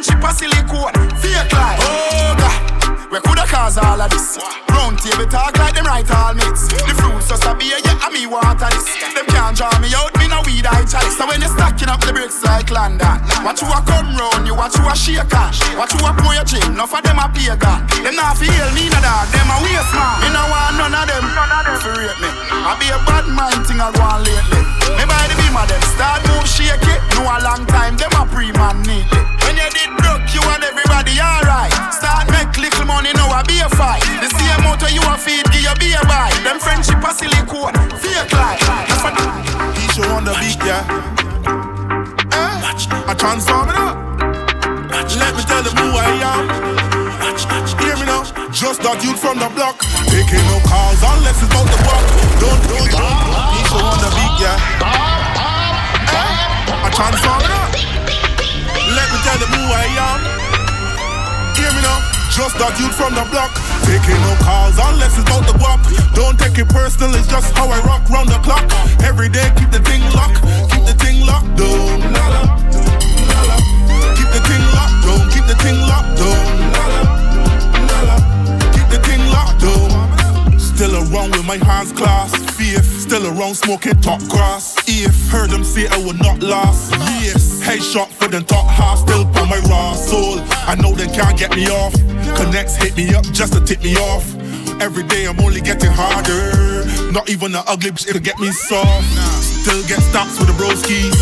Them 0.00 0.20
friendship 0.20 0.30
a 0.30 0.34
silicone, 0.34 0.92
fake 1.20 1.52
life. 1.52 1.78
Oh 1.82 2.34
God. 2.38 3.12
We 3.12 3.20
coulda 3.20 3.44
cause 3.44 3.76
all 3.76 4.00
of 4.00 4.10
this. 4.10 4.38
Round 4.70 4.98
table 4.98 5.26
talk 5.26 5.58
like 5.58 5.74
them 5.74 5.84
right 5.84 6.08
all 6.10 6.32
mates. 6.32 6.68
The 6.68 6.94
fruits 6.96 7.28
just 7.28 7.44
a 7.44 7.54
beer, 7.54 7.76
yeah, 7.84 8.06
and 8.06 8.14
me 8.14 8.26
water 8.26 8.70
this. 8.72 8.86
Them 9.12 9.26
can't 9.50 9.58
draw 9.58 9.82
me 9.82 9.90
out, 9.94 10.14
me 10.18 10.28
no 10.28 10.38
weed 10.46 10.66
I 10.66 10.86
chalice. 10.86 11.18
So 11.18 11.26
when 11.26 11.42
you 11.42 11.50
stacking 11.50 11.90
up 11.90 11.98
the 12.06 12.12
bricks 12.14 12.38
like 12.46 12.70
London, 12.70 13.18
watch 13.42 13.62
you 13.62 13.66
a 13.66 13.82
come 13.82 14.14
round, 14.14 14.46
you 14.46 14.54
watch 14.54 14.78
you 14.78 14.86
a 14.86 14.94
shake 14.94 15.34
on. 15.34 15.50
Watch 15.74 15.90
you 15.94 16.06
a 16.06 16.14
pour 16.14 16.34
your 16.34 16.46
gym, 16.46 16.62
enough 16.70 16.94
of 16.94 17.02
them 17.02 17.18
a 17.18 17.26
pagan. 17.26 17.82
Them 17.98 18.14
not 18.14 18.38
feel 18.38 18.68
me 18.78 18.86
no 18.86 19.00
dog, 19.02 19.26
them 19.34 19.50
a 19.50 19.56
waste 19.58 19.90
man. 19.90 20.22
Me 20.22 20.28
no 20.30 20.42
want 20.46 20.78
none 20.78 20.94
of 20.94 21.04
them. 21.10 21.24
For 21.82 21.94
rate 21.98 22.18
me, 22.22 22.30
I 22.30 22.78
be 22.78 22.86
a 22.94 22.98
bad 23.02 23.26
mind 23.26 23.66
thing 23.66 23.82
I 23.82 23.90
go 23.90 24.02
on 24.06 24.22
lately. 24.22 24.62
Me 24.94 25.02
by 25.02 25.26
the 25.26 25.34
beam 25.34 25.56
of 25.58 25.66
them 25.66 25.82
start 25.98 26.22
move 26.30 26.46
shake 26.46 26.86
it. 26.86 27.00
No 27.18 27.26
a 27.26 27.42
long 27.42 27.66
time, 27.66 27.98
them 27.98 28.14
a 28.14 28.22
pre-man 28.30 28.86
neatly. 28.86 29.18
When 29.42 29.58
you 29.58 29.66
did 29.74 29.90
broke, 29.98 30.29
you 30.40 30.48
and 30.50 30.64
everybody 30.64 31.20
alright. 31.20 31.72
Start 31.92 32.30
make 32.32 32.56
little 32.56 32.86
money, 32.86 33.12
now 33.12 33.28
I 33.28 33.42
be 33.44 33.60
a 33.60 33.68
fight. 33.76 34.02
The 34.24 34.28
same 34.32 34.60
motor 34.64 34.88
you 34.88 35.02
a 35.04 35.16
feed, 35.20 35.44
give 35.52 35.64
you 35.64 35.74
be 35.76 35.92
a 35.92 36.02
buy. 36.08 36.32
Them 36.44 36.58
friendship 36.58 37.02
a 37.04 37.12
silicone, 37.12 37.76
fake 38.00 38.32
life. 38.32 38.60
That's 38.88 39.02
what 39.04 39.14
He 39.76 39.84
show 39.92 40.08
on 40.16 40.24
the 40.24 40.32
beat, 40.40 40.60
yeah. 40.64 40.84
Eh? 42.32 43.10
I 43.10 43.14
transform 43.14 43.68
it 43.68 43.76
up. 43.76 43.96
Let 45.18 45.34
me 45.36 45.42
tell 45.44 45.62
them 45.62 45.76
who 45.76 45.88
I 45.98 46.08
am. 46.22 46.42
Hear 47.80 47.96
me 47.96 48.06
now. 48.06 48.22
Just 48.50 48.82
that 48.82 49.02
youth 49.02 49.20
from 49.20 49.38
the 49.38 49.48
block. 49.54 49.80
Taking 50.08 50.44
no 50.46 50.58
calls 50.66 51.02
unless 51.02 51.42
it's 51.42 51.50
about 51.50 51.66
the 51.66 51.78
block. 51.82 52.04
Don't, 52.38 52.60
don't, 52.70 52.88
don't. 52.94 53.18
Need 53.50 53.68
on 53.74 53.98
the 53.98 54.10
beat, 54.14 54.36
yeah. 54.38 54.56
I 56.82 56.88
transform 56.94 57.42
it 57.42 57.52
up. 57.52 57.70
Let 58.94 59.06
me 59.10 59.18
tell 59.22 59.38
them 59.38 59.50
who 59.54 59.62
I 59.70 59.86
am. 59.98 60.39
Hear 61.60 61.72
me 61.76 61.82
now. 61.84 62.00
Just 62.32 62.56
that 62.56 62.72
youth 62.80 62.96
from 62.96 63.12
the 63.12 63.24
block. 63.28 63.52
Taking 63.84 64.16
no 64.24 64.32
calls 64.40 64.80
unless 64.80 65.12
it's 65.20 65.28
about 65.28 65.44
the 65.44 65.52
guap. 65.60 65.84
Don't 66.16 66.38
take 66.40 66.56
it 66.56 66.68
personal, 66.72 67.12
it's 67.14 67.28
just 67.28 67.52
how 67.52 67.68
I 67.68 67.80
rock 67.84 68.08
round 68.08 68.30
the 68.32 68.40
clock. 68.40 68.64
Every 69.04 69.28
day 69.28 69.44
keep 69.60 69.70
the 69.70 69.84
thing 69.84 70.00
locked, 70.16 70.40
keep 70.72 70.88
the 70.88 70.96
thing 70.96 71.20
locked 71.20 71.52
down. 71.60 72.00
Keep 74.16 74.30
the 74.32 74.40
thing 74.48 74.64
locked 74.72 75.04
down, 75.04 75.20
keep 75.28 75.44
the 75.44 75.56
thing 75.60 75.76
locked 75.84 76.16
down. 76.16 76.70
Still 80.80 80.96
around 81.12 81.32
with 81.32 81.44
my 81.44 81.58
hands 81.58 81.92
clasped. 81.92 82.52
Faith, 82.52 83.02
still 83.02 83.26
around 83.26 83.54
smoking 83.54 84.00
top 84.00 84.18
grass. 84.30 84.74
If 84.88 85.14
heard 85.28 85.50
them 85.50 85.62
say 85.62 85.86
I 85.86 85.98
would 85.98 86.18
not 86.18 86.42
last. 86.42 86.92
Yes, 87.20 87.60
headshot 87.62 88.08
for 88.08 88.28
them 88.28 88.46
top 88.46 88.66
half. 88.66 89.00
Still 89.00 89.30
for 89.34 89.44
my 89.44 89.58
raw 89.68 89.92
soul. 89.92 90.40
I 90.64 90.76
know 90.76 90.94
they 90.94 91.06
can't 91.08 91.38
get 91.38 91.54
me 91.54 91.66
off. 91.68 91.92
Connects 92.34 92.76
hit 92.76 92.96
me 92.96 93.14
up 93.14 93.24
just 93.24 93.52
to 93.52 93.60
tip 93.60 93.82
me 93.82 93.94
off. 93.96 94.24
Every 94.80 95.02
day 95.02 95.26
I'm 95.26 95.38
only 95.40 95.60
getting 95.60 95.92
harder. 95.92 97.12
Not 97.12 97.28
even 97.28 97.52
the 97.52 97.62
ugly 97.68 97.90
bitch 97.90 98.10
to 98.10 98.18
get 98.18 98.38
me 98.38 98.50
soft. 98.50 99.04
Still 99.44 99.82
get 99.86 100.00
stocks 100.00 100.38
with 100.38 100.48
the 100.48 100.56
broskies 100.56 101.12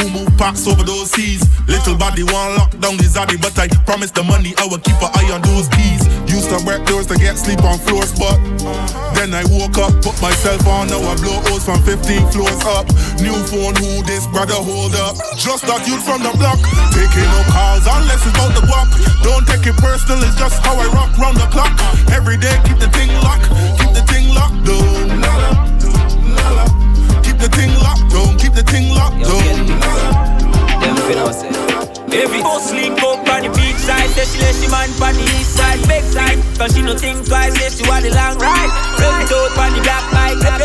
who 0.00 0.08
move 0.08 0.32
packs 0.38 0.66
over 0.66 0.82
those 0.82 1.10
seas. 1.10 1.44
Little 1.68 1.96
body 1.96 2.22
one 2.22 2.56
lock 2.56 2.70
down 2.80 2.96
the 2.96 3.04
zaddy, 3.04 3.36
but 3.40 3.58
I 3.58 3.68
promise 3.84 4.10
the 4.10 4.22
money 4.22 4.54
I 4.56 4.64
will 4.64 4.80
keep 4.80 4.96
an 5.02 5.10
eye 5.12 5.30
on 5.32 5.42
those 5.42 5.68
keys. 5.68 6.19
Used 6.30 6.48
to 6.54 6.62
work 6.64 6.86
doors 6.86 7.06
to 7.10 7.18
get 7.18 7.36
sleep 7.36 7.58
on 7.66 7.78
floors, 7.82 8.14
but 8.14 8.38
then 9.18 9.34
I 9.34 9.42
woke 9.50 9.74
up, 9.82 9.90
put 9.98 10.14
myself 10.22 10.62
on, 10.70 10.86
now 10.86 11.02
I 11.02 11.18
blow 11.18 11.42
O's 11.50 11.64
from 11.66 11.82
15 11.82 12.30
floors 12.30 12.62
up. 12.70 12.86
New 13.18 13.34
phone, 13.50 13.74
who 13.82 14.06
this 14.06 14.30
brother 14.30 14.54
hold 14.54 14.94
up? 14.94 15.18
Just 15.34 15.66
that 15.66 15.82
youth 15.90 16.06
from 16.06 16.22
the 16.22 16.30
block, 16.38 16.62
taking 16.94 17.26
no 17.34 17.42
calls 17.50 17.82
unless 17.82 18.22
it's 18.22 18.30
about 18.30 18.54
the 18.54 18.62
walk. 18.70 18.86
Don't 19.26 19.42
take 19.42 19.66
it 19.66 19.74
personal, 19.82 20.22
it's 20.22 20.38
just 20.38 20.62
how 20.62 20.78
I 20.78 20.86
rock 20.94 21.10
round 21.18 21.34
the 21.34 21.50
clock. 21.50 21.74
Every 22.14 22.38
day 22.38 22.54
keep 22.62 22.78
the 22.78 22.90
thing 22.94 23.10
locked, 23.26 23.50
keep 23.82 23.90
the 23.90 24.06
thing 24.06 24.30
locked 24.30 24.62
down 24.62 25.10
Keep 27.26 27.42
the 27.42 27.50
thing 27.50 27.74
locked 27.82 28.06
down, 28.06 28.38
keep 28.38 28.54
the 28.54 28.62
thing 28.62 28.94
locked 28.94 29.18
down. 29.18 29.66
Them 30.78 30.96
finna 31.10 31.34
say. 31.34 31.69
Every 32.12 32.42
boss 32.42 32.72
link 32.72 32.98
up 33.02 33.22
on 33.30 33.42
the 33.46 33.50
beach 33.54 33.78
side. 33.78 34.10
Say 34.18 34.26
she 34.26 34.38
let 34.42 34.54
she 34.58 34.66
man 34.66 34.90
on 34.98 35.14
the 35.14 35.22
east 35.38 35.54
side. 35.54 35.78
Back 35.86 36.02
side. 36.04 36.38
Cause 36.58 36.74
she 36.74 36.82
no 36.82 36.98
think 36.98 37.26
twice 37.26 37.54
Say 37.54 37.70
she 37.70 37.88
want 37.88 38.02
the 38.02 38.10
long 38.10 38.36
ride. 38.36 38.70
It 38.98 39.30
out 39.30 39.56
on 39.56 39.70
the 39.72 39.80
black 39.80 40.04
bike 40.10 40.36
it 40.36 40.44
out 40.44 40.60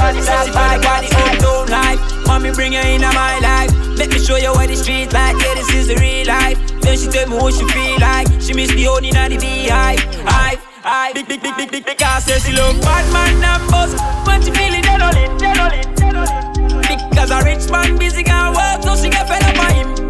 on 0.00 0.16
the 0.16 0.22
black 0.24 0.48
bike 0.50 0.82
Got 0.82 1.00
the 1.04 1.10
uptown 1.20 1.66
life. 1.68 2.00
Mommy 2.26 2.50
bring 2.52 2.72
her 2.72 2.82
in 2.82 3.02
my 3.02 3.38
life. 3.38 3.70
Let 3.94 4.10
me 4.10 4.18
show 4.18 4.36
you 4.36 4.52
what 4.52 4.68
the 4.68 4.76
street 4.76 5.12
like. 5.12 5.36
Yeah 5.36 5.54
this 5.54 5.68
is 5.74 5.86
the 5.88 5.96
real 6.00 6.26
life. 6.26 6.56
Then 6.80 6.96
she 6.96 7.08
tell 7.08 7.28
me 7.28 7.36
what 7.36 7.54
she 7.54 7.68
feel 7.68 8.00
like. 8.00 8.26
She 8.40 8.54
miss 8.54 8.72
the 8.72 8.84
honey 8.88 9.12
and 9.14 9.32
the 9.32 9.38
beehive. 9.38 10.00
Hive 10.24 10.60
I 10.82 11.12
big 11.12 11.28
big 11.28 11.42
big 11.42 11.56
big 11.56 11.70
big 11.70 11.84
big 11.84 12.00
ass 12.00 12.24
says 12.24 12.42
she 12.46 12.52
look 12.52 12.80
bad 12.80 13.04
man 13.12 13.36
buzz 13.68 13.92
When 14.26 14.40
she 14.40 14.50
feeling 14.50 14.80
dead 14.80 15.02
on 15.02 15.14
it, 15.14 15.38
dead 15.38 15.58
on 15.58 15.72
it 15.76 17.10
Because 17.10 17.30
a 17.30 17.44
rich 17.44 17.70
man 17.70 17.98
busy 17.98 18.24
can 18.24 18.54
work, 18.54 18.82
so 18.82 18.96
she 18.96 19.10
get 19.10 19.28
fed 19.28 19.42
up 19.44 19.58
on 19.60 19.74
him. 19.76 20.09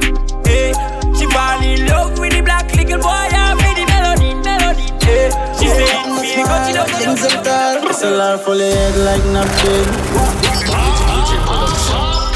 Hey, 0.51 0.75
she 1.17 1.27
fall 1.31 1.63
in 1.63 1.87
love 1.87 2.19
with 2.19 2.33
the 2.33 2.43
black 2.43 2.67
little 2.75 2.99
boy 2.99 3.31
and 3.31 3.55
with 3.63 3.77
the 3.79 3.85
melody, 3.87 4.35
melody. 4.43 4.87
Hey, 4.99 5.31
she 5.59 5.67
say 5.71 5.87
it 5.87 6.11
feel 6.35 6.47
good, 6.47 6.67
she 6.67 7.05
don't 7.05 7.45
there, 7.45 7.79
it's 7.89 8.03
a 8.03 8.11
lot 8.11 8.41
full 8.41 8.59
head 8.59 8.95
like 9.07 9.25
napkin. 9.35 9.87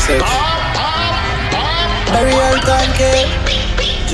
Sex. 0.04 0.22
Burial 2.12 2.56
K. 2.98 3.26
J. 4.06 4.12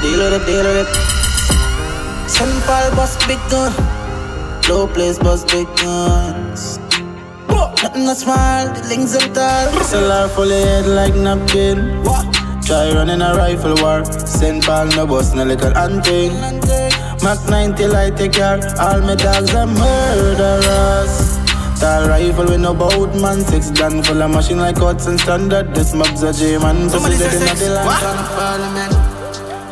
Deal 0.00 0.20
with 0.24 0.36
it, 0.38 0.46
deal 0.46 0.64
with 0.64 0.88
it. 0.88 2.30
Simple 2.30 2.88
bust 2.96 3.20
big 3.26 3.40
gun. 3.50 3.72
Low 4.68 4.86
place 4.86 5.18
bust 5.18 5.48
big 5.48 5.66
guns. 5.76 6.83
Nothing 7.84 8.06
that 8.06 8.16
small, 8.16 8.64
the 8.72 8.80
links 8.88 9.12
are 9.12 9.28
tall. 9.36 9.68
SLR 9.84 10.32
full 10.32 10.48
of 10.48 10.56
head 10.56 10.86
like 10.88 11.12
napkin. 11.12 12.00
Try 12.64 12.88
running 12.96 13.20
a 13.20 13.36
rifle 13.36 13.76
war. 13.76 14.00
Send 14.24 14.64
ball 14.64 14.86
no 14.96 15.06
boss, 15.06 15.34
no 15.34 15.44
little 15.44 15.74
hunting. 15.74 16.32
Mac 17.20 17.36
90 17.44 17.86
light 17.88 18.16
take 18.16 18.32
care. 18.32 18.56
All 18.80 19.04
my 19.04 19.14
dogs 19.14 19.52
are 19.52 19.68
murderers. 19.68 21.36
Tall 21.76 22.08
rifle 22.08 22.48
with 22.48 22.62
no 22.64 22.72
boat 22.72 23.12
man. 23.20 23.44
Six 23.44 23.70
gun 23.72 24.02
full 24.02 24.22
of 24.22 24.30
machine 24.30 24.56
like 24.64 24.76
cuts 24.76 25.04
and 25.04 25.20
standard. 25.20 25.74
This 25.74 25.92
mob's 25.92 26.22
a 26.22 26.32
J-man. 26.32 26.88
Somebody 26.88 27.16
say 27.16 27.36
six. 27.36 27.68
What? 27.84 28.00
Parliament. 28.00 28.96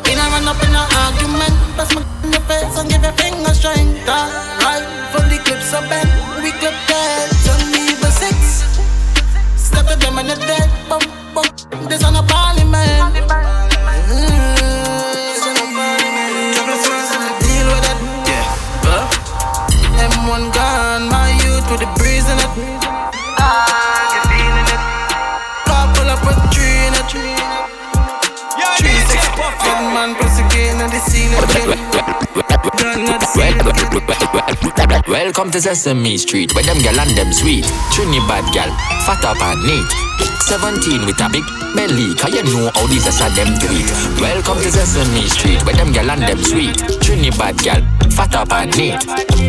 In 0.05 0.21
a 0.21 0.25
run 0.29 0.45
up 0.45 0.61
in 0.61 0.69
an 0.69 0.85
argument. 1.01 1.55
Press 1.73 1.89
my 1.97 2.05
in 2.29 2.37
face 2.45 2.77
and 2.77 2.87
give 2.91 3.01
your 3.01 3.11
finger 3.13 3.53
strength. 3.57 4.05
Right, 4.05 4.85
fully 5.09 5.39
clips 5.41 5.73
are 5.73 5.81
bent. 5.89 6.13
We 6.45 6.51
clip 6.61 6.77
that 6.93 7.62
them 9.81 10.17
and 10.19 10.29
they're 10.29 10.37
dead. 10.37 10.69
Bump, 10.89 11.05
bump. 11.33 11.49
This 11.89 12.03
on 12.03 12.15
a 12.15 12.23
parliament. 12.23 13.15
Deal 17.43 17.67
with. 17.73 17.87
Yeah. 18.29 20.07
M1 20.09 20.53
gone, 20.53 21.09
my 21.09 21.29
youth 21.43 21.65
with 21.71 21.79
the 21.81 21.89
breeze 21.97 22.27
in 22.29 22.37
it. 22.37 22.51
Ah, 23.39 24.23
feeling 24.29 24.67
it? 24.73 24.81
Couple 25.65 26.09
up 26.09 26.21
with 26.25 26.39
three 26.53 26.87
in 26.87 26.93
it. 26.93 27.11
Three 28.77 28.99
six, 29.09 29.21
good 29.63 29.81
man, 29.93 30.15
Welcome 35.07 35.51
to 35.51 35.61
Sesame 35.61 36.17
Street, 36.17 36.53
where 36.53 36.63
them 36.65 36.77
gal 36.83 36.99
and 36.99 37.09
them 37.15 37.31
sweet. 37.31 37.63
Trinidad 37.93 38.43
gal, 38.51 38.67
fat 39.07 39.23
up 39.23 39.39
and 39.39 39.63
neat. 39.63 39.87
17 40.43 41.05
with 41.05 41.21
a 41.23 41.29
big 41.31 41.45
belly, 41.73 42.13
cause 42.19 42.35
you 42.35 42.43
know 42.43 42.69
how 42.75 42.85
these 42.87 43.07
are 43.07 43.29
them 43.31 43.55
do 43.63 43.67
it. 43.71 43.87
Welcome 44.19 44.59
to 44.59 44.69
Sesame 44.69 45.23
Street, 45.29 45.63
where 45.63 45.73
them 45.73 45.93
gal 45.93 46.11
and 46.11 46.21
them 46.23 46.43
sweet. 46.43 46.75
Trinidad 46.99 47.57
gal, 47.63 47.79
fat 48.11 48.35
up 48.35 48.51
and 48.51 48.75
neat. 48.75 48.99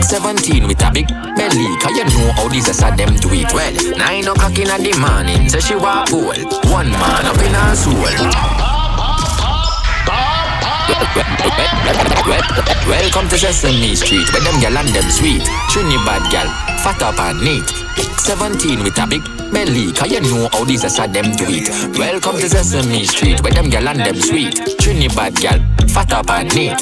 17 0.05 0.69
with 0.69 0.87
a 0.87 0.91
big 0.93 1.09
belly, 1.35 1.67
cause 1.83 1.99
you 1.99 2.05
know 2.15 2.31
how 2.39 2.47
these 2.47 2.71
are 2.81 2.97
them 2.97 3.17
do 3.17 3.31
it. 3.33 3.53
Well, 3.53 3.75
9 3.75 4.29
o'clock 4.29 4.57
in 4.57 4.71
the 4.71 4.95
morning, 5.03 5.49
say 5.49 5.59
she 5.59 5.75
walk 5.75 6.11
pool. 6.11 6.31
One 6.71 6.91
man 6.95 7.27
up 7.27 7.43
in 7.43 7.55
her 7.55 7.75
soul. 7.75 8.74
Welcome 12.87 13.29
to 13.29 13.39
Sesame 13.39 13.95
Street, 13.95 14.27
where 14.33 14.43
them 14.43 14.61
gal 14.61 14.77
and 14.77 14.89
them 14.89 15.11
sweet. 15.11 15.43
bad 16.05 16.31
gal, 16.31 16.49
fat 16.83 17.03
up 17.03 17.19
and 17.19 17.41
neat. 17.41 17.69
17 18.19 18.83
with 18.83 18.99
a 18.99 19.07
big 19.07 19.34
belly, 19.53 19.93
cause 19.93 20.11
you 20.11 20.21
know 20.21 20.49
how 20.53 20.65
these 20.65 20.85
are 20.85 21.09
them 21.09 21.33
do 21.37 21.45
it. 21.49 21.69
Welcome 21.99 22.37
to 22.39 22.49
Sesame 22.49 23.05
Street, 23.05 23.43
where 23.43 23.53
them 23.53 23.71
gal 23.71 23.89
and 23.89 24.01
them 24.01 24.17
sweet. 24.17 24.55
Trinidad 24.79 25.35
gal, 25.37 25.59
fat 25.89 26.13
up 26.13 26.31
and 26.31 26.55
neat. 26.55 26.79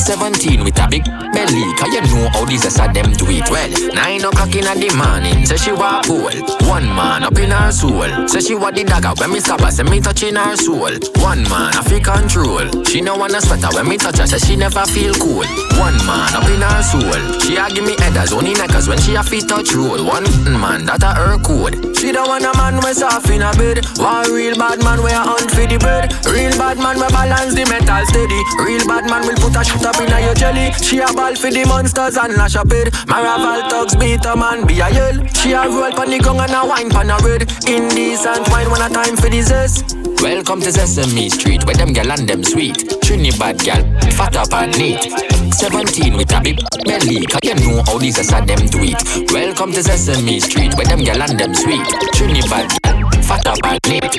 17 0.00 0.64
with 0.64 0.78
a 0.78 0.88
big 0.88 1.04
belly, 1.04 1.64
cause 1.78 1.92
you 1.92 2.02
know 2.02 2.28
how 2.32 2.44
these 2.44 2.64
are 2.78 2.92
them 2.92 3.12
do 3.12 3.26
it. 3.28 3.48
Well, 3.50 3.70
9 3.94 4.24
o'clock 4.24 4.54
in 4.54 4.64
the 4.64 4.90
morning, 4.96 5.46
say 5.46 5.56
she 5.56 5.72
walk 5.72 6.06
pool. 6.06 6.30
One 6.68 6.86
man 6.86 7.22
up 7.22 7.38
in 7.38 7.50
her 7.50 7.72
soul. 7.72 8.28
Say 8.28 8.40
she 8.40 8.54
want 8.54 8.76
the 8.76 8.84
dagger 8.84 9.14
when 9.18 9.32
me 9.32 9.40
stop 9.40 9.60
her, 9.60 9.70
say 9.70 9.84
me 9.84 10.00
touching 10.00 10.36
her 10.36 10.56
soul. 10.56 10.92
One 11.22 11.42
man, 11.48 11.74
I 11.74 11.82
feel 11.84 12.00
control. 12.00 12.84
She 12.84 13.00
no 13.00 13.16
wanna 13.16 13.40
sweater 13.40 13.68
when 13.74 13.88
me 13.88 13.96
touch 13.96 14.18
her, 14.18 14.26
say 14.26 14.38
she 14.38 14.56
never 14.56 14.84
feel 14.86 15.14
cool. 15.14 15.46
One 15.78 15.96
man 16.06 16.34
up 16.34 16.48
in 16.48 16.60
her 16.60 16.82
soul. 16.82 17.40
She 17.40 17.56
a 17.56 17.68
give 17.70 17.84
me 17.84 17.96
headers, 17.98 18.32
only 18.32 18.54
neckers 18.54 18.88
when 18.88 18.98
she 18.98 19.14
a 19.14 19.22
feet 19.22 19.48
touch 19.48 19.72
roll. 19.74 20.04
One 20.04 20.24
man, 20.60 20.86
that 20.86 21.02
a 21.02 21.14
her 21.14 21.38
code. 21.38 21.96
She 22.04 22.12
don't 22.12 22.28
want 22.28 22.44
a 22.44 22.52
man 22.60 22.76
we 22.84 22.92
soft 22.92 23.30
in 23.30 23.40
a 23.40 23.50
bed. 23.56 23.80
One 23.96 24.28
real 24.30 24.54
bad 24.60 24.84
man 24.84 25.02
we 25.02 25.08
a 25.08 25.24
hunt 25.24 25.48
for 25.56 25.64
the 25.64 25.80
bread. 25.80 26.12
Real 26.28 26.52
bad 26.60 26.76
man 26.76 27.00
we 27.00 27.08
balance 27.08 27.56
the 27.56 27.64
metal 27.64 28.04
steady. 28.04 28.36
Real 28.60 28.84
bad 28.84 29.08
man 29.08 29.24
will 29.24 29.40
put 29.40 29.56
a 29.56 29.64
shit 29.64 29.80
up 29.80 29.96
in 29.96 30.12
a 30.12 30.20
your 30.20 30.34
jelly. 30.36 30.68
She 30.84 31.00
a 31.00 31.08
ball 31.16 31.34
for 31.34 31.48
the 31.48 31.64
monsters 31.64 32.18
and 32.20 32.36
lash 32.36 32.56
up 32.56 32.68
it. 32.76 32.92
Maraval 33.08 33.70
thugs 33.70 33.96
beat 33.96 34.20
a 34.26 34.36
man 34.36 34.66
be 34.66 34.84
a 34.84 34.92
yell. 34.92 35.16
She 35.32 35.56
a 35.56 35.64
roll 35.64 35.96
pan 35.96 36.12
the 36.12 36.20
gong 36.20 36.44
and 36.44 36.52
a 36.52 36.60
wine 36.68 36.90
pan 36.92 37.08
a 37.08 37.16
red. 37.24 37.48
Indecent 37.64 38.52
wine 38.52 38.68
when 38.68 38.84
a 38.84 38.92
time 38.92 39.16
for 39.16 39.32
the 39.32 39.40
zest. 39.40 39.96
Welcome 40.20 40.60
to 40.60 40.72
Sesame 40.72 41.30
Street, 41.30 41.64
where 41.64 41.74
them 41.74 41.94
gal 41.94 42.12
and 42.12 42.28
them 42.28 42.44
sweet. 42.44 43.00
Trinidad 43.00 43.64
gal, 43.64 43.80
fat 44.12 44.36
up 44.36 44.52
and 44.52 44.76
neat. 44.76 45.33
17 45.52 46.16
with 46.16 46.32
a 46.32 46.40
big 46.40 46.58
belly, 46.84 47.26
cause 47.26 47.40
you 47.42 47.54
know 47.56 47.82
how 47.86 47.98
these 47.98 48.18
are 48.18 48.24
sad 48.24 48.46
them 48.46 48.66
do 48.68 48.80
it. 48.82 48.96
Welcome 49.32 49.72
to 49.72 49.82
Sesame 49.82 50.40
Street, 50.40 50.74
where 50.76 50.86
them 50.86 51.02
gal 51.04 51.20
and 51.20 51.38
them 51.38 51.54
sweet. 51.54 51.84
Trinidad 52.14 52.70
gal, 52.82 53.10
fat 53.22 53.46
up 53.46 53.58
and 53.64 53.80
neat. 53.88 54.14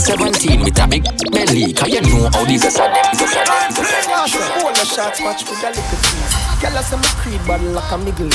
17 0.00 0.64
with 0.64 0.78
a 0.78 0.86
big 0.88 1.04
belly, 1.32 1.72
cause 1.72 1.88
you 1.88 2.00
know 2.02 2.28
how 2.32 2.44
these 2.44 2.64
are 2.64 2.88
them 2.88 3.06
do 3.12 3.24
it. 3.24 4.80
a 4.80 4.84
short 4.86 5.16
match 5.20 5.42
with 5.44 5.60
a 5.60 5.68
little 5.68 5.98
cheese. 6.06 6.32
Girl, 6.60 6.76
I 6.76 6.82
say 6.82 6.96
me 6.96 7.10
creed, 7.20 7.40
but 7.46 7.60
like 7.60 7.92
a 7.92 7.98
middle. 7.98 8.30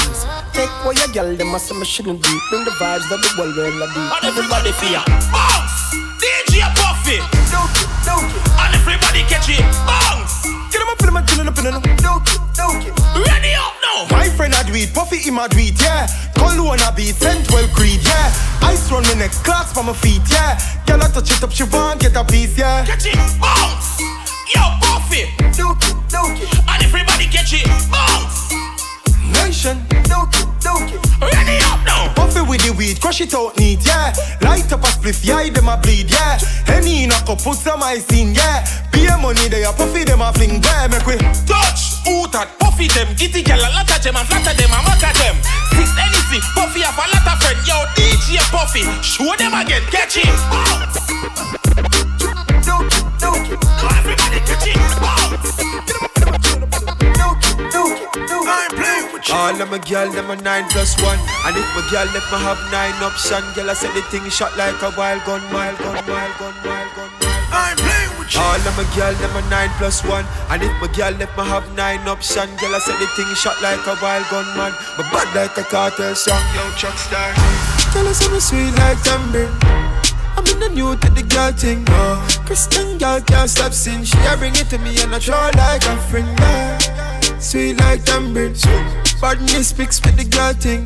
Take 0.54 0.70
away 0.84 0.96
your 0.98 1.10
girl, 1.14 1.36
them 1.36 1.56
I 1.56 1.58
say 1.58 1.78
me 1.78 1.86
shouldn't 1.86 2.22
be. 2.22 2.30
Bring 2.50 2.66
the 2.66 2.72
vibes 2.78 3.08
that 3.10 3.22
the 3.22 3.32
world 3.38 3.56
will 3.56 3.90
be. 3.94 4.02
And 4.02 4.26
everybody 4.26 4.72
fear. 4.82 5.02
Bounce! 5.34 5.94
DJ 6.22 6.62
Puffy! 6.78 7.18
Dookie, 7.50 7.86
dookie. 8.06 8.42
And 8.60 8.76
everybody 8.76 9.22
catch 9.30 9.50
it. 9.50 9.64
Bounce! 9.86 10.45
Get 10.76 10.82
him 10.82 10.90
up 10.90 11.08
in 11.08 11.14
my 11.14 11.22
chillin' 11.22 11.48
up 11.48 11.58
in 11.58 11.64
the. 11.64 11.80
Ready 13.16 13.54
up 13.56 13.76
now! 13.80 14.12
My 14.12 14.28
friend 14.28 14.54
do 14.68 14.76
it, 14.76 14.94
Puffy 14.94 15.20
him 15.20 15.40
a 15.40 15.48
do 15.48 15.58
it, 15.58 15.80
yeah. 15.80 16.06
Cologne 16.36 16.84
a 16.84 16.92
beat, 16.92 17.16
sent 17.16 17.50
well 17.50 17.66
creed, 17.70 18.04
yeah. 18.04 18.36
Ice 18.60 18.92
run 18.92 19.04
me 19.04 19.16
next 19.16 19.46
class 19.46 19.72
for 19.72 19.84
my 19.84 19.94
feet, 19.94 20.22
yeah. 20.28 20.60
Girl 20.86 21.02
I 21.02 21.08
touch 21.08 21.32
it 21.32 21.42
up, 21.42 21.54
she 21.54 21.64
want 21.64 22.02
get 22.02 22.18
a 22.18 22.26
piece, 22.26 22.58
yeah. 22.58 22.84
Catch 22.84 23.06
it! 23.06 23.16
Bounce! 23.40 24.02
Yo, 24.52 24.60
Puffy! 24.84 25.32
Dookie, 25.56 25.96
dookie. 26.12 26.52
And 26.68 26.84
everybody 26.84 27.28
catch 27.32 27.54
it. 27.54 27.72
Bounce! 27.90 28.52
Nation, 29.32 29.80
Dookie. 30.66 30.98
Ready 31.22 31.62
up 31.70 31.86
now! 31.86 32.10
Puffy 32.18 32.42
with 32.42 32.66
the 32.66 32.74
weed, 32.74 33.00
crush 33.00 33.22
it 33.22 33.34
out 33.36 33.56
neat, 33.58 33.86
yeah. 33.86 34.10
Light 34.42 34.66
up 34.74 34.82
a 34.82 34.90
spliff, 34.90 35.22
yeah, 35.24 35.48
them 35.54 35.70
a 35.70 35.78
bleed, 35.78 36.10
yeah. 36.10 36.42
Henny 36.66 37.04
in 37.04 37.12
a 37.12 37.20
cup, 37.22 37.38
put 37.38 37.58
some 37.58 37.84
ice 37.84 38.10
in, 38.12 38.34
yeah. 38.34 38.66
Pay 38.92 39.06
money, 39.22 39.48
they 39.48 39.64
a 39.64 39.72
puffy, 39.72 40.04
them 40.04 40.22
a 40.22 40.34
fling, 40.34 40.58
yeah. 40.64 40.88
Make 40.90 41.06
we 41.06 41.18
Touch! 41.46 42.02
Who 42.10 42.26
that? 42.34 42.50
Puffy 42.58 42.88
them, 42.90 43.14
kitty 43.14 43.44
girl, 43.46 43.62
a 43.62 43.70
lot 43.70 43.86
of 43.86 44.02
them, 44.02 44.18
and 44.18 44.26
flatter 44.26 44.58
them, 44.58 44.74
and 44.74 44.84
mock 44.90 45.06
at 45.06 45.14
them. 45.14 45.38
Six 45.78 45.90
anything, 46.02 46.42
Puffy 46.58 46.82
have 46.82 46.98
a 46.98 47.06
lot 47.14 47.30
of 47.30 47.38
friend. 47.38 47.62
Yo, 47.70 47.78
DJ 47.94 48.42
Puffy, 48.50 48.82
show 49.06 49.38
them 49.38 49.54
again, 49.54 49.86
catch 49.94 50.18
it. 50.18 50.34
Bounce! 50.50 50.98
Dookie, 52.66 53.06
dookie. 53.22 53.58
Everybody 54.02 54.40
catch 54.50 54.66
it. 54.66 54.82
Bounce! 54.98 56.05
I'm 57.86 58.72
playing 58.74 59.14
with 59.14 59.28
you. 59.30 59.36
All 59.36 59.54
of 59.62 59.70
my 59.70 59.78
girl, 59.80 60.10
them 60.12 60.30
a 60.32 60.36
nine 60.42 60.66
plus 60.70 60.96
one. 61.02 61.20
And 61.46 61.56
if 61.58 61.68
my 61.78 61.84
girl 61.92 62.08
let 62.14 62.26
me 62.32 62.38
have 62.42 62.60
nine 62.72 62.98
option, 63.04 63.44
girl, 63.54 63.70
I 63.70 63.74
say 63.74 63.92
the 63.94 64.02
thing 64.10 64.26
shot 64.30 64.58
like 64.58 64.82
a 64.82 64.92
wild 64.98 65.24
gun, 65.26 65.42
wild 65.54 65.78
gun, 65.78 65.96
wild 66.08 66.34
gun, 66.40 66.54
wild 66.66 66.90
gun, 66.96 67.10
wild 67.10 67.12
gun. 67.22 67.44
I'm 67.54 67.78
playing 67.78 68.14
with 68.18 68.34
you. 68.34 68.42
All 68.42 68.58
of 68.58 68.74
my 68.74 68.86
girl, 68.98 69.14
them 69.14 69.36
a 69.38 69.42
nine 69.50 69.70
plus 69.78 70.04
one. 70.04 70.26
And 70.50 70.64
if 70.64 70.74
my 70.82 70.90
girl 70.98 71.14
let 71.14 71.30
me 71.38 71.44
have 71.46 71.66
nine 71.76 72.02
option, 72.08 72.50
girl, 72.58 72.74
I 72.76 72.80
say 72.80 72.98
the 72.98 73.08
thing 73.14 73.30
shot 73.36 73.62
like 73.62 73.86
a 73.86 73.96
wild 74.02 74.26
gun, 74.34 74.46
man. 74.58 74.74
But 74.98 75.08
bad 75.14 75.30
like 75.36 75.58
a 75.58 75.64
Kartel 75.64 76.16
song, 76.16 76.42
yo, 76.56 76.64
Chuck 76.78 76.98
Star. 76.98 77.34
Girl, 77.94 78.08
I 78.08 78.14
say 78.14 78.32
me 78.34 78.40
sweet 78.40 78.74
like 78.82 79.02
tambourine. 79.04 79.54
I'm 80.36 80.46
in 80.48 80.60
the 80.60 80.70
new 80.70 80.96
to 80.98 81.10
the 81.12 81.24
girl 81.24 81.52
thing, 81.54 81.86
oh. 81.90 82.20
Christian 82.46 82.98
girl 82.98 83.22
can't 83.22 83.50
stop 83.50 83.72
sin. 83.72 84.04
She 84.04 84.18
a 84.28 84.36
bring 84.36 84.54
it 84.56 84.68
to 84.70 84.78
me 84.80 85.00
and 85.02 85.16
I 85.16 85.20
throw 85.20 85.40
like 85.56 85.86
a 85.86 85.96
friend, 86.12 86.28
yeah. 86.40 86.95
Sweet 87.46 87.78
like 87.78 88.04
tambourine. 88.04 88.58
Badness 89.22 89.70
speaks 89.70 90.02
with 90.02 90.18
the 90.18 90.26
girl 90.26 90.58
thing. 90.58 90.82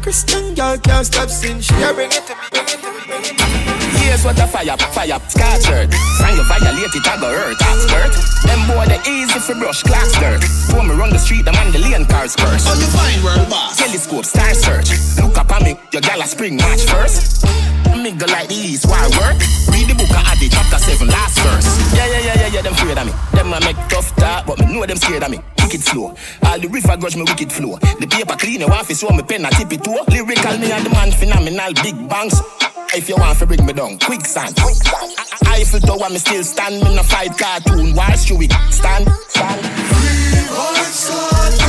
Christian 0.00 0.56
girl 0.56 0.80
can't 0.80 1.04
stop 1.04 1.28
sin. 1.28 1.60
She 1.60 1.76
a 1.84 1.92
bring 1.92 2.08
it 2.08 2.24
to 2.24 2.32
me, 2.40 2.48
bring 2.48 2.64
it 2.72 2.80
to 2.80 2.88
me, 2.88 3.04
bring 3.04 3.20
it 3.20 3.36
to 3.36 3.44
me. 3.44 4.00
Here's 4.00 4.24
what 4.24 4.40
a 4.40 4.48
fire, 4.48 4.80
fire, 4.96 5.20
scorched. 5.28 5.92
Sign 6.16 6.40
you 6.40 6.44
violate 6.48 6.88
it, 6.88 7.04
I 7.04 7.20
go 7.20 7.28
hurt, 7.28 7.60
expert. 7.60 8.16
Them 8.48 8.64
boy, 8.64 8.88
they 8.88 8.96
easy 9.04 9.38
for 9.44 9.52
brush, 9.60 9.84
clocks 9.84 10.16
dirt. 10.16 10.40
When 10.72 10.88
me 10.88 10.96
run 10.96 11.12
the 11.12 11.20
street, 11.20 11.44
them 11.44 11.54
on 11.60 11.68
the 11.68 11.78
lane 11.78 12.08
cars 12.08 12.32
curse. 12.32 12.64
On 12.64 12.80
the 12.80 12.88
fine 12.96 13.20
world 13.20 13.52
boss. 13.52 13.76
Telescope, 13.76 14.24
star 14.24 14.56
search. 14.56 14.96
Look 15.20 15.36
up 15.36 15.52
at 15.52 15.60
me, 15.60 15.76
your 15.92 16.00
gal 16.00 16.24
a 16.24 16.26
spring 16.26 16.56
match 16.56 16.88
first. 16.88 17.44
Me 18.00 18.16
go 18.16 18.24
like 18.32 18.48
these, 18.48 18.86
why 18.88 19.04
work? 19.20 19.36
Read 19.68 19.84
the 19.84 19.92
book 19.92 20.08
of 20.08 20.24
Adi, 20.32 20.48
chapter 20.48 20.80
7, 20.80 21.06
last 21.08 21.36
verse. 21.44 21.68
Yeah, 21.92 22.08
yeah, 22.08 22.20
yeah, 22.24 22.40
yeah, 22.40 22.46
yeah, 22.56 22.62
them 22.62 22.72
afraid 22.72 22.96
of 22.96 23.04
me. 23.04 23.12
Them 23.36 23.52
a 23.52 23.60
make 23.60 23.76
tough 23.92 24.16
talk, 24.16 24.46
but 24.46 24.58
me 24.58 24.72
know 24.72 24.86
them 24.86 24.96
scared 24.96 25.22
of 25.22 25.30
me. 25.30 25.38
Wicked 25.70 25.86
flow. 25.86 26.14
All 26.42 26.58
the 26.58 26.66
river 26.66 26.96
grudge 26.96 27.14
me 27.14 27.22
wicked 27.22 27.52
flow. 27.52 27.78
The 27.78 28.06
paper 28.10 28.34
clean, 28.34 28.58
your 28.58 28.72
office, 28.72 28.98
so 28.98 29.08
me 29.10 29.22
pen 29.22 29.44
a 29.44 29.50
tip 29.50 29.72
it 29.72 29.84
too. 29.84 29.94
Lyrical, 30.10 30.58
me 30.58 30.72
and 30.72 30.84
the 30.84 30.90
man 30.90 31.12
phenomenal, 31.12 31.72
big 31.74 31.94
bangs. 32.08 32.42
If 32.92 33.08
you 33.08 33.14
want 33.14 33.38
to 33.38 33.46
bring 33.46 33.64
me 33.64 33.72
down, 33.72 34.00
quicksand. 34.00 34.56
quicksand. 34.56 35.14
Eiffel 35.46 35.78
Tower, 35.78 36.10
me 36.10 36.18
still 36.18 36.42
stand. 36.42 36.82
Me 36.82 36.92
no 36.96 37.04
fight 37.04 37.38
cartoon. 37.38 37.94
Why 37.94 38.16
should 38.16 38.38
we 38.38 38.48
stand? 38.48 39.06
Stand. 39.28 39.62
We 39.62 41.59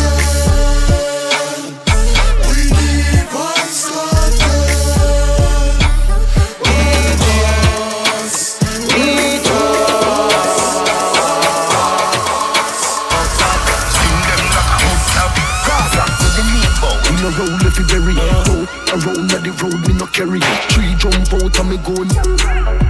Around 18.92 19.32
at 19.32 19.40
the 19.44 19.52
road, 19.64 19.80
me 19.88 19.94
no 19.96 20.06
carry. 20.12 20.44
Three 20.76 20.92
jump 21.00 21.32
out 21.32 21.56
and 21.60 21.70
me 21.72 21.78
gun. 21.80 22.12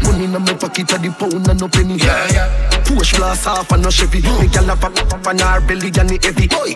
Money 0.02 0.26
in 0.26 0.32
my 0.34 0.54
pocket 0.58 0.91
at 0.91 1.02
the 1.02 1.14
pound 1.14 1.47
and 1.47 1.60
no 1.62 1.68
penny. 1.68 1.97
Yeah, 2.02 2.26
yeah. 2.34 2.84
Push 2.86 3.14
glass 3.14 3.45
off 3.45 3.72
and 3.72 3.84
no 3.84 3.89
Chevy. 3.91 4.22
Me 4.41 4.49
gyal 4.49 4.74
a 4.74 4.76
pop 4.76 4.97
up 4.97 5.28
on 5.28 5.38
her 5.38 5.62
belly 5.62 5.93
and 5.93 6.12
it 6.12 6.26
heavy. 6.26 6.47
Boy, 6.47 6.74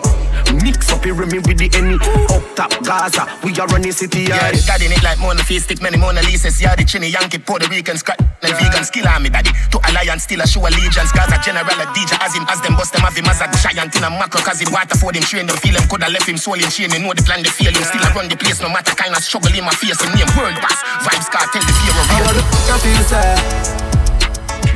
mix 0.62 0.92
up 0.92 1.02
here 1.02 1.14
me 1.14 1.42
with 1.42 1.58
the 1.58 1.66
any. 1.74 1.98
Up 2.30 2.44
top 2.54 2.70
Gaza, 2.86 3.26
we 3.42 3.50
are 3.58 3.66
running 3.66 3.90
city 3.90 4.30
Yeah, 4.30 4.50
yard. 4.50 4.62
daddy 4.64 4.86
it 4.86 5.02
like 5.02 5.18
Mona 5.18 5.42
Face, 5.42 5.64
stick 5.64 5.82
many 5.82 5.96
Mona 5.98 6.22
Lisa's. 6.22 6.62
Yeah, 6.62 6.76
the 6.76 6.84
chinny 6.84 7.08
Yankee, 7.08 7.38
Puerto 7.38 7.68
Rican, 7.68 7.98
scratch. 7.98 8.20
And 8.46 8.54
vegan 8.62 8.86
skill 8.86 9.10
on 9.10 9.26
me, 9.26 9.28
daddy. 9.28 9.50
To 9.74 9.78
alliance, 9.90 10.22
still 10.22 10.38
a 10.38 10.46
show 10.46 10.62
allegiance. 10.62 11.10
Gaza 11.10 11.34
general, 11.42 11.66
a 11.82 11.86
DJ, 11.90 12.14
as 12.22 12.30
him, 12.30 12.46
as 12.46 12.62
them 12.62 12.78
bust 12.78 12.94
them, 12.94 13.02
have 13.02 13.18
him 13.18 13.26
as 13.26 13.42
a 13.42 13.50
giant 13.58 13.90
in 13.98 14.06
a 14.06 14.10
macro. 14.10 14.38
Cause 14.38 14.62
him 14.62 14.70
water 14.70 14.94
for 14.94 15.10
them, 15.10 15.26
train 15.26 15.50
them, 15.50 15.58
feel 15.58 15.74
him, 15.74 15.82
coulda 15.90 16.06
left 16.06 16.30
him 16.30 16.38
soul 16.38 16.54
in 16.54 16.70
chain. 16.70 16.86
They 16.94 17.02
know 17.02 17.10
the 17.10 17.26
plan, 17.26 17.42
they 17.42 17.50
feel 17.50 17.74
him. 17.74 17.82
Still 17.82 18.06
I 18.06 18.14
run 18.14 18.30
the 18.30 18.38
place, 18.38 18.62
no 18.62 18.70
matter 18.70 18.94
kind 18.94 19.10
of 19.10 19.22
struggle 19.26 19.50
in 19.50 19.66
my 19.66 19.74
face. 19.74 19.98
Him 19.98 20.14
name, 20.14 20.30
world 20.38 20.54
boss, 20.62 20.78
Vybz, 21.02 21.26
Kartel, 21.26 21.58
the 21.66 21.74
fear 21.74 21.90
of 21.98 22.06
How 22.06 22.22
real. 22.22 22.38
the 22.38 22.42
f*** 22.46 22.70
I 22.70 22.76
feel 22.78 23.02
sad? 23.10 23.38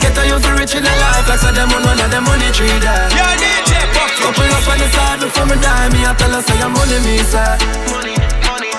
Get 0.02 0.18
a 0.18 0.22
youth 0.26 0.46
rich 0.58 0.74
in 0.74 0.82
the 0.82 0.90
life 0.90 1.28
like 1.30 1.38
so 1.38 1.52
them 1.54 1.70
on 1.70 1.84
one 1.86 2.00
of 2.00 2.10
them 2.10 2.24
money 2.26 2.50
tree 2.50 2.74
there. 2.82 3.06
Yo, 3.14 3.22
DJ 3.38 3.86
Puffy. 3.94 4.18
Couple 4.18 4.50
up 4.50 4.66
on 4.66 4.78
the 4.82 4.88
side 4.90 5.20
before 5.22 5.46
me 5.46 5.56
die, 5.62 5.88
me 5.94 6.00
I 6.02 6.10
tell 6.18 6.32
her 6.34 6.42
say 6.42 6.58
your 6.58 6.72
money 6.74 6.98
me 7.06 7.22
sir. 7.22 7.54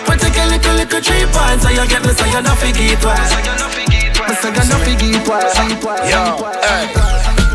But 0.04 0.20
take 0.20 0.36
a 0.36 0.46
little 0.52 0.76
little 0.76 1.00
three 1.00 1.24
points, 1.32 1.64
so 1.64 1.70
you 1.70 1.86
get 1.88 2.04
me 2.04 2.12
so 2.12 2.26
you 2.26 2.42
not 2.44 2.58
forget 2.58 3.00
why. 3.06 3.91
Me 4.32 4.38
say 4.38 4.48
you 4.48 4.56
not 4.56 4.80
forget 4.88 5.28
why. 5.28 6.10
Yo, 6.10 6.38
hey. 6.64 6.88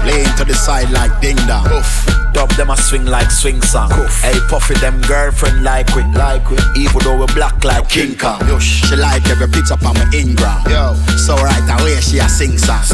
Laying 0.04 0.36
to 0.36 0.44
the 0.44 0.52
side 0.52 0.90
like 0.90 1.18
ding 1.22 1.36
dong. 1.46 2.25
Dub 2.36 2.50
them 2.50 2.68
a 2.68 2.76
swing 2.76 3.06
like 3.06 3.30
swing 3.30 3.62
song. 3.62 3.88
Hey, 4.20 4.36
puffy 4.50 4.74
them 4.74 5.00
girlfriend 5.08 5.64
like 5.64 5.88
we, 5.96 6.04
like 6.12 6.44
we. 6.50 6.58
Even 6.76 7.00
though 7.00 7.16
we 7.16 7.24
black 7.32 7.64
like 7.64 7.88
King 7.88 8.14
Kong. 8.14 8.44
She 8.60 8.94
like 8.94 9.24
every 9.30 9.48
picture 9.48 9.72
on 9.72 9.94
my 9.96 10.04
Ingram. 10.12 10.60
Yo, 10.68 10.92
so 11.16 11.32
right 11.36 11.64
away 11.80 11.96
she 12.04 12.18
a 12.18 12.28
sing 12.28 12.58
song. 12.58 12.84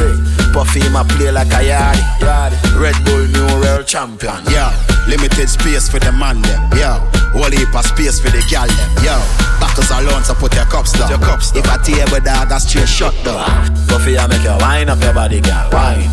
Puffy 0.55 0.78
him 0.78 0.95
a 0.95 1.03
play 1.03 1.32
like 1.32 1.51
a 1.51 1.59
yardie. 1.59 1.99
yardie. 2.22 2.55
Red 2.78 2.95
Bull 3.05 3.26
new 3.34 3.51
world 3.59 3.84
champion. 3.84 4.38
Yo, 4.47 4.70
limited 5.09 5.51
space 5.51 5.88
for 5.90 5.99
the 5.99 6.12
man 6.12 6.40
them. 6.43 6.62
Yo, 6.78 7.03
whole 7.34 7.51
heap 7.51 7.74
of 7.74 7.82
space 7.82 8.20
for 8.20 8.30
the 8.30 8.47
gal 8.47 8.70
them. 8.70 8.90
Yo, 9.03 9.18
backers 9.59 9.90
alone 9.90 10.22
so 10.22 10.34
put 10.34 10.55
your 10.55 10.66
cups 10.66 10.93
down. 10.93 11.11
Your 11.11 11.18
cups 11.18 11.51
down. 11.51 11.66
If 11.66 11.74
a 11.74 11.82
table 11.82 12.22
dog 12.22 12.47
that's 12.47 12.68
straight 12.68 12.86
shut 12.86 13.14
down. 13.26 13.43
Puffy 13.90 14.16
I 14.16 14.28
make 14.28 14.47
you 14.47 14.55
wind 14.62 14.88
up 14.88 15.03
your 15.03 15.12
body, 15.12 15.40
girl. 15.40 15.66
Wine, 15.74 16.07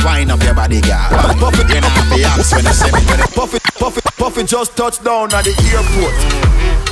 wind 0.00 0.32
up 0.32 0.40
your 0.40 0.54
body, 0.54 0.80
girl. 0.80 1.04
Puffy, 1.36 1.68
you 1.68 1.80
know 1.84 1.92
happy 1.92 2.24
when 2.52 2.66
I 2.66 2.72
say 2.72 2.90
me. 2.92 3.00
When 3.06 3.20
Puffy, 3.34 3.58
Puffy, 3.78 4.00
Puffy 4.16 4.44
just 4.44 4.76
touched 4.76 5.04
down 5.04 5.32
at 5.32 5.44
the 5.44 5.54
airport. 5.72 6.14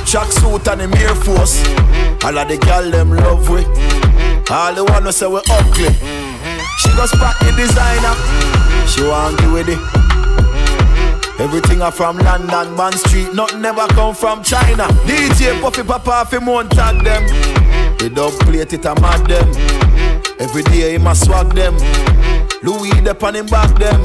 Track 0.05 0.31
suit 0.31 0.67
and 0.67 0.81
the 0.81 0.97
Air 0.99 1.15
Force. 1.15 1.63
All 2.23 2.37
of 2.37 2.47
the 2.47 2.57
gal 2.57 2.89
them 2.89 3.11
love 3.11 3.49
we. 3.49 3.63
All 4.53 4.73
the 4.73 4.83
one 4.83 5.03
who 5.03 5.11
say 5.11 5.27
we 5.27 5.41
ugly. 5.49 5.91
She 6.79 6.89
go 6.95 7.05
spot 7.05 7.35
the 7.41 7.51
designer. 7.55 8.15
She 8.87 9.03
want 9.03 9.39
to 9.39 9.53
with 9.53 9.69
it. 9.69 9.81
Everything 11.39 11.81
are 11.81 11.91
from 11.91 12.17
London, 12.17 12.75
Bond 12.75 12.95
Street. 12.95 13.33
Nothing 13.33 13.61
never 13.61 13.87
come 13.87 14.15
from 14.15 14.43
China. 14.43 14.87
DJ 15.05 15.59
Puffy 15.61 15.83
Papa 15.83 16.25
fi 16.29 16.37
won't 16.37 16.71
tag 16.71 17.03
them. 17.03 17.23
They 17.97 18.09
dub 18.09 18.33
plate 18.41 18.73
it 18.73 18.85
a 18.85 18.95
mad 19.01 19.27
them. 19.27 19.47
Every 20.39 20.63
day 20.63 20.93
he 20.93 20.97
must 20.97 21.25
swag 21.25 21.53
them. 21.53 21.75
Louis 22.63 22.91
on 22.91 23.35
him 23.35 23.45
back 23.47 23.77
them. 23.77 24.01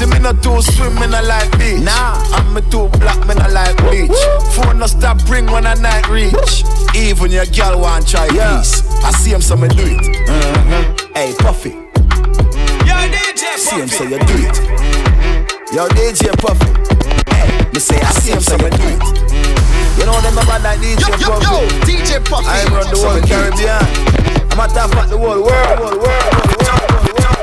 See 0.00 0.06
me 0.06 0.18
not 0.18 0.42
too 0.42 0.62
swim, 0.62 0.94
me 0.94 1.06
not 1.08 1.24
like 1.26 1.52
beach. 1.58 1.82
Nah, 1.84 2.16
I'm 2.32 2.54
me 2.54 2.62
too 2.70 2.88
black, 3.04 3.20
me 3.28 3.34
not 3.34 3.50
like 3.52 3.76
bleach. 3.84 4.08
Phone 4.56 4.78
no 4.78 4.86
stop 4.86 5.20
ring 5.28 5.44
when 5.52 5.66
a 5.66 5.74
night 5.74 6.08
reach. 6.08 6.64
Even 6.96 7.30
your 7.30 7.44
girl 7.52 7.78
want 7.80 8.08
try 8.08 8.26
peace. 8.28 8.80
I 9.04 9.10
see 9.12 9.32
him, 9.34 9.42
so 9.42 9.56
me 9.56 9.68
do 9.68 9.84
it. 9.84 10.00
Uh-huh. 10.26 11.12
Hey, 11.14 11.34
Puffy. 11.38 11.76
Yo, 12.88 12.96
DJ 13.12 13.44
Puffy. 13.44 13.60
See 13.60 13.76
him, 13.76 13.88
so 13.88 14.04
you 14.04 14.18
do 14.24 14.36
it. 14.40 14.56
Yo, 15.76 15.86
DJ 15.92 16.32
Puffy. 16.40 16.72
Hey, 17.28 17.68
me 17.68 17.78
say 17.78 18.00
I 18.00 18.10
see 18.12 18.32
him, 18.32 18.40
so 18.40 18.56
you 18.56 18.70
do 18.70 18.88
it. 18.96 19.04
You 20.00 20.06
know 20.06 20.16
them 20.24 20.32
about 20.40 20.62
that 20.64 20.78
DJ 20.80 20.96
Yo, 21.12 21.28
yo, 21.28 21.28
Puffy. 21.28 21.44
yo, 21.44 21.60
DJ 21.84 22.24
Puffy. 22.24 22.48
I 22.48 22.64
run 22.72 22.88
the 22.88 22.96
So 22.96 23.08
whole 23.10 23.16
you 23.20 23.26
do 23.26 23.34
it. 23.36 23.52
Caribbean. 23.52 23.84
I'm 24.48 24.60
a 24.64 24.66
top 24.72 24.96
at 24.96 25.10
the 25.10 25.18
whole 25.18 25.28
world. 25.28 25.44
world, 25.44 25.78
world, 25.78 26.00
world, 26.00 26.00
world, 26.00 26.32
world, 26.32 27.04
world. 27.04 27.40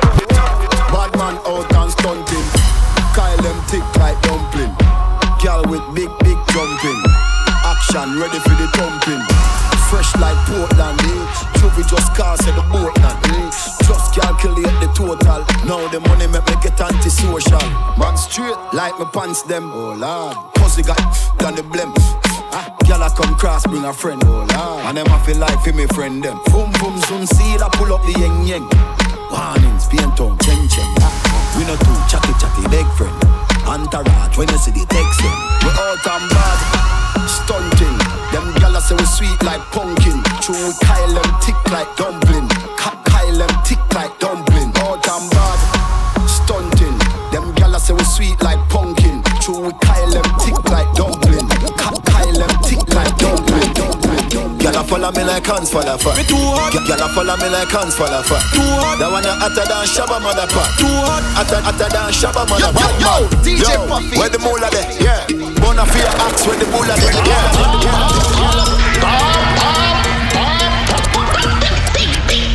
Bad 0.89 1.11
man 1.19 1.35
out 1.45 1.69
and 1.75 1.91
stunting. 1.91 2.46
With 5.69 5.83
big, 5.93 6.09
big 6.23 6.37
jumping. 6.51 7.01
Action 7.63 8.19
ready 8.19 8.39
for 8.39 8.55
the 8.55 8.67
thumping. 8.75 9.23
Fresh 9.89 10.15
like 10.17 10.35
Portland, 10.47 10.99
eh? 10.99 11.25
Juvie 11.59 11.87
just 11.87 12.13
cast 12.15 12.47
at 12.47 12.55
the 12.55 12.63
boatland, 12.71 13.19
eh? 13.35 13.51
Just 13.87 14.13
calculate 14.15 14.75
the 14.79 14.87
total. 14.95 15.43
Now 15.67 15.87
the 15.87 15.99
money 15.99 16.27
make 16.27 16.45
me 16.47 16.55
get 16.61 16.79
antisocial. 16.79 17.63
Man 17.97 18.17
straight 18.17 18.57
like 18.73 18.97
my 18.99 19.09
pants 19.13 19.43
them. 19.43 19.71
Oh 19.73 19.93
lord, 19.93 20.35
pussy 20.55 20.83
got 20.83 20.99
done 21.39 21.55
the 21.55 21.63
blem. 21.63 21.91
Ah, 22.51 22.75
Gyal 22.83 23.05
a 23.05 23.09
come 23.15 23.35
cross, 23.35 23.65
bring 23.67 23.85
a 23.85 23.93
friend, 23.93 24.21
oh 24.25 24.47
lord. 24.55 24.85
And 24.87 24.97
them 24.97 25.07
a 25.07 25.19
feel 25.23 25.37
like 25.37 25.59
for 25.63 25.73
me 25.73 25.85
friend 25.87 26.23
them. 26.23 26.39
Boom 26.51 26.71
boom 26.79 26.99
zoom, 27.07 27.25
see 27.25 27.55
I 27.55 27.69
pull 27.73 27.93
up 27.93 28.01
the 28.03 28.13
yeng 28.19 28.47
yeng. 28.47 28.67
Warnings, 29.31 29.87
paint 29.87 30.19
on, 30.19 30.37
chen 30.39 30.67
chen. 30.67 30.87
Ah, 30.99 31.55
we 31.57 31.63
no 31.63 31.75
too 31.75 31.99
chatty 32.11 32.33
chatty, 32.39 32.67
big 32.69 32.87
friend. 32.95 33.46
Entourage, 33.67 34.37
when 34.37 34.47
you 34.49 34.57
see 34.57 34.71
the 34.71 34.85
text. 34.87 35.21
We 35.63 35.69
out 35.75 36.07
and 36.07 36.25
bad, 36.31 36.59
stunting. 37.27 37.97
Them 38.31 38.47
gyal 38.59 38.79
say 38.81 38.95
we 38.95 39.05
sweet 39.05 39.39
like 39.43 39.61
pumpkin. 39.75 40.23
True, 40.41 40.55
we 40.55 40.73
Kyle 40.81 41.13
them 41.13 41.29
tick 41.43 41.57
like 41.71 41.89
dumpling. 41.97 42.47
Ka- 42.79 43.01
Kyle 43.05 43.37
them 43.37 43.51
tick 43.65 43.79
like 43.93 44.17
dumpling. 44.19 44.71
Out 44.87 45.03
and 45.07 45.27
bad, 45.31 45.59
stunting. 46.27 46.97
Them 47.31 47.51
gyal 47.55 47.77
say 47.79 47.93
we 47.93 48.03
sweet 48.03 48.41
like 48.41 48.59
pumpkin. 48.69 49.21
True, 49.41 49.67
we 49.67 49.71
Kyle 49.83 50.09
them 50.11 50.27
tick 50.39 50.55
like 50.71 50.87
dumpling. 50.95 51.16
Follow 54.87 55.11
me 55.11 55.23
like 55.23 55.45
hands 55.45 55.69
for 55.69 55.83
the 55.83 55.97
fat. 55.99 56.15
Too 56.27 56.35
hot. 56.35 56.71
Gyal 56.71 57.03
a 57.03 57.07
follow 57.13 57.35
me 57.37 57.49
like 57.51 57.69
hands 57.69 57.95
for 57.95 58.07
the 58.07 58.23
fat. 58.23 58.41
Too 58.55 58.63
hot. 58.63 58.97
That 58.99 59.11
one 59.11 59.25
a 59.27 59.33
hotter 59.35 59.65
than 59.67 59.83
Shabba 59.85 60.17
mother 60.23 60.47
pot. 60.47 60.71
Too 60.79 60.87
hot. 60.87 61.23
Hotter, 61.35 61.59
hotter 61.61 61.89
than 61.91 62.09
Shabba 62.15 62.47
mother 62.47 62.71
pot. 62.71 62.95
Yo, 63.03 63.27
yo, 63.27 63.27
DJ 63.43 63.67
Puffy. 63.87 64.17
Where 64.17 64.29
the 64.31 64.39
moolah 64.39 64.71
there? 64.71 64.87
Yeah. 65.03 65.27
Bona 65.59 65.83
fear 65.85 66.07
axe 66.23 66.47
where 66.47 66.57
the 66.57 66.65
moolah 66.71 66.95
there? 66.95 67.13
Yeah. 67.27 68.57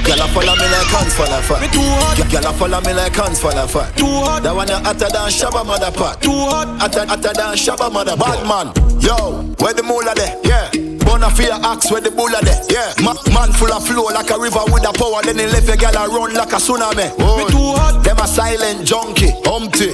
Gyal 0.03 0.24
a 0.24 0.26
follow 0.35 0.55
me 0.57 0.66
like 0.72 0.89
hands 0.89 1.14
for 1.14 1.26
the 1.28 1.39
fat. 1.45 1.61
Too 1.72 1.80
hot. 1.80 2.16
Gyal 2.16 2.49
a 2.49 2.53
follow 2.57 2.80
me 2.80 2.93
like 2.95 3.14
hands 3.14 3.39
for 3.41 3.53
the 3.53 3.68
fat. 3.68 3.97
Too 3.97 4.07
hot. 4.07 4.43
That 4.43 4.55
one 4.57 4.70
a 4.70 4.80
hotter 4.80 5.09
than 5.12 5.28
Shabba 5.30 5.64
mother 5.66 5.93
pot. 5.93 6.20
Too 6.22 6.33
hot. 6.33 6.68
Hotter, 6.80 7.07
hotter 7.07 7.33
than 7.37 7.55
Shabba 7.57 7.93
mother. 7.93 8.16
Bad 8.16 8.41
man. 8.49 8.72
Yo, 9.01 9.43
where 9.61 9.74
the 9.74 9.83
moolah 9.83 10.14
there? 10.14 10.41
Yeah. 10.45 10.82
Bona 11.12 11.28
fear 11.28 11.52
axe 11.52 11.92
where 11.92 12.00
the 12.00 12.10
bulla 12.10 12.40
there. 12.40 12.56
Yeah. 12.72 12.88
Ma- 13.04 13.12
man 13.36 13.52
full 13.52 13.68
of 13.68 13.86
flow 13.86 14.08
like 14.16 14.30
a 14.30 14.38
river 14.40 14.64
with 14.72 14.88
a 14.88 14.92
power. 14.96 15.20
Then 15.20 15.36
he 15.36 15.44
left 15.44 15.68
a 15.68 15.76
gal 15.76 15.92
a 15.92 16.08
run 16.08 16.32
like 16.32 16.52
a 16.52 16.56
tsunami. 16.56 17.12
Oh. 17.20 17.36
Me 17.36 17.44
too 17.52 17.76
hot. 17.76 18.02
Them 18.02 18.16
a 18.16 18.26
silent 18.26 18.88
junkie. 18.88 19.28
Humpty. 19.44 19.92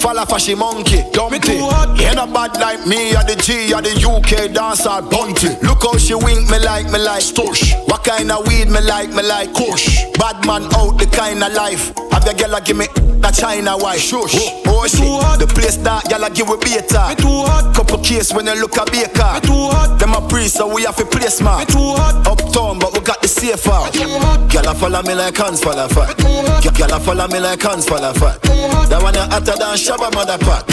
Fall 0.00 0.18
off 0.18 0.32
a 0.32 0.40
she 0.40 0.54
monkey, 0.54 1.04
dumpty. 1.12 1.60
You 1.60 2.14
not 2.16 2.32
bad 2.32 2.56
like 2.56 2.86
me, 2.86 3.12
or 3.12 3.24
the 3.24 3.36
G, 3.36 3.72
or 3.74 3.82
the 3.82 3.92
UK 4.00 4.52
dancer, 4.52 5.02
bunty. 5.04 5.52
Look 5.60 5.82
how 5.84 5.96
she 5.98 6.14
wink 6.14 6.48
me 6.48 6.58
like 6.60 6.86
me 6.88 7.00
like 7.04 7.22
stush. 7.22 7.76
What 7.88 8.04
kind 8.04 8.32
of 8.32 8.48
weed 8.48 8.68
me 8.68 8.80
like 8.80 9.10
me 9.10 9.22
like 9.22 9.52
kush. 9.52 10.04
Bad 10.16 10.40
man 10.46 10.64
out 10.72 10.96
the 10.96 11.06
kind 11.12 11.44
of 11.44 11.52
life. 11.52 11.92
Have 12.12 12.24
your 12.24 12.32
girl 12.32 12.60
give 12.64 12.76
me 12.76 12.86
that 13.26 13.34
China 13.34 13.76
white. 13.76 13.98
Shush. 13.98 14.38
Oh, 14.38 14.82
oh 14.82 14.86
shit. 14.86 15.40
The 15.40 15.46
place 15.50 15.76
that 15.82 16.06
girl 16.06 16.28
give 16.30 16.48
we 16.48 16.56
beta. 16.62 17.10
Me 17.10 17.14
too 17.18 17.42
hot. 17.46 17.74
Couple 17.74 17.98
case 17.98 18.32
when 18.32 18.46
you 18.46 18.54
look 18.60 18.76
a 18.78 18.86
baker. 18.86 19.26
Me 19.34 19.40
too 19.42 19.66
hot. 19.74 19.98
Them 19.98 20.14
a 20.14 20.20
priest 20.28 20.56
so 20.56 20.70
we 20.70 20.86
have 20.86 20.96
to 20.96 21.04
place 21.04 21.42
man. 21.42 21.58
Me 21.60 21.64
too 21.66 21.98
hot. 21.98 22.14
Uptown 22.26 22.78
but 22.78 22.94
we 22.94 23.00
got 23.02 23.20
the 23.22 23.28
safe 23.28 23.66
out. 23.66 23.90
A 24.66 24.74
follow 24.74 25.02
me 25.02 25.14
like 25.14 25.36
hands 25.36 25.62
for 25.62 25.74
the 25.74 25.86
fat. 25.90 26.14
A 26.18 27.00
follow 27.00 27.26
me 27.28 27.38
like 27.40 27.62
hands 27.62 27.86
for 27.86 27.98
the 27.98 28.14
fat. 28.14 28.40
That 28.90 29.02
one 29.02 29.14
a 29.14 29.26
hotter 29.26 29.54
than 29.58 29.74
Shabba 29.74 30.10
mother 30.14 30.38
pot. 30.38 30.66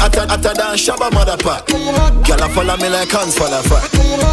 Hotter, 0.00 0.26
hotter 0.28 0.54
than 0.56 0.76
Shabba 0.76 1.12
mother. 1.12 1.36
Girl 1.40 2.42
a 2.44 2.48
follow 2.48 2.76
me 2.76 2.88
like 2.88 3.12
hands 3.12 3.36
for 3.36 3.48
the 3.48 3.60
fat. 3.64 3.88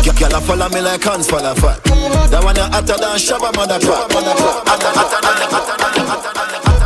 A 0.07 0.41
follow 0.41 0.69
me 0.69 0.81
like 0.81 1.03
hands 1.03 1.27
for 1.29 1.39
the 1.39 1.55
fat. 1.55 1.83
That 2.31 2.43
one 2.43 2.57
a 2.57 2.67
hotter 2.71 2.97
than 2.99 3.15
Shabba 3.19 3.51
mother 3.55 3.79
pot. 3.79 4.11
Hotter, 4.11 4.91
hotter 4.91 5.19
than, 5.23 5.49
hotter 5.51 5.75
than, 5.77 6.07
hotter 6.07 6.33
than. 6.33 6.76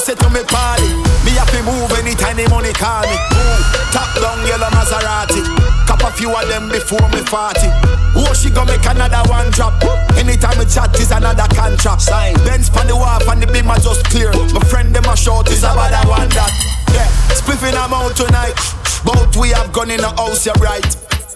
When 0.00 0.08
you 0.08 0.14
a 0.14 0.16
say 0.16 0.24
to 0.24 0.30
me 0.32 0.40
party, 0.48 0.88
me 1.28 1.36
have 1.36 1.50
to 1.52 1.60
move 1.60 1.92
anytime 1.92 2.40
the 2.40 2.48
money 2.48 2.72
call 2.72 3.04
me. 3.04 3.12
Move, 3.36 3.64
top 3.92 4.08
down 4.16 4.40
yellow 4.48 4.72
Maserati. 4.72 5.44
Cop 5.84 6.00
a 6.00 6.10
few 6.16 6.32
of 6.32 6.48
them 6.48 6.72
before 6.72 7.04
me 7.12 7.20
40. 7.20 7.68
Oh, 8.16 8.32
she 8.32 8.48
gonna 8.48 8.72
make 8.72 8.86
another 8.88 9.20
one 9.28 9.50
drop. 9.52 9.76
Anytime 10.16 10.56
we 10.56 10.64
chat 10.64 10.88
is 10.96 11.10
another 11.12 11.44
contract. 11.52 12.00
Sign. 12.00 12.32
Benz 12.48 12.70
pan 12.70 12.86
the 12.86 12.96
wharf 12.96 13.28
and 13.28 13.42
the 13.42 13.46
beam 13.52 13.68
are 13.68 13.76
just 13.76 14.04
clear. 14.08 14.32
My 14.56 14.64
friend 14.72 14.94
them 14.94 15.04
a 15.04 15.16
short 15.16 15.50
is 15.50 15.68
about 15.68 15.92
that 15.92 16.08
one 16.08 16.32
that. 16.32 16.48
Yeah, 16.96 17.04
spliffing 17.36 17.76
I'm 17.76 17.92
out 17.92 18.16
tonight. 18.16 18.56
Both 19.04 19.36
we 19.36 19.50
have 19.52 19.70
gone 19.72 19.90
in 19.90 20.00
the 20.00 20.08
house, 20.16 20.46
you're 20.46 20.56
right. 20.64 20.86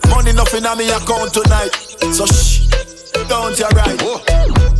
Money 0.09 0.33
nothing 0.33 0.65
on 0.65 0.79
me 0.79 0.89
account 0.89 1.37
tonight. 1.37 1.75
So 2.17 2.25
shh, 2.25 2.65
don't 3.29 3.59
you 3.59 3.69
right. 3.77 4.74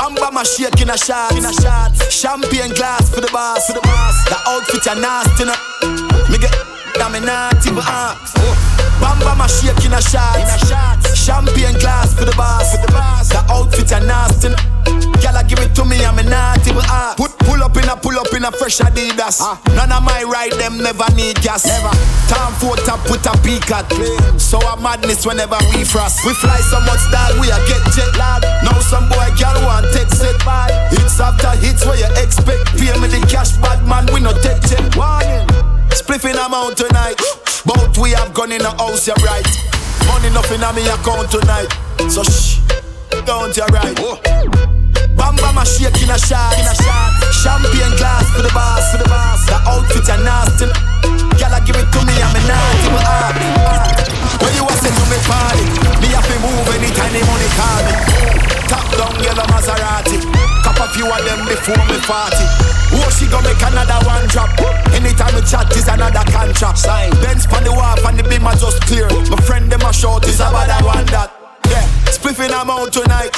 Bamba 0.00 0.32
my 0.32 0.42
shake 0.44 0.80
in 0.80 0.88
a 0.88 0.96
shot, 0.96 1.36
in 1.36 1.44
a 1.44 1.52
shot. 1.52 1.94
Champagne 2.10 2.72
glass 2.72 3.10
for 3.14 3.20
the 3.20 3.28
boss, 3.30 3.66
for 3.66 3.74
the 3.74 3.82
boss. 3.82 4.24
The 4.30 4.38
outfit 4.48 4.88
are 4.88 4.98
nasty, 4.98 5.44
no. 5.44 5.52
Me 6.32 6.38
get, 6.38 6.56
I'm 6.96 7.22
not 7.22 7.66
even 7.66 7.82
ask. 7.84 8.79
Bamba 9.00 9.36
my 9.36 9.46
shake 9.46 9.84
in 9.84 9.92
a 9.92 10.00
shot, 10.00 10.36
a. 10.36 11.16
Champagne 11.16 11.78
glass 11.80 12.14
for 12.14 12.24
the 12.24 12.34
boss, 12.36 12.76
for 12.76 12.86
the 12.86 12.92
boss. 12.92 13.28
The 13.28 13.40
outfit 13.48 13.92
are 13.92 14.04
nasty. 14.04 14.48
Gyal 15.20 15.40
give 15.48 15.58
it 15.58 15.74
to 15.74 15.84
me, 15.84 16.04
I'm 16.04 16.16
not 16.28 16.66
even 16.68 16.84
ask. 16.88 17.16
Put 17.16 17.32
pull 17.40 17.62
up 17.62 17.76
in 17.76 17.88
a 17.88 17.96
pull 17.96 18.18
up 18.18 18.32
in 18.32 18.44
a 18.44 18.52
fresh 18.52 18.78
Adidas. 18.78 19.40
Ah. 19.40 19.60
None 19.76 19.92
of 19.92 20.02
my 20.02 20.22
ride 20.24 20.52
them 20.60 20.78
never 20.78 21.08
need 21.16 21.40
gas. 21.42 21.66
Never. 21.66 21.92
Time 22.28 22.52
for 22.60 22.76
top 22.84 23.00
put 23.08 23.24
a 23.26 23.34
peak 23.44 23.70
at. 23.70 23.84
So 24.40 24.58
a 24.60 24.80
madness 24.80 25.26
whenever 25.26 25.58
we 25.72 25.84
frost. 25.84 26.24
We 26.24 26.32
fly 26.34 26.60
so 26.72 26.80
much 26.80 27.02
that 27.12 27.36
we 27.40 27.48
a 27.52 27.58
get 27.68 27.84
jet 27.92 28.12
lag. 28.16 28.42
Now 28.64 28.78
some 28.80 29.08
boy 29.08 29.28
girl 29.36 29.56
want 29.64 29.86
take 29.92 30.08
set 30.08 30.36
by. 30.44 30.72
Hits 30.90 31.20
after 31.20 31.52
hits 31.60 31.84
where 31.84 31.98
you 31.98 32.10
expect. 32.16 32.76
Pay 32.76 32.92
me 33.00 33.08
the 33.08 33.20
cash, 33.28 33.56
bad 33.58 33.84
man 33.86 34.06
we 34.12 34.20
no 34.20 34.32
take 34.40 34.60
jet. 34.68 34.84
Warning. 34.96 35.48
Spliffing 35.92 36.38
amount 36.38 36.76
tonight. 36.78 37.20
Both 37.64 37.98
we 37.98 38.10
have 38.12 38.32
gone 38.32 38.52
in 38.52 38.62
the 38.62 38.72
house, 38.80 39.06
you're 39.06 39.16
right. 39.20 39.44
Money 40.08 40.32
nothing 40.32 40.64
on 40.64 40.74
me 40.74 40.88
account 40.88 41.28
tonight. 41.28 41.68
So 42.08 42.24
shh, 42.24 42.56
don't 43.28 43.52
you 43.52 43.68
right. 43.68 43.92
Bam 45.12 45.36
bam 45.36 45.54
my 45.54 45.64
shake 45.64 46.00
in 46.00 46.08
a 46.08 46.16
shot, 46.16 46.56
in 46.56 46.64
a 46.64 46.72
shot. 46.72 47.12
Champagne 47.36 47.92
glass 48.00 48.24
for 48.32 48.40
the 48.40 48.52
boss, 48.56 48.92
for 48.92 48.98
the 48.98 49.08
boss. 49.12 49.44
The 49.44 49.60
outfit 49.68 50.08
are 50.08 50.22
nasty. 50.24 50.72
Girl, 51.36 51.54
give 51.68 51.76
it 51.76 51.88
to 51.92 52.00
me, 52.08 52.16
I'm 52.16 52.32
a 52.32 52.40
naughty, 52.48 52.88
my 52.96 53.02
heart. 53.04 53.36
When 54.40 54.52
you 54.56 54.64
a 54.64 54.72
to 54.72 55.04
me 55.12 55.18
party, 55.28 55.64
me 56.00 56.08
have 56.16 56.24
to 56.24 56.36
move 56.40 56.68
anytime 56.72 57.12
the 57.12 57.20
money 57.28 57.48
call 57.60 57.80
me. 57.84 57.92
Top 58.72 58.88
down 58.96 59.12
yellow 59.20 59.44
Maserati. 59.52 60.59
A 60.80 60.88
few 60.96 61.04
of 61.04 61.20
them 61.28 61.44
before 61.44 61.76
me 61.92 62.00
party. 62.08 62.40
Oh, 62.96 63.04
she 63.12 63.28
gon' 63.28 63.44
make 63.44 63.60
another 63.60 64.00
one 64.08 64.24
drop. 64.32 64.48
Anytime 64.96 65.34
we 65.36 65.42
chat 65.44 65.68
is 65.76 65.86
another 65.86 66.24
contract. 66.32 66.78
Sign. 66.78 67.10
Benz 67.20 67.46
pan 67.46 67.64
the 67.64 67.72
wharf 67.72 68.00
and 68.08 68.18
the 68.18 68.24
beam 68.24 68.46
are 68.46 68.56
just 68.56 68.80
clear. 68.88 69.04
My 69.28 69.36
friend 69.44 69.70
them 69.70 69.82
a 69.82 69.92
short 69.92 70.24
is 70.26 70.40
about 70.40 70.72
that 70.72 70.80
one 70.82 71.04
that. 71.12 71.36
Yeah, 71.68 71.84
spliffing 72.08 72.48
I'm 72.48 72.70
out 72.70 72.92
tonight. 72.92 73.30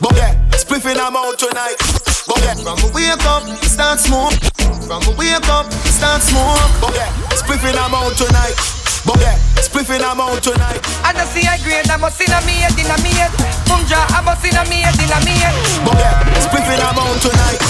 But 0.00 0.12
yeah, 0.12 0.36
spliffing 0.52 1.00
I'm 1.00 1.16
out 1.16 1.38
tonight. 1.40 1.80
But 2.28 2.38
yeah, 2.44 2.54
From 2.60 2.78
wake 2.92 3.24
up, 3.24 3.48
start 3.64 3.98
smoke. 3.98 4.36
From 4.84 5.00
wake 5.16 5.48
up, 5.48 5.72
start 5.88 6.20
smoke. 6.20 6.60
but 6.84 6.94
yeah, 6.94 7.08
spliffing 7.32 7.80
I'm 7.80 7.94
out 7.96 8.12
tonight. 8.12 8.79
But 9.04 9.16
yeah, 9.20 9.36
spliffing 9.56 10.04
I'm 10.04 10.20
out 10.20 10.42
tonight. 10.44 10.80
I 11.00 11.16
just 11.16 11.32
see 11.32 11.48
a 11.48 11.56
grade, 11.64 11.88
I 11.88 11.96
must 11.96 12.20
in 12.20 12.28
a 12.28 12.38
me 12.44 12.60
head, 12.60 12.76
in 12.76 12.84
a 12.84 12.96
me 13.00 13.12
head. 13.16 13.32
Bunja, 13.64 13.96
I 13.96 14.20
must 14.20 14.44
in 14.44 14.52
a 14.52 14.62
me 14.68 14.84
head, 14.84 14.96
in 15.00 15.08
a 15.08 15.18
me 15.24 15.34
head. 15.40 15.56
But 15.88 15.96
yeah, 15.96 16.20
spliffing 16.44 16.80
I'm 16.84 17.00
out 17.00 17.16
tonight. 17.16 17.60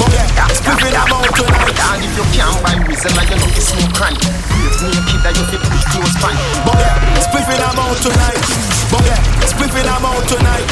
But 0.00 0.10
yeah, 0.16 0.48
spliffing 0.48 0.96
I'm 0.96 1.12
out 1.12 1.28
tonight. 1.36 1.76
And 1.76 2.00
if 2.00 2.12
you 2.16 2.24
can't 2.32 2.56
buy 2.64 2.74
reason, 2.88 3.12
like 3.20 3.28
you 3.28 3.36
know 3.36 3.52
it's 3.52 3.68
smoke 3.68 3.92
crank. 3.92 4.16
If 4.16 4.80
me 4.80 4.88
a 4.96 5.00
kid 5.04 5.20
that 5.28 5.34
you 5.36 5.44
fit 5.52 5.60
push 5.60 5.86
close 5.92 6.16
pan. 6.24 6.36
But 6.64 6.80
yeah, 6.80 6.96
spliffing 7.20 7.60
I'm 7.60 7.78
out 7.78 7.98
tonight. 8.00 8.42
But 8.88 9.04
yeah, 9.04 9.20
spliffing 9.44 9.88
I'm 9.92 10.04
out 10.08 10.24
tonight. 10.24 10.66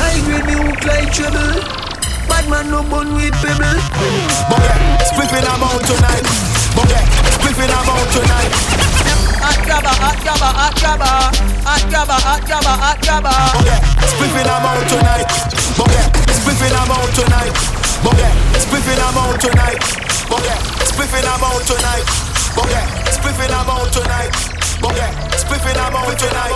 I 0.00 0.16
grade 0.24 0.46
me 0.48 0.54
hook 0.64 0.80
like 0.88 1.12
trouble. 1.12 1.60
Bad 2.24 2.48
man 2.48 2.72
no 2.72 2.80
bun 2.88 3.12
with 3.12 3.36
pebble. 3.44 3.76
But 4.48 4.60
yeah, 4.64 4.80
spliffing 5.12 5.44
I'm 5.44 5.60
out 5.60 5.82
tonight. 5.84 6.24
But 6.72 6.88
yeah, 6.88 7.04
spliffing 7.36 7.68
I'm 7.68 7.88
out 7.92 8.08
tonight. 8.16 9.07
Hot 9.48 9.64
grabber, 9.64 9.96
hot 9.96 10.20
grabber, 10.20 10.52
hot 10.60 10.76
grabber. 10.76 11.14
Hot 11.64 11.84
grabber, 11.88 12.20
hot 12.20 12.44
grabber, 12.44 12.74
hot 12.84 13.00
grabber. 13.00 13.32
But 13.32 13.64
yeah, 13.64 13.80
spliffing 14.04 14.44
I'm 14.44 14.60
out 14.60 14.84
tonight. 14.92 15.24
But 15.72 15.88
yeah, 15.88 16.04
spliffing 16.36 16.76
I'm 16.76 16.92
out 16.92 17.08
tonight. 17.16 17.52
But 18.04 18.12
yeah, 18.20 18.28
spliffing 18.60 19.00
I'm 19.00 19.16
out 19.16 19.40
tonight. 19.40 19.80
But 20.28 20.44
yeah, 20.44 20.60
spliffing 20.84 21.24
I'm 21.24 21.40
out 21.48 21.64
tonight. 21.64 22.04
But 22.52 22.68
yeah, 22.68 22.84
spliffing 23.08 23.48
I'm 23.48 23.72
out 23.72 23.88
tonight. 23.88 24.36
But 24.84 24.92
yeah, 25.00 25.16
spliffing 25.32 25.80
I'm 25.80 25.96
out 25.96 26.12
tonight. 26.20 26.52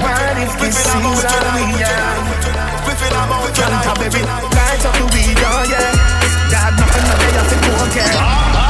Man, 0.00 0.48
if 0.48 0.56
this 0.56 0.72
Spliffing 0.72 0.88
I'm 0.88 1.04
out 1.04 1.20
season 1.20 1.36
tonight. 1.36 1.68
we 1.68 1.84
are. 1.84 2.16
Spliffing 2.80 3.12
I'm 3.12 3.28
out 3.28 3.44
Can't 3.52 3.60
tonight. 3.60 3.92
have 3.92 4.00
baby, 4.00 4.24
light 4.24 4.84
up 4.88 4.94
the 4.96 5.04
weed, 5.12 5.36
oh 5.36 5.68
yeah. 5.68 6.48
Dad, 6.48 6.80
nothing 6.80 7.04
no 7.04 7.84
day, 7.92 8.08
I 8.16 8.61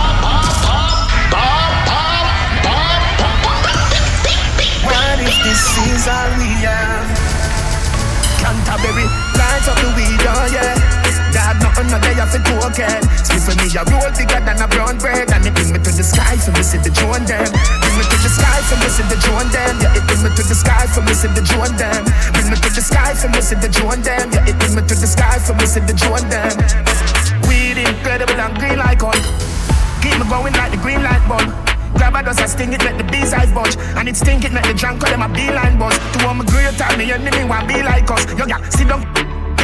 This 5.23 5.62
is 5.87 6.11
all 6.11 6.35
we 6.35 6.51
have. 6.66 7.07
Canterbury, 8.43 9.07
lights 9.39 9.70
up 9.70 9.79
the 9.79 9.95
weed, 9.95 10.18
oh 10.27 10.51
yeah. 10.51 10.75
Dad, 11.31 11.62
nothing 11.62 11.89
no 11.89 11.97
day 12.03 12.18
off 12.18 12.35
the 12.35 12.43
token. 12.43 13.01
Split 13.23 13.41
for 13.47 13.55
me, 13.55 13.70
a 13.70 13.87
roll 13.87 14.11
bigger 14.18 14.43
than 14.43 14.59
a 14.59 14.66
brown 14.66 14.99
bread. 14.99 15.31
And 15.31 15.47
it 15.47 15.55
bring 15.55 15.70
me 15.70 15.79
to 15.79 15.93
the 15.95 16.03
sky 16.03 16.35
for 16.43 16.51
see 16.59 16.83
the 16.83 16.91
drone 16.91 17.23
them. 17.23 17.47
Bring 17.49 17.97
me 17.97 18.05
to 18.05 18.16
the 18.18 18.31
sky 18.35 18.59
for 18.66 18.77
see 18.91 19.07
the 19.07 19.16
drone 19.23 19.47
them. 19.55 19.75
Yeah, 19.79 19.95
it 19.95 20.05
bring 20.11 20.23
me 20.27 20.31
to 20.35 20.43
the 20.43 20.59
sky 20.59 20.91
for 20.91 21.01
see 21.14 21.31
the 21.31 21.43
drone 21.47 21.75
them. 21.79 22.03
Bring 22.35 22.51
me 22.51 22.57
to 22.59 22.68
the 22.68 22.83
sky 22.83 23.14
for 23.14 23.31
see 23.41 23.57
the 23.57 23.70
drone 23.70 24.03
them. 24.03 24.27
Yeah, 24.29 24.51
it 24.51 24.59
bring 24.59 24.75
me 24.75 24.83
to 24.85 24.95
the 24.99 25.07
sky 25.07 25.39
for 25.39 25.55
see 25.62 25.81
the 25.87 25.95
drone 25.95 26.27
them. 26.27 26.53
Weed 27.47 27.79
incredible 27.79 28.37
and 28.37 28.53
green 28.59 28.77
like 28.77 29.07
on. 29.07 29.16
Keep 30.03 30.18
me 30.18 30.27
going 30.27 30.53
like 30.59 30.75
the 30.75 30.81
green 30.83 31.01
light 31.01 31.23
bulb. 31.25 31.72
Grab 31.95 32.14
a 32.14 32.22
dust, 32.22 32.40
I 32.40 32.47
sting 32.47 32.72
it, 32.72 32.82
let 32.84 32.99
the 32.99 33.05
bees 33.05 33.32
eyes 33.32 33.53
budge. 33.53 33.76
And 33.97 34.09
it 34.09 34.16
stink 34.16 34.45
it, 34.45 34.53
let 34.53 34.64
the 34.64 34.74
drunk 34.74 35.01
call 35.01 35.11
them 35.11 35.22
a 35.22 35.28
beeline 35.28 35.78
buzz. 35.78 35.99
To 35.99 36.26
all 36.26 36.34
my 36.34 36.45
great 36.45 36.76
time, 36.78 36.99
me 36.99 37.11
enemy 37.12 37.45
want 37.45 37.68
be 37.68 37.82
like 37.82 38.11
us. 38.11 38.26
Yo, 38.38 38.47
yeah, 38.47 38.61
sit 38.70 38.88
down, 38.88 39.03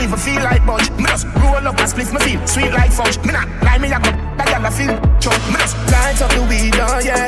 even 0.03 0.19
feel 0.19 0.43
like 0.43 0.65
budge. 0.67 0.91
Me 0.93 1.07
just 1.07 1.27
roll 1.37 1.67
up 1.67 1.79
and 1.79 1.89
split 1.89 2.13
my 2.13 2.21
feel 2.21 2.47
sweet 2.47 2.73
like 2.73 2.93
fudge. 2.93 3.19
Me 3.25 3.33
not 3.33 3.49
lie, 3.63 3.79
me 3.79 3.93
a 3.93 3.99
go, 4.01 4.28
that 4.39 4.47
gal 4.47 4.65
I 4.65 4.71
feel 4.71 4.95
choke. 5.19 5.43
Me 5.51 5.59
just 5.59 6.23
up 6.23 6.31
the 6.31 6.43
weed, 6.47 6.75
oh 6.79 6.99
yeah. 7.03 7.27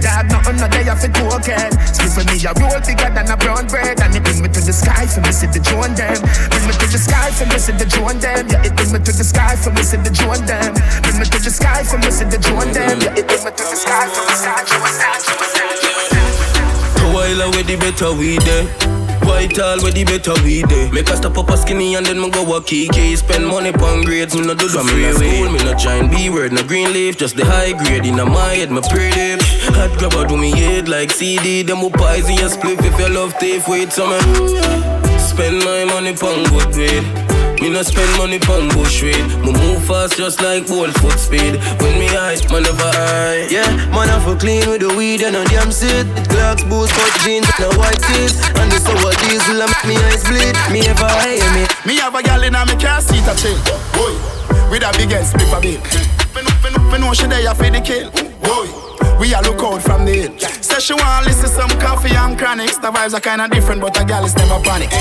Dad, 0.00 0.30
nothing 0.30 0.56
no 0.56 0.68
day 0.68 0.84
it 0.84 1.12
token. 1.16 1.70
Split 1.90 2.12
for 2.12 2.24
me, 2.28 2.36
a 2.44 2.52
roll 2.60 2.80
bigger 2.84 3.10
than 3.10 3.26
a 3.30 3.36
brown 3.36 3.66
bread. 3.66 4.00
And 4.00 4.14
it 4.14 4.22
bring 4.22 4.42
me 4.42 4.48
to 4.48 4.60
the 4.60 4.72
sky 4.72 5.06
for 5.06 5.20
me, 5.20 5.32
see 5.32 5.48
the 5.48 5.60
drone 5.60 5.94
them. 5.94 6.18
Bring 6.52 6.66
me 6.68 6.74
to 6.76 6.86
the 6.86 7.00
sky 7.00 7.30
for 7.32 7.46
me, 7.48 7.58
see 7.58 7.72
the 7.72 7.86
drone 7.88 8.18
them. 8.20 8.46
Yeah, 8.48 8.66
it 8.66 8.76
bring 8.76 8.92
me 8.92 8.98
to 9.00 9.12
the 9.12 9.24
sky 9.24 9.56
for 9.56 9.70
me, 9.72 9.82
see 9.82 9.98
the 9.98 10.12
drone 10.12 10.44
them. 10.46 10.74
Bring 11.02 11.18
me 11.18 11.24
to 11.24 11.38
the 11.40 11.50
sky 11.50 11.82
for 11.82 11.98
me, 11.98 12.10
see 12.10 12.28
the 12.28 12.38
drone 12.38 12.72
them. 12.72 13.00
Yeah, 13.00 13.18
it 13.18 13.26
bring 13.26 13.42
me 13.44 13.50
to 13.50 13.64
the 13.64 13.76
sky 13.76 14.06
for 14.12 14.22
me, 14.28 14.34
see 14.36 14.52
the 14.52 14.68
drone 14.68 15.00
them. 15.00 15.24
A 17.00 17.06
while 17.12 17.40
away 17.48 17.62
the 17.62 17.76
better 17.76 18.12
we 18.12 18.38
there. 18.38 18.68
Eh? 18.68 19.03
White 19.24 19.58
all 19.58 19.80
where 19.82 19.92
the 19.92 20.04
better 20.04 20.34
we 20.44 20.62
there. 20.62 20.92
Make 20.92 21.10
us 21.10 21.18
stop 21.18 21.38
up 21.38 21.50
a 21.50 21.56
skinny 21.56 21.94
and 21.94 22.06
then 22.06 22.20
me 22.20 22.30
go 22.30 22.44
walk 22.44 22.66
key 22.66 22.88
Spend 23.16 23.46
money 23.46 23.70
on 23.70 24.04
grades, 24.04 24.34
me 24.34 24.46
no 24.46 24.54
do 24.54 24.68
the 24.68 24.82
free 24.84 25.12
school. 25.12 25.50
Me 25.50 25.58
no 25.64 25.74
join 25.74 26.10
B 26.10 26.30
word, 26.30 26.52
no 26.52 26.62
green 26.62 26.92
leaf, 26.92 27.16
just 27.16 27.36
the 27.36 27.44
high 27.44 27.72
grade 27.72 28.04
in 28.06 28.16
my 28.16 28.54
head, 28.54 28.70
me 28.70 28.80
pretty. 28.82 29.42
Hot 29.74 29.98
grabber 29.98 30.26
do 30.26 30.36
me 30.36 30.50
head 30.50 30.88
like 30.88 31.10
CD. 31.10 31.62
Them 31.62 31.78
who 31.78 31.90
poison 31.90 32.36
your 32.36 32.48
split 32.48 32.78
if 32.80 32.98
you 32.98 33.08
love 33.08 33.36
tape 33.38 33.66
wait 33.68 33.92
some. 33.92 34.12
Spend 35.18 35.58
my 35.64 35.84
money 35.84 36.10
on 36.10 36.44
good 36.50 36.76
weed. 36.76 37.23
Me 37.64 37.70
no 37.70 37.80
spend 37.80 38.12
money 38.18 38.36
on 38.52 38.68
bush 38.76 39.00
weed. 39.02 39.24
Me 39.40 39.48
move 39.48 39.80
fast 39.88 40.18
just 40.18 40.42
like 40.42 40.68
bold 40.68 40.92
foot 41.00 41.18
speed. 41.18 41.56
When 41.80 41.96
me 41.96 42.04
high, 42.12 42.36
man 42.52 42.60
never 42.60 42.92
high. 42.92 43.48
Yeah, 43.48 43.64
man, 43.88 44.12
I 44.12 44.20
for 44.20 44.36
clean 44.36 44.68
with 44.68 44.84
the 44.84 44.92
weed 44.92 45.22
and 45.22 45.34
on 45.34 45.46
damn 45.48 45.72
sit. 45.72 46.04
Clocks, 46.28 46.60
boots, 46.68 46.92
cut 46.92 47.08
jeans, 47.24 47.48
and 47.56 47.72
a 47.72 47.78
white 47.80 47.96
teeth. 48.04 48.36
And 48.60 48.68
the 48.68 48.76
sour 48.84 49.16
diesel, 49.24 49.64
I 49.64 49.72
make 49.72 49.84
me 49.88 49.96
eyes 49.96 50.20
bleed. 50.28 50.52
Me 50.76 50.84
ever 50.84 51.08
high, 51.08 51.40
me. 51.56 51.64
Me 51.88 51.96
have 52.04 52.12
a 52.12 52.20
gal 52.20 52.44
in 52.44 52.54
a 52.54 52.68
me 52.68 52.76
car 52.76 53.00
seat 53.00 53.24
a 53.24 53.32
chill. 53.32 53.56
Boy, 53.96 54.12
with 54.68 54.84
a 54.84 54.92
big 55.00 55.16
ass 55.16 55.32
a 55.32 55.56
bill. 55.56 55.80
Me 56.92 56.98
know, 57.00 57.16
she 57.16 57.24
there 57.24 57.48
for 57.56 57.64
the 57.72 57.80
kill. 57.80 58.12
Boy, 58.44 58.68
we 59.16 59.32
a 59.32 59.40
look 59.40 59.64
out 59.64 59.80
from 59.80 60.04
the 60.04 60.12
hill. 60.12 60.36
Say 60.60 60.84
she 60.84 60.92
want 60.92 61.24
listen 61.24 61.48
some 61.48 61.72
coffee 61.80 62.12
and 62.12 62.36
chronics. 62.36 62.76
The 62.76 62.92
vibes 62.92 63.16
are 63.16 63.24
kinda 63.24 63.48
different, 63.48 63.80
but 63.80 63.96
a 63.96 64.04
gal 64.04 64.22
is 64.26 64.36
never 64.36 64.60
panic. 64.60 64.92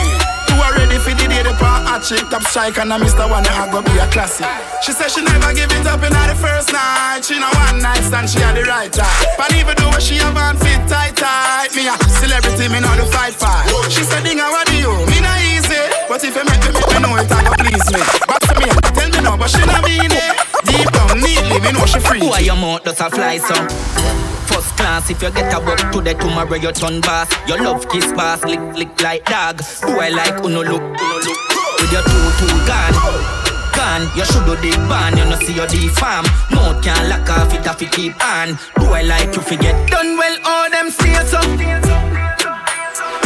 Are 0.64 0.72
ready 0.80 0.96
for 0.96 1.12
the 1.12 1.28
day 1.28 1.44
the 1.44 1.52
pan 1.60 1.84
hot 1.84 2.08
chick 2.08 2.24
top 2.32 2.48
strike 2.48 2.80
and 2.80 2.94
I 2.94 2.96
Mr. 2.96 3.28
One 3.28 3.44
I 3.44 3.68
go 3.68 3.84
be 3.84 3.92
a 4.00 4.08
classic. 4.08 4.48
She 4.80 4.96
said 4.96 5.12
she 5.12 5.20
never 5.20 5.52
give 5.52 5.68
it 5.76 5.84
up 5.84 6.00
in 6.00 6.16
the 6.16 6.36
first 6.40 6.72
night. 6.72 7.28
She 7.28 7.36
know 7.36 7.52
one 7.68 7.84
night 7.84 8.00
stand 8.08 8.32
she 8.32 8.40
had 8.40 8.56
the 8.56 8.64
right 8.64 8.88
time. 8.88 9.12
But 9.36 9.52
even 9.60 9.76
though 9.76 9.92
she 10.00 10.16
have 10.24 10.40
on 10.40 10.56
fit 10.64 10.80
tight 10.88 11.20
tight, 11.20 11.76
me 11.76 11.92
a 11.92 11.96
celebrity 12.08 12.72
me 12.72 12.80
know 12.80 12.96
the 12.96 13.04
fight 13.12 13.36
fight. 13.36 13.68
She 13.92 14.08
said 14.08 14.24
Dinga 14.24 14.48
what 14.48 14.64
do 14.72 14.80
you? 14.80 14.94
Me 15.12 15.20
not 15.20 15.36
easy, 15.52 15.84
but 16.08 16.24
if 16.24 16.32
you 16.32 16.46
make 16.48 16.64
me 16.64 16.80
me 16.80 16.98
know 17.04 17.12
it, 17.20 17.28
I 17.28 17.44
go 17.44 17.52
please 17.60 17.88
me. 17.92 18.00
Back 18.24 18.40
to 18.48 18.54
me, 18.56 18.68
tell 18.96 19.10
me 19.12 19.20
no, 19.20 19.36
but 19.36 19.52
she 19.52 19.60
not 19.68 19.84
mean 19.84 20.16
it. 20.16 20.33
Neatly, 21.54 21.74
me 21.74 21.80
know 21.80 21.86
she 21.86 22.00
free. 22.00 22.20
Who 22.20 22.32
are 22.32 22.42
your 22.42 22.56
mouth 22.56 22.84
does 22.84 23.00
a 23.00 23.10
fly 23.12 23.38
so? 23.38 23.54
First 24.50 24.76
class, 24.76 25.10
if 25.10 25.22
you 25.22 25.30
get 25.32 25.54
a 25.54 25.60
work 25.64 25.80
today, 25.92 26.16
tomorrow 26.16 26.56
you 26.56 26.72
turn 26.72 27.00
boss. 27.02 27.30
Your 27.48 27.62
love 27.62 27.88
kiss 27.90 28.12
boss, 28.14 28.44
lick 28.44 28.60
lick 28.74 29.02
like 29.02 29.26
dog. 29.26 29.62
Do 29.82 30.00
I 30.00 30.10
like 30.10 30.44
uno 30.44 30.64
look, 30.64 30.82
uno 30.82 31.18
look? 31.22 31.40
With 31.78 31.92
your 31.94 32.02
two 32.10 32.32
two 32.42 32.50
gone, 32.66 32.98
gone. 33.78 34.10
You 34.18 34.26
should 34.26 34.46
do 34.50 34.56
the 34.58 34.74
ban, 34.90 35.16
you 35.16 35.26
know 35.26 35.38
see 35.38 35.54
your 35.54 35.68
the 35.68 35.88
farm. 35.94 36.26
Mouth 36.50 36.84
can't 36.84 37.08
lock 37.08 37.30
off 37.30 37.54
it, 37.54 37.66
if 37.66 37.82
you 37.82 37.88
keep 37.90 38.26
on. 38.26 38.58
Do 38.82 38.90
I 38.90 39.04
like 39.04 39.36
you 39.36 39.42
forget? 39.42 39.76
Done 39.92 40.18
well, 40.18 40.38
all 40.46 40.70
them 40.72 40.90
stay 40.90 41.14
so. 41.30 41.40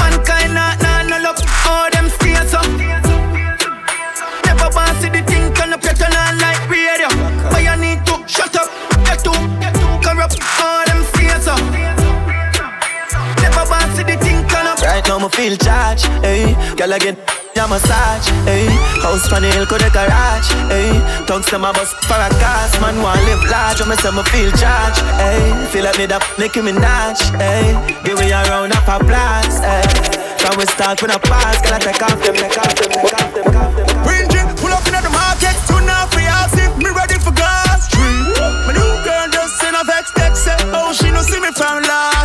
Mankind 0.04 0.54
not 0.54 0.82
nah, 0.84 1.04
no 1.04 1.18
love, 1.24 1.40
all 1.66 1.90
them 1.92 2.10
stay 2.10 2.36
so. 2.52 2.60
Never 4.44 4.70
want 4.76 4.98
see 5.00 5.27
now, 15.28 15.36
feel 15.36 15.56
charged, 15.58 16.06
hey. 16.24 16.56
Girl, 16.76 16.94
I 16.94 17.00
get 17.00 17.18
a 17.58 17.68
massage, 17.68 18.28
hey. 18.46 18.66
House 19.02 19.28
from 19.28 19.44
the 19.44 19.50
hill, 19.52 19.66
could 19.66 19.82
the 19.82 19.90
garage, 19.90 20.50
hey. 20.72 20.92
Tongues 21.26 21.46
to 21.48 21.60
my 21.60 21.72
bus 21.72 21.94
for 22.08 22.16
a 22.16 22.30
gas, 22.40 22.80
man, 22.82 23.02
want 23.02 23.20
live 23.26 23.44
large. 23.50 23.82
Me 23.88 23.96
say 23.96 24.12
me 24.12 24.24
feel 24.32 24.52
charged, 24.56 25.02
hey. 25.20 25.40
Feel 25.72 25.84
like 25.84 25.98
me 25.98 26.06
that 26.08 26.24
Nicki 26.40 26.62
Minaj, 26.62 27.20
hey. 27.40 27.76
Give 28.04 28.20
me 28.20 28.32
a 28.32 28.42
round 28.48 28.74
of 28.74 28.88
applause, 28.88 29.60
hey. 29.60 29.84
From 30.40 30.58
we 30.58 30.66
start 30.66 31.02
with 31.02 31.16
a 31.16 31.20
pass, 31.20 31.60
girl, 31.62 31.76
I 31.76 31.80
take 31.80 32.02
off 32.02 32.18
them, 32.24 32.36
take 32.36 32.58
off 32.58 32.74
them, 32.76 32.92
take 32.92 33.14
off 33.14 33.30
them, 33.34 33.44
take 33.44 33.58
off 33.58 33.72
them. 33.76 33.88
Bring 34.06 34.26
drink, 34.32 34.48
pull 34.60 34.72
up 34.72 34.86
in 34.88 34.96
the 34.96 35.12
market, 35.12 35.56
tune 35.68 35.90
up 35.90 36.14
for 36.14 36.24
house 36.24 36.56
if 36.56 36.72
me 36.78 36.90
ready 36.94 37.18
for 37.20 37.34
gas. 37.34 37.90
Street. 37.90 38.38
My 38.68 38.72
new 38.76 38.94
girl 39.04 39.28
just 39.32 39.64
in 39.64 39.76
a 39.76 39.84
vex 39.84 40.12
text 40.12 40.48
oh 40.76 40.94
she 40.94 41.10
no 41.12 41.22
see 41.22 41.40
me 41.40 41.52
from 41.56 41.84
last 41.84 42.17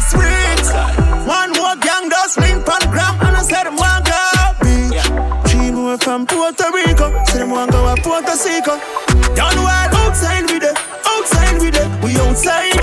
from 6.26 6.38
Puerto 6.38 6.70
Rico, 6.72 7.24
say 7.24 7.38
them 7.38 7.50
want 7.50 7.70
go 7.70 7.86
a 7.86 7.96
Puerto 7.96 8.32
Rico. 8.44 8.78
Done 9.34 9.56
well 9.56 9.96
outside 9.96 10.44
with 10.50 10.62
it, 10.62 10.76
outside 11.06 11.58
with 11.58 11.74
it, 11.74 11.88
we 12.02 12.16
outside. 12.20 12.78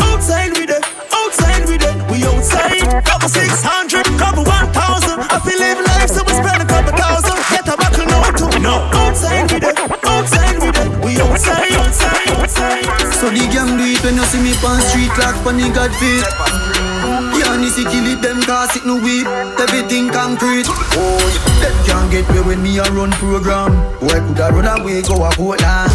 Outside 0.00 0.52
with 0.52 0.70
it, 0.70 0.84
outside 1.12 1.64
with 1.66 1.82
it, 1.82 1.96
we 2.10 2.24
outside. 2.24 3.04
Couple 3.04 3.28
six 3.28 3.62
hundred, 3.62 4.04
couple 4.18 4.44
one 4.44 4.70
thousand. 4.72 5.20
I 5.30 5.40
feel 5.40 5.58
live 5.58 5.80
life, 5.80 6.10
so 6.10 6.22
we 6.24 6.34
spend 6.34 6.62
a 6.62 6.66
couple 6.66 6.92
thousand. 6.96 7.38
Get 7.50 7.66
a 7.66 7.76
buckle 7.76 8.06
no 8.06 8.20
too. 8.36 8.58
No. 8.60 8.74
Outside 8.92 9.50
with 9.50 9.64
it, 9.64 9.78
outside 10.06 10.58
with 10.62 10.78
it, 10.78 10.90
we 11.04 11.18
outside, 11.20 11.72
outside, 11.72 12.28
outside. 12.38 12.84
So 13.18 13.30
the 13.30 13.48
gang 13.50 13.76
do 13.76 13.84
it 13.84 14.02
when 14.04 14.16
you 14.16 14.24
see 14.30 14.42
me 14.42 14.54
on 14.62 14.80
street 14.80 15.10
on 15.46 15.56
the 15.56 15.70
God 15.74 15.90
feet. 15.98 17.31
Nisi 17.72 17.88
kill 17.88 18.06
it, 18.06 18.20
them 18.20 18.42
cause 18.42 18.76
it 18.76 18.84
no 18.84 18.96
weed. 18.96 19.26
Everything 19.56 20.10
concrete. 20.10 20.66
Oh, 20.68 21.16
them 21.62 21.72
can't 21.86 22.10
get 22.12 22.28
me 22.28 22.42
when 22.42 22.62
me 22.62 22.76
a 22.76 22.84
run 22.92 23.10
program. 23.12 23.72
Boy 23.98 24.20
coulda 24.20 24.52
run 24.52 24.80
away, 24.80 25.00
go 25.00 25.24
a 25.24 25.30
Portland. 25.32 25.90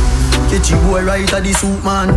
Catch 0.50 0.72
you 0.72 0.78
boy 0.90 1.04
right 1.04 1.32
at 1.32 1.44
the 1.44 1.54
soup 1.54 1.84
man. 1.84 2.10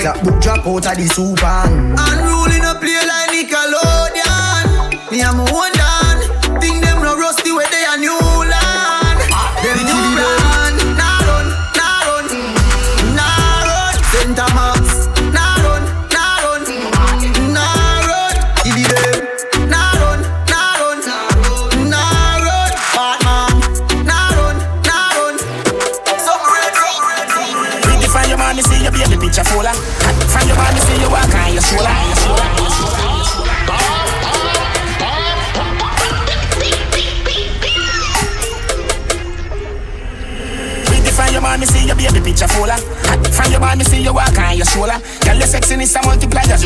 Clap 0.00 0.20
book 0.24 0.42
drop 0.42 0.66
out 0.66 0.90
of 0.90 0.96
the 0.98 1.06
soup 1.06 1.40
man. 1.42 1.94
Unruly 1.94 2.58
no 2.58 2.74
play 2.74 3.06
like 3.06 3.30
Nickelodeon. 3.30 5.12
Me 5.12 5.20
a 5.20 5.30
down. 5.30 5.83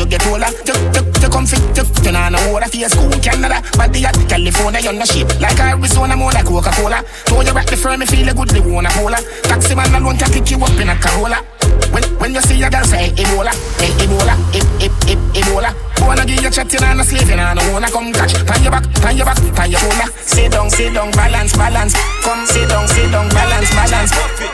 Get 0.09 0.25
older. 0.27 0.49
You, 0.65 0.73
you, 0.97 1.01
you 1.21 1.29
come 1.29 1.45
fit, 1.45 1.61
you, 1.77 1.85
you 2.03 2.11
know 2.11 2.29
no 2.29 2.39
water. 2.51 2.67
For 2.67 2.89
school, 2.89 3.13
Canada, 3.21 3.61
body 3.77 4.05
at 4.05 4.17
California, 4.27 4.81
you're 4.81 4.93
no 4.93 5.05
shape. 5.05 5.29
Like 5.39 5.59
Arizona, 5.59 6.17
more 6.17 6.33
like 6.33 6.45
Coca-Cola. 6.45 7.03
Throw 7.29 7.41
you 7.41 7.53
back 7.53 7.67
the 7.67 7.77
firm, 7.77 7.99
me 7.99 8.05
feel 8.05 8.27
a 8.27 8.33
good, 8.33 8.49
they 8.49 8.59
wanna 8.59 8.89
cola. 8.89 9.17
Taxi 9.43 9.75
man 9.75 9.93
alone 9.93 10.17
can 10.17 10.31
pick 10.31 10.49
you 10.51 10.57
up 10.57 10.73
in 10.81 10.89
a 10.89 10.95
Corolla. 10.97 11.45
When, 11.93 12.03
when 12.19 12.33
you 12.33 12.41
see 12.41 12.61
a 12.61 12.69
girl 12.69 12.83
say 12.83 13.09
Ebola, 13.15 13.53
eh, 13.81 14.03
Ebola, 14.03 14.35
eh, 14.53 14.85
eh, 14.85 15.13
eh, 15.13 15.41
Ebola. 15.41 15.88
Wanna 16.05 16.25
give 16.25 16.41
you 16.41 16.49
chatting 16.49 16.83
and 16.83 17.01
a 17.01 17.03
slaving 17.03 17.39
and 17.39 17.59
I 17.59 17.71
wanna 17.71 17.89
come 17.91 18.11
catch. 18.13 18.33
Pan 18.45 18.63
your 18.63 18.71
back, 18.71 18.85
pan 19.01 19.17
your 19.17 19.25
back, 19.25 19.37
pan 19.55 19.71
your 19.71 19.79
shoulder. 19.79 20.07
Sit 20.21 20.51
down, 20.51 20.69
sit 20.69 20.93
down, 20.93 21.11
balance, 21.11 21.53
balance. 21.55 21.93
Come 22.23 22.45
sit 22.45 22.69
down, 22.69 22.87
sit 22.87 23.11
down, 23.11 23.29
balance, 23.29 23.69
balance. 23.71 24.11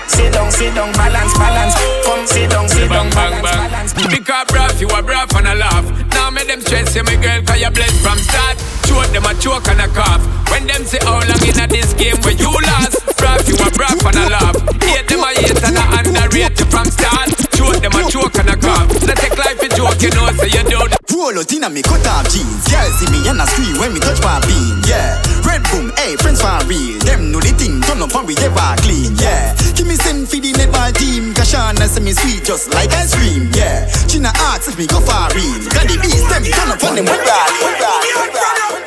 Sit 0.08 0.34
down, 0.34 0.52
sit 0.52 0.76
down, 0.76 0.92
balance, 0.94 1.34
balance. 1.38 1.76
Come 2.06 2.26
sit 2.28 2.50
down, 2.50 2.68
sit 2.70 2.90
down, 2.90 3.10
balance, 3.12 3.42
balance. 3.42 3.94
Pick 3.94 4.30
up 4.30 4.48
breath, 4.48 4.80
you 4.82 4.90
a 4.90 5.02
breath 5.02 5.36
and 5.36 5.48
a 5.48 5.56
laugh. 5.56 5.86
Now 6.12 6.30
make 6.30 6.48
them 6.48 6.62
stress 6.62 6.96
you, 6.96 7.04
my 7.04 7.16
girl, 7.16 7.42
cause 7.44 7.62
you 7.62 7.72
blessed 7.72 8.00
from 8.02 8.20
start. 8.20 8.58
Choke 8.88 9.12
them 9.14 9.26
a 9.26 9.34
choke 9.40 9.68
and 9.70 9.82
a 9.82 9.88
cough. 9.94 10.22
When 10.52 10.68
them 10.68 10.84
say 10.86 11.00
how 11.02 11.20
long 11.20 11.44
in 11.44 11.60
a 11.60 11.68
this 11.68 11.94
game 11.94 12.18
where 12.22 12.36
you 12.36 12.52
lost. 12.52 13.06
Breath, 13.18 13.48
you 13.48 13.56
a 13.56 13.68
breath 13.76 14.06
and 14.06 14.18
a 14.18 14.26
laugh. 14.30 14.56
Hate 14.84 15.08
them 15.08 15.24
a 15.24 15.30
hate 15.34 15.64
and 15.64 15.78
a 15.78 15.84
underrate 16.00 16.60
you 16.60 16.68
from 16.68 16.86
start. 16.92 17.30
Choke 17.54 17.80
them 17.82 17.94
a 17.94 18.02
choke 18.10 18.38
and 18.40 18.50
a 18.50 18.58
cough. 18.58 18.90
Let's 19.08 19.22
take 19.22 19.38
life 19.38 19.62
a 19.62 19.70
joke, 19.70 20.02
you 20.02 20.12
know, 20.12 20.28
so 20.34 20.46
you 20.46 20.64
don't. 20.70 21.05
Roll 21.16 21.40
out 21.40 21.54
inna 21.54 21.70
me 21.70 21.82
cut 21.82 22.06
off 22.12 22.28
jeans. 22.28 22.68
Girl 22.68 22.92
see 22.92 23.08
me 23.08 23.24
and 23.32 23.40
I 23.40 23.46
scream 23.48 23.80
when 23.80 23.94
me 23.94 24.00
touch 24.04 24.20
my 24.20 24.36
bean. 24.44 24.84
Yeah, 24.84 25.16
red 25.48 25.64
boom, 25.72 25.96
hey 25.96 26.20
friends 26.20 26.42
for 26.44 26.60
real. 26.68 27.00
Them 27.08 27.32
know 27.32 27.40
the 27.40 27.56
thing 27.56 27.80
turn 27.88 28.04
up 28.04 28.12
and 28.12 28.28
we 28.28 28.36
ever 28.44 28.76
clean. 28.84 29.16
Yeah, 29.16 29.56
give 29.80 29.88
me 29.88 29.96
send 29.96 30.28
for 30.28 30.36
the 30.36 30.52
netball 30.52 30.92
team. 30.92 31.34
Kashana 31.34 31.88
say 31.88 32.04
me 32.04 32.12
sweet 32.12 32.44
just 32.44 32.68
like 32.76 32.92
ice 32.92 33.16
cream. 33.16 33.48
Yeah, 33.56 33.88
China 34.12 34.36
asks 34.52 34.68
if 34.68 34.78
me 34.78 34.88
go 34.88 35.00
far 35.00 35.32
real. 35.32 35.64
Got 35.72 35.88
the 35.88 35.96
beast 36.04 36.28
them 36.28 36.44
turn 36.44 36.76
up 36.76 36.84
on 36.84 37.00
them 37.00 37.08
with. 37.08 37.24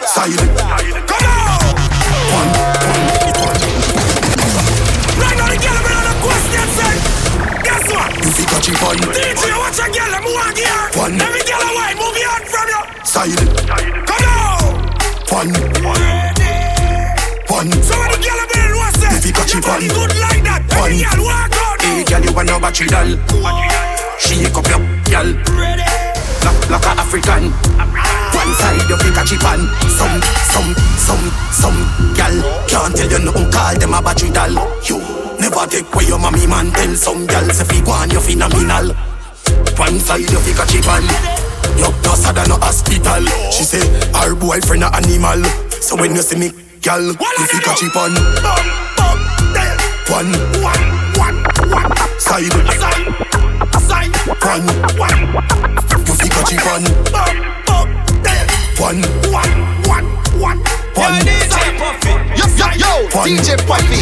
Silent. 0.04 1.07
You. 13.26 13.36
Come 14.06 14.24
on. 14.26 14.78
One. 15.30 15.50
One. 17.48 17.70
So 17.82 17.94
when 17.98 18.10
the 18.12 18.18
girl 18.22 18.40
been 18.52 18.72
what 18.76 18.94
say? 18.94 19.10
You 19.26 19.32
catch 19.34 19.54
it 19.54 19.64
body 19.64 19.88
good 19.88 20.12
like 20.22 20.42
that. 20.46 20.62
One. 20.78 20.92
Every 20.92 21.02
girl 21.02 21.24
walk 21.26 21.54
out. 21.58 21.82
Hey, 21.82 22.04
girl, 22.04 22.22
you 22.22 22.32
want 22.32 22.48
no 22.48 22.60
battery 22.60 22.86
doll? 22.86 23.10
Shake 24.18 24.54
up 24.54 24.66
your 24.70 24.82
girl. 25.10 25.28
Like, 26.44 26.70
like 26.70 26.86
a 26.86 26.92
African. 27.02 27.50
One 28.38 28.52
side 28.54 28.86
you 28.86 28.96
fi 28.96 29.10
catch 29.10 29.32
it 29.34 29.42
on. 29.42 29.66
Some, 29.90 30.22
some, 30.54 30.70
some, 30.94 31.24
some 31.50 31.78
girl 32.14 32.36
can't 32.70 32.94
tell 32.94 33.10
you 33.10 33.18
nothing. 33.24 33.50
Call 33.50 33.74
them 33.74 33.94
a 33.94 34.02
battery 34.02 34.30
doll. 34.30 34.54
You 34.86 35.02
never 35.40 35.66
take 35.66 35.90
away 35.92 36.06
your 36.06 36.18
mommy 36.18 36.46
man. 36.46 36.70
Tell 36.70 36.94
some 36.94 37.26
girl 37.26 37.50
say 37.50 37.64
fi 37.64 37.80
go 37.82 37.92
on 37.92 38.10
you 38.10 38.20
phenomenal. 38.20 38.94
One 39.74 39.98
side 39.98 40.28
you 40.30 40.38
fi 40.38 40.52
catch 40.54 40.74
it 40.76 40.86
on. 40.86 41.47
You 41.78 41.90
closer 42.02 42.32
than 42.32 42.50
a 42.50 42.56
hospital. 42.58 43.24
She 43.50 43.64
say 43.64 43.82
her 44.18 44.34
boyfriend 44.34 44.84
a 44.84 44.90
animal. 44.94 45.42
So 45.80 45.96
when 45.96 46.14
you 46.14 46.22
see 46.22 46.36
me, 46.38 46.50
girl, 46.82 47.00
you 47.00 47.46
fi 47.46 47.58
catch 47.62 47.82
it 47.82 47.96
on. 47.96 48.12
One, 50.08 50.32
one, 50.64 50.80
one, 51.18 51.36
one. 51.70 51.90
Side, 52.18 52.52
side, 53.86 54.14
one, 54.42 54.66
one. 54.98 55.18
You 56.06 56.14
fi 56.14 56.28
catch 56.28 56.52
it 56.52 56.66
on. 56.66 56.82
One, 58.78 59.02
one, 59.32 59.54
one, 59.86 60.06
one. 60.40 60.58
One. 60.94 61.16
Yo, 61.16 61.24
DJ 61.24 61.56
Puffy. 61.78 62.12
Yo, 62.38 62.46
yo, 62.56 62.66
yo, 62.78 62.90
DJ 63.24 63.48
Puffy. 63.66 64.00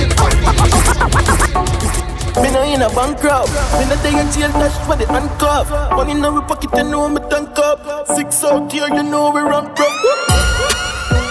Me 2.43 2.51
no 2.51 2.63
in 2.63 2.83
a 2.83 2.89
bankrupt. 2.91 3.51
Me 3.79 3.85
no 3.89 3.97
day 4.03 4.13
in 4.13 4.31
jail 4.33 4.53
dash 4.53 4.77
for 4.87 4.97
the 4.97 5.07
handcuff. 5.07 5.71
Money 5.93 6.13
in 6.13 6.25
our 6.25 6.43
pocket, 6.43 6.71
you 6.77 6.85
know 6.85 7.09
me 7.09 7.21
tank 7.31 7.59
up. 7.59 8.07
Six 8.09 8.45
out 8.45 8.71
here, 8.71 8.89
you 8.89 9.03
know 9.03 9.31
we 9.31 9.41
run 9.41 9.67
rough. 9.67 9.81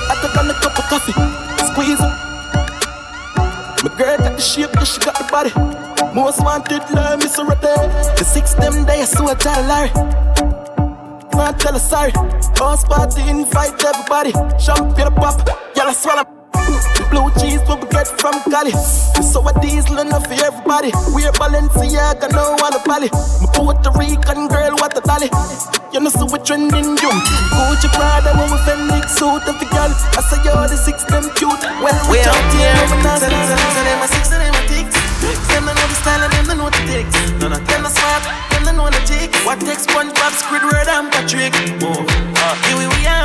I 0.09 0.17
took 0.21 0.35
on 0.37 0.49
a 0.49 0.53
cup 0.53 0.77
of 0.77 0.85
coffee, 0.89 1.13
squeeze. 1.69 2.01
My 3.83 3.95
girl 3.97 4.17
got 4.17 4.35
the 4.35 4.41
shape, 4.41 4.73
yeah, 4.73 4.83
she 4.83 4.99
got 4.99 5.17
the 5.17 5.25
body. 5.29 5.51
Most 6.15 6.43
wanted, 6.43 6.81
now 6.93 7.15
Miss 7.17 7.37
Rete. 7.37 7.75
The 8.17 8.23
six 8.23 8.55
them 8.55 8.85
days, 8.85 9.09
so 9.09 9.27
I 9.27 9.35
tell 9.35 9.61
Larry. 9.63 9.89
Can't 11.31 11.59
tell 11.59 11.73
her 11.73 11.79
sorry. 11.79 12.11
House 12.57 12.83
party, 12.85 13.21
invite 13.29 13.83
everybody. 13.83 14.31
Champagne 14.57 15.13
pop, 15.13 15.47
y'all 15.75 15.93
swallow. 15.93 16.44
Blue 17.11 17.29
cheese 17.39 17.61
what 17.69 17.79
we 17.79 17.87
get 17.89 18.07
from 18.19 18.41
Cali. 18.51 18.71
So 19.21 19.45
a 19.47 19.53
diesel 19.61 19.99
enough 19.99 20.25
for 20.27 20.33
everybody. 20.33 20.91
We're 21.13 21.31
Balenciaga, 21.37 22.31
no 22.33 22.55
one 22.59 22.73
a 22.73 22.81
pally. 22.81 23.09
My 23.41 23.47
Puerto 23.53 23.91
Rican 23.95 24.47
girl, 24.47 24.73
what 24.81 24.97
a 24.97 25.01
dolly. 25.01 25.29
You 25.93 26.01
know, 26.01 26.09
so 26.09 26.25
we 26.25 26.39
trending 26.43 26.97
you. 26.97 27.11
Gucci 27.55 27.87
Prada, 27.93 28.35
when 28.35 28.51
we 28.51 28.59
Fenix 28.65 29.15
suit 29.15 29.45
of 29.47 29.55
the 29.61 29.67
girl. 29.71 29.91
I 30.17 30.21
say, 30.25 30.41
yo, 30.43 30.53
the 30.67 30.75
six 30.75 31.03
them 31.05 31.29
cute. 31.39 31.63
Well, 31.79 31.95
we 32.11 32.19
out 32.25 32.35
here, 32.51 32.75
we 32.91 32.97
not 33.05 33.21
Sell 33.21 33.31
them, 33.31 34.01
a 34.03 34.07
six 34.09 34.27
of 34.33 34.39
them 34.41 34.55
a 34.55 34.61
ticks. 34.67 34.97
Them 35.53 35.65
know 35.65 35.73
the 35.73 35.95
style 36.01 36.23
and 36.25 36.33
them 36.33 36.57
know 36.57 36.69
the 36.69 36.81
ticks. 36.89 37.15
None 37.39 37.53
of 37.53 37.63
them 37.63 37.85
are 37.85 37.93
smart, 37.93 38.23
them 38.51 38.75
know 38.75 38.89
the 38.89 39.01
tick. 39.07 39.31
What 39.45 39.61
takes 39.61 39.85
SpongeBob, 39.85 40.33
Squidward, 40.35 40.89
and 40.89 41.11
Patrick? 41.13 41.53
Oh, 41.85 42.03
uh, 42.03 42.55
here 42.67 42.75
we 42.75 43.07
are. 43.07 43.15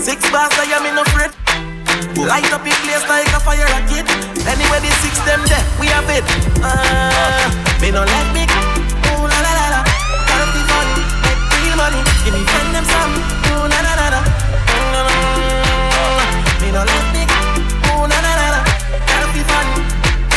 Six 0.00 0.30
bars, 0.30 0.50
I 0.56 0.64
am 0.72 0.86
in 0.86 0.96
a 0.96 1.04
fret. 1.12 1.79
Light 2.16 2.48
up 2.52 2.64
in 2.64 2.72
place 2.86 3.04
like 3.08 3.28
a 3.36 3.40
fire 3.40 3.66
rocket. 3.68 4.06
Anyway, 4.48 4.80
the 4.80 4.90
six 5.04 5.18
them 5.28 5.40
there, 5.48 5.64
we 5.80 5.86
have 5.92 6.08
it. 6.08 6.24
Uh, 6.64 7.50
me 7.80 7.90
no 7.90 8.00
let 8.04 8.26
me. 8.32 8.44
Ooh 9.12 9.24
la 9.28 9.38
la 9.44 9.52
la 9.52 9.66
la. 9.74 9.80
Gotta 10.28 10.46
be 10.54 10.60
funny, 10.64 11.04
make 11.24 11.40
real 11.60 11.76
money. 11.76 12.00
Give 12.24 12.32
me 12.32 12.40
friend 12.48 12.72
them 12.72 12.84
some. 12.88 13.12
Ooh 13.52 13.68
la 13.68 13.78
la 13.84 13.92
la 14.00 14.06
la. 14.16 14.20
Mm, 14.72 16.64
Me 16.64 16.68
no 16.72 16.82
let 16.88 17.06
me. 17.12 17.22
Ooh 17.92 18.04
la 18.08 18.18
la 18.24 18.32
la 18.40 18.46
la. 18.54 18.60
Gotta 19.04 19.28
be 19.36 19.42
funny, 19.44 19.76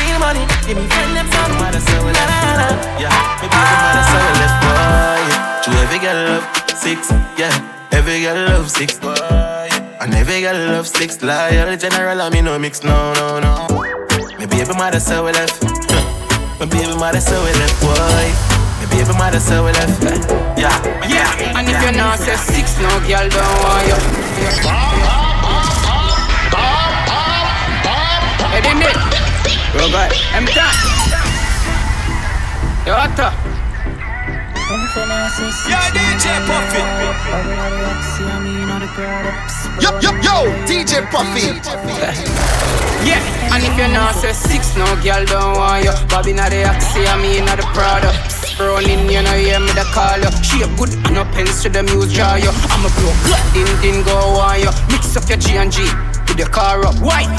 real 0.03 0.20
money. 0.20 0.43
Give 0.68 0.76
me 0.78 0.86
friend 0.91 1.16
them 1.16 1.28
some. 1.32 1.53
Mother 1.64 1.80
so 1.80 1.97
la 2.03 2.24
la 2.28 2.38
la. 2.59 2.68
Yeah, 2.99 3.16
me 3.39 3.47
baby 3.47 3.76
mother 3.84 4.03
so 4.11 4.20
left 4.39 4.57
boy. 4.64 5.32
To 5.64 5.70
every 5.84 5.99
girl 6.03 6.20
love 6.28 6.45
six, 6.76 7.07
yeah. 7.39 7.55
Every 7.91 8.20
girl 8.22 8.39
love 8.51 8.68
six 8.70 8.99
boy. 8.99 9.16
And 10.04 10.14
every 10.16 10.41
girl 10.41 10.58
love 10.76 10.86
six 10.86 11.22
loyal 11.22 11.78
general. 11.78 12.22
I 12.22 12.30
mean 12.30 12.43
no 12.43 12.60
mix, 12.60 12.84
no 12.84 13.14
no 13.14 13.39
no. 13.39 13.54
Me 14.38 14.45
baby 14.45 14.74
mother 14.76 14.99
so 14.99 15.24
left. 15.24 15.64
My 16.60 16.66
baby 16.66 16.93
mother 16.99 17.22
so 17.22 17.41
left 17.60 17.80
boy. 17.80 18.28
My 18.80 18.86
baby 18.91 19.14
mother 19.18 19.39
so 19.39 19.64
left. 19.64 20.04
Yeah, 20.60 20.76
Yeah, 21.08 21.58
and 21.58 21.70
if 21.70 21.82
you're 21.82 21.93
not 21.93 22.20
say 22.20 22.36
six, 22.36 22.78
no 22.80 22.89
girl 23.08 23.30
don't 23.30 23.64
want 23.64 23.88
you. 23.88 23.99
Then 28.64 28.82
it. 28.84 28.97
Robot, 29.80 30.12
I'm 30.36 30.45
done. 30.51 30.76
Yo, 32.86 32.93
Otto. 32.93 33.53
Yo, 34.74 35.78
DJ 35.93 36.26
Puffy. 36.49 36.82
Yo, 39.80 39.89
yo, 40.01 40.11
yo, 40.26 40.49
DJ 40.65 41.05
Puffy. 41.11 41.61
Yeah, 43.05 43.53
and 43.53 43.63
if 43.63 43.78
you're 43.78 43.88
not 43.88 44.15
say 44.15 44.34
six, 44.34 44.76
no 44.76 44.86
girl 45.03 45.24
don't 45.26 45.57
want 45.57 45.84
you. 45.86 45.91
Bobby 46.09 46.34
not 46.34 46.49
the 46.49 46.65
Oxy, 46.65 47.05
I 47.05 47.21
mean 47.21 47.45
not 47.45 47.57
the 47.57 47.63
Prada. 47.69 48.09
Running, 48.57 49.09
you 49.11 49.21
know, 49.21 49.38
hear 49.38 49.59
me 49.59 49.71
the 49.74 49.86
call 49.93 50.17
you. 50.17 50.32
She 50.41 50.63
a 50.63 50.67
good 50.76 50.93
and 51.05 51.13
no 51.13 51.26
pens 51.26 51.61
to 51.61 51.69
the 51.69 51.84
muse 51.84 52.11
draw 52.11 52.36
you. 52.36 52.49
I'm 52.49 52.86
a 52.86 52.89
blow, 52.97 53.13
din 53.53 53.69
din 53.82 54.03
go 54.03 54.17
on 54.41 54.59
you. 54.59 54.71
Mix 54.89 55.15
up 55.15 55.30
your 55.30 55.38
G 55.38 55.57
and 55.57 55.71
G 55.71 55.84
with 56.28 56.38
the 56.38 56.49
car 56.49 56.84
up. 56.84 56.95
Why? 56.97 57.30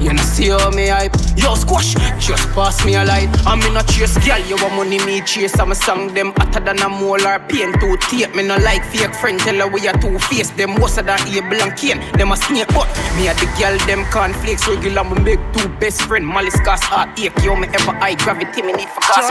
You 0.00 0.12
know 0.12 0.22
see 0.22 0.48
how 0.48 0.70
me 0.70 0.88
hype? 0.88 1.14
Yo 1.36 1.54
squash, 1.54 1.94
just 2.18 2.48
pass 2.50 2.84
me 2.84 2.94
a 2.94 3.04
light. 3.04 3.28
I'm 3.46 3.60
in 3.62 3.76
a 3.76 3.82
chase, 3.84 4.16
girl, 4.26 4.38
you 4.46 4.56
want 4.56 4.74
money 4.74 4.98
me 5.04 5.20
chase. 5.22 5.58
I'm 5.58 5.72
a 5.72 5.74
song 5.74 6.12
them 6.14 6.32
hotter 6.36 6.60
than 6.60 6.78
a 6.80 6.88
molar 6.88 7.38
pain. 7.48 7.72
Two 7.80 7.96
tape, 8.08 8.34
me 8.34 8.42
no 8.42 8.56
like 8.58 8.84
fake 8.84 9.14
friend 9.14 9.38
Tell 9.40 9.56
her 9.56 9.68
we 9.68 9.86
are 9.88 9.96
two 10.00 10.18
face. 10.18 10.50
Them 10.50 10.74
worse 10.76 10.96
than 10.96 11.08
Abel 11.28 11.60
and 11.62 11.76
Cain 11.76 11.98
Them 12.16 12.32
a 12.32 12.36
snake 12.36 12.68
but 12.68 12.88
Me 13.16 13.28
a 13.28 13.34
the 13.34 13.46
girl, 13.58 13.76
them 13.86 14.04
cornflakes 14.10 14.68
Regular, 14.68 15.04
me 15.04 15.20
make 15.20 15.40
two 15.52 15.68
best 15.80 16.02
friend 16.02 16.26
Malice 16.26 16.58
cause 16.60 16.82
heartache 16.82 17.32
Yo, 17.42 17.56
me 17.56 17.66
ever 17.68 17.92
high 17.98 18.14
gravity 18.14 18.62
Me 18.62 18.72
need 18.72 18.88
for 18.88 19.00
gas. 19.00 19.30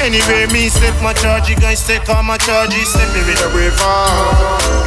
Anyway, 0.00 0.46
me 0.52 0.68
step 0.68 0.94
my 1.02 1.12
charge, 1.14 1.48
you 1.48 1.56
guys 1.56 1.86
take 1.86 2.08
all 2.08 2.22
my 2.22 2.36
charges, 2.36 2.88
step 2.88 3.08
me 3.14 3.20
with 3.24 3.40
a 3.40 3.48
river. 3.56 3.96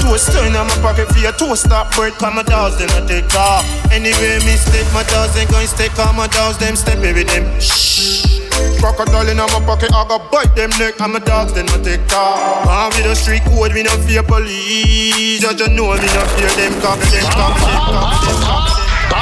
Toast 0.02 0.32
turn 0.32 0.56
on 0.56 0.68
my 0.68 0.76
pocket 0.82 1.08
for 1.08 1.18
your 1.20 1.32
toast 1.34 1.66
stop 1.66 1.96
bird, 1.96 2.14
come 2.14 2.36
my 2.36 2.44
dogs, 2.44 2.78
then 2.78 2.90
I 2.92 3.08
take 3.08 3.34
off. 3.34 3.66
Anyway, 3.96 4.44
me 4.44 4.58
step 4.58 4.86
my 4.94 5.04
dogs, 5.04 5.34
then 5.36 5.48
guys 5.48 5.72
take 5.72 5.98
all 5.98 6.12
my 6.12 6.28
dogs, 6.28 6.58
them 6.58 6.76
step 6.76 7.00
me 7.00 7.14
with 7.14 7.28
them. 7.32 7.48
Shh. 7.62 8.42
Crocodile 8.78 9.30
in 9.30 9.38
my 9.38 9.48
pocket, 9.66 9.90
I 9.94 10.06
go 10.06 10.20
bite 10.30 10.54
them 10.54 10.70
neck, 10.72 11.00
and 11.00 11.14
my 11.14 11.20
dogs, 11.20 11.54
then 11.54 11.70
I 11.70 11.82
take 11.82 12.02
off. 12.12 12.68
I'm 12.68 12.90
with 12.92 13.06
a 13.06 13.16
street 13.16 13.44
code, 13.46 13.74
me 13.74 13.84
no 13.84 13.96
fear 14.04 14.22
police. 14.22 15.40
Judge, 15.40 15.62
you 15.62 15.70
know 15.70 15.94
me 15.96 16.08
no 16.12 16.26
fear 16.36 16.52
them 16.60 16.76
cops, 16.82 17.10
them 17.10 17.24
cops, 17.24 17.64
them 17.64 17.80
cops, 17.88 18.20
them 18.28 18.36
cops. 18.44 18.76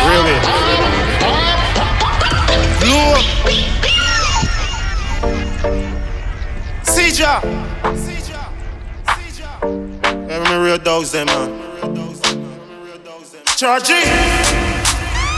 Really? 0.10 0.38
Blow 2.82 3.14
up. 3.14 3.26
Seizure. 6.84 7.40
Yeah, 10.28 10.40
me 10.50 10.56
real 10.66 10.80
dogs 10.80 11.12
them 11.12 11.28
man. 11.28 11.50
Charging. 13.56 14.53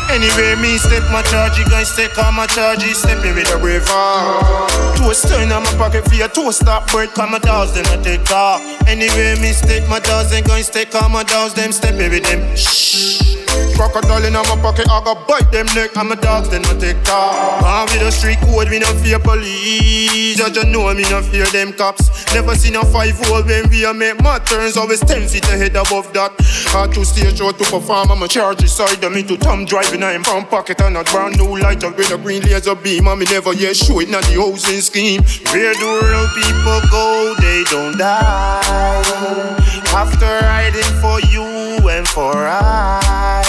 Anyway, 0.09 0.55
me 0.61 0.77
step 0.77 1.03
my 1.11 1.21
charge, 1.23 1.57
you 1.57 1.65
guys 1.65 1.95
take 1.95 2.17
on 2.17 2.35
my 2.35 2.45
charge, 2.47 2.83
step 2.93 3.21
me 3.23 3.33
with 3.33 3.53
a 3.53 3.59
brave 3.59 3.83
heart. 3.85 4.97
Toast 4.97 5.31
on 5.31 5.49
my 5.49 5.71
pocket 5.77 6.05
for 6.07 6.15
your 6.15 6.27
toast 6.27 6.61
stop 6.61 6.89
bread, 6.91 7.09
come 7.11 7.31
my 7.31 7.39
dogs, 7.39 7.73
then 7.73 7.85
I 7.87 8.01
take 8.01 8.29
off. 8.31 8.61
Anyway, 8.87 9.35
me 9.41 9.51
step 9.51 9.87
my 9.89 9.99
dogs, 9.99 10.29
then 10.31 10.43
guys 10.43 10.69
take 10.69 10.95
on 10.95 11.11
my 11.11 11.23
dogs, 11.23 11.53
them 11.53 11.71
step 11.71 11.95
me 11.95 12.09
with 12.09 12.23
them. 12.23 12.55
Shh. 12.55 13.44
Crocodile 13.75 14.25
in 14.25 14.33
my 14.33 14.43
pocket, 14.61 14.87
I 14.89 15.03
go 15.03 15.15
bite 15.27 15.51
them 15.51 15.65
neck. 15.75 15.97
I'm 15.97 16.11
a 16.11 16.15
dogs, 16.15 16.49
then 16.49 16.63
I 16.65 16.79
take 16.79 16.97
off. 17.09 17.63
I'm 17.63 17.85
with 17.87 18.07
a 18.07 18.11
street 18.11 18.39
code, 18.39 18.69
me 18.69 18.79
no 18.79 18.87
fear 19.03 19.19
police. 19.19 20.37
Judge, 20.37 20.57
you 20.57 20.65
know 20.65 20.93
me 20.93 21.03
no 21.09 21.21
fear 21.21 21.45
them 21.47 21.73
cops. 21.73 22.09
Never 22.33 22.55
seen 22.55 22.75
a 22.75 22.85
five 22.85 23.15
hole 23.25 23.43
when 23.43 23.69
we 23.69 23.85
a 23.85 23.93
make 23.93 24.21
my 24.21 24.39
turns. 24.39 24.77
Always 24.77 25.01
ten 25.01 25.27
feet 25.27 25.43
ahead 25.49 25.75
above 25.75 26.11
that. 26.13 26.31
Hard 26.71 26.93
to 26.93 27.03
stage 27.05 27.41
out 27.41 27.57
to 27.57 27.63
perform. 27.65 28.11
I'm 28.11 28.23
a 28.23 28.27
charge 28.27 28.65
side 28.67 29.03
of 29.03 29.11
me 29.11 29.23
to 29.23 29.37
Tom 29.37 29.65
driving. 29.65 30.03
I'm 30.03 30.23
from 30.23 30.45
pocket 30.45 30.79
and 30.81 30.97
a 30.97 31.03
brand 31.03 31.37
new 31.37 31.57
light 31.57 31.83
up 31.83 31.97
with 31.97 32.11
a 32.11 32.17
green 32.17 32.43
laser 32.43 32.75
beam. 32.75 33.05
Me 33.05 33.25
never 33.25 33.53
yet 33.53 33.75
show 33.75 33.99
it, 33.99 34.09
not 34.09 34.23
the 34.23 34.35
housing 34.35 34.81
scheme. 34.81 35.21
Where 35.51 35.73
do 35.73 35.99
real 36.01 36.27
people 36.35 36.81
go? 36.91 37.35
They 37.39 37.63
don't 37.69 37.97
die. 37.97 39.64
After 39.95 40.27
riding 40.43 40.91
for 40.99 41.21
you 41.31 41.45
and 41.89 42.05
for 42.05 42.35
I. 42.35 43.41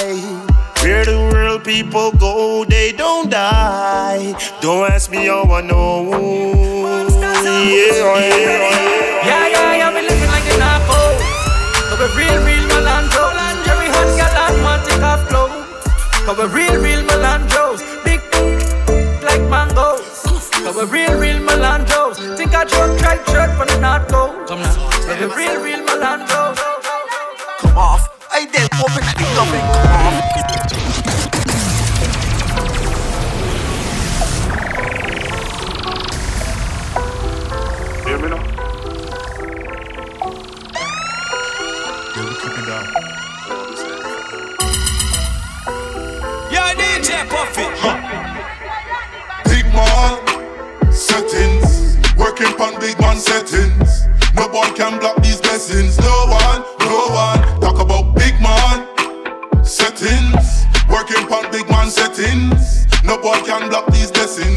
Where 0.81 1.05
the 1.05 1.19
real 1.35 1.59
people 1.59 2.13
go, 2.13 2.65
they 2.65 2.93
don't 2.93 3.29
die. 3.29 4.33
Don't 4.61 4.89
ask 4.89 5.11
me 5.11 5.27
how 5.27 5.43
I 5.43 5.61
know. 5.63 6.07
Yeah, 6.13 7.03
oh, 7.03 7.59
yeah, 7.67 7.99
oh, 7.99 8.19
yeah. 8.19 9.27
Yeah, 9.27 9.49
yeah, 9.49 9.77
yeah, 9.77 9.91
we 9.91 10.03
living 10.07 10.31
like 10.31 10.47
a 10.47 10.57
narco. 10.63 11.01
Cause 11.91 12.15
we 12.15 12.23
real, 12.23 12.39
real 12.47 12.65
Melandro. 12.71 13.27
Jerry 13.67 13.89
Hunt 13.91 14.15
got 14.15 14.31
and 14.47 14.63
want 14.63 14.87
take 14.87 15.03
off 15.03 15.27
clothes. 15.27 15.67
Cause 16.25 16.39
we 16.39 16.47
real, 16.55 16.81
real 16.81 17.03
Melandros. 17.03 17.83
Big 18.05 18.23
like 19.25 19.43
mangoes. 19.51 19.66
Cause 20.67 20.75
we're 20.75 20.87
real, 20.87 21.17
real 21.17 21.37
Melandros. 21.37 22.17
Think 22.37 22.53
I 22.53 22.65
joke, 22.65 22.99
try 22.99 23.15
shirt 23.27 23.57
from 23.57 23.69
the 23.69 23.79
North 23.79 24.09
Coast. 24.09 24.49
Come 24.49 24.59
now. 24.59 24.75
Cause 24.91 25.21
we 25.21 25.27
real, 25.37 25.63
real 25.63 25.79
Melandros. 25.87 26.59
Come 27.61 27.79
off. 27.79 28.11
I 28.33 28.47
then 28.47 28.69
open 28.75 29.05
the 29.07 29.27
oven. 29.39 29.61
Come 29.63 31.03
off. 31.03 31.06
Working 52.47 52.75
on 52.75 52.81
big 52.81 52.99
man 53.01 53.17
settings. 53.17 54.07
No 54.35 54.49
one 54.49 54.75
can 54.75 54.99
block 54.99 55.23
these 55.23 55.41
blessings. 55.41 55.99
No 55.99 56.27
one, 56.29 56.63
no 56.81 57.09
one. 57.09 57.61
Talk 57.61 57.81
about 57.81 58.15
big 58.15 58.35
man 58.41 58.87
settings, 59.65 60.67
working 60.89 61.25
on 61.33 61.51
big 61.51 61.69
man 61.69 61.91
settings. 61.91 62.87
No 63.05 63.17
one 63.17 63.45
can 63.45 63.69
block 63.69 63.87
these 63.93 64.11
blessings. 64.11 64.56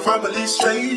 Family 0.00 0.46
straight. 0.46 0.89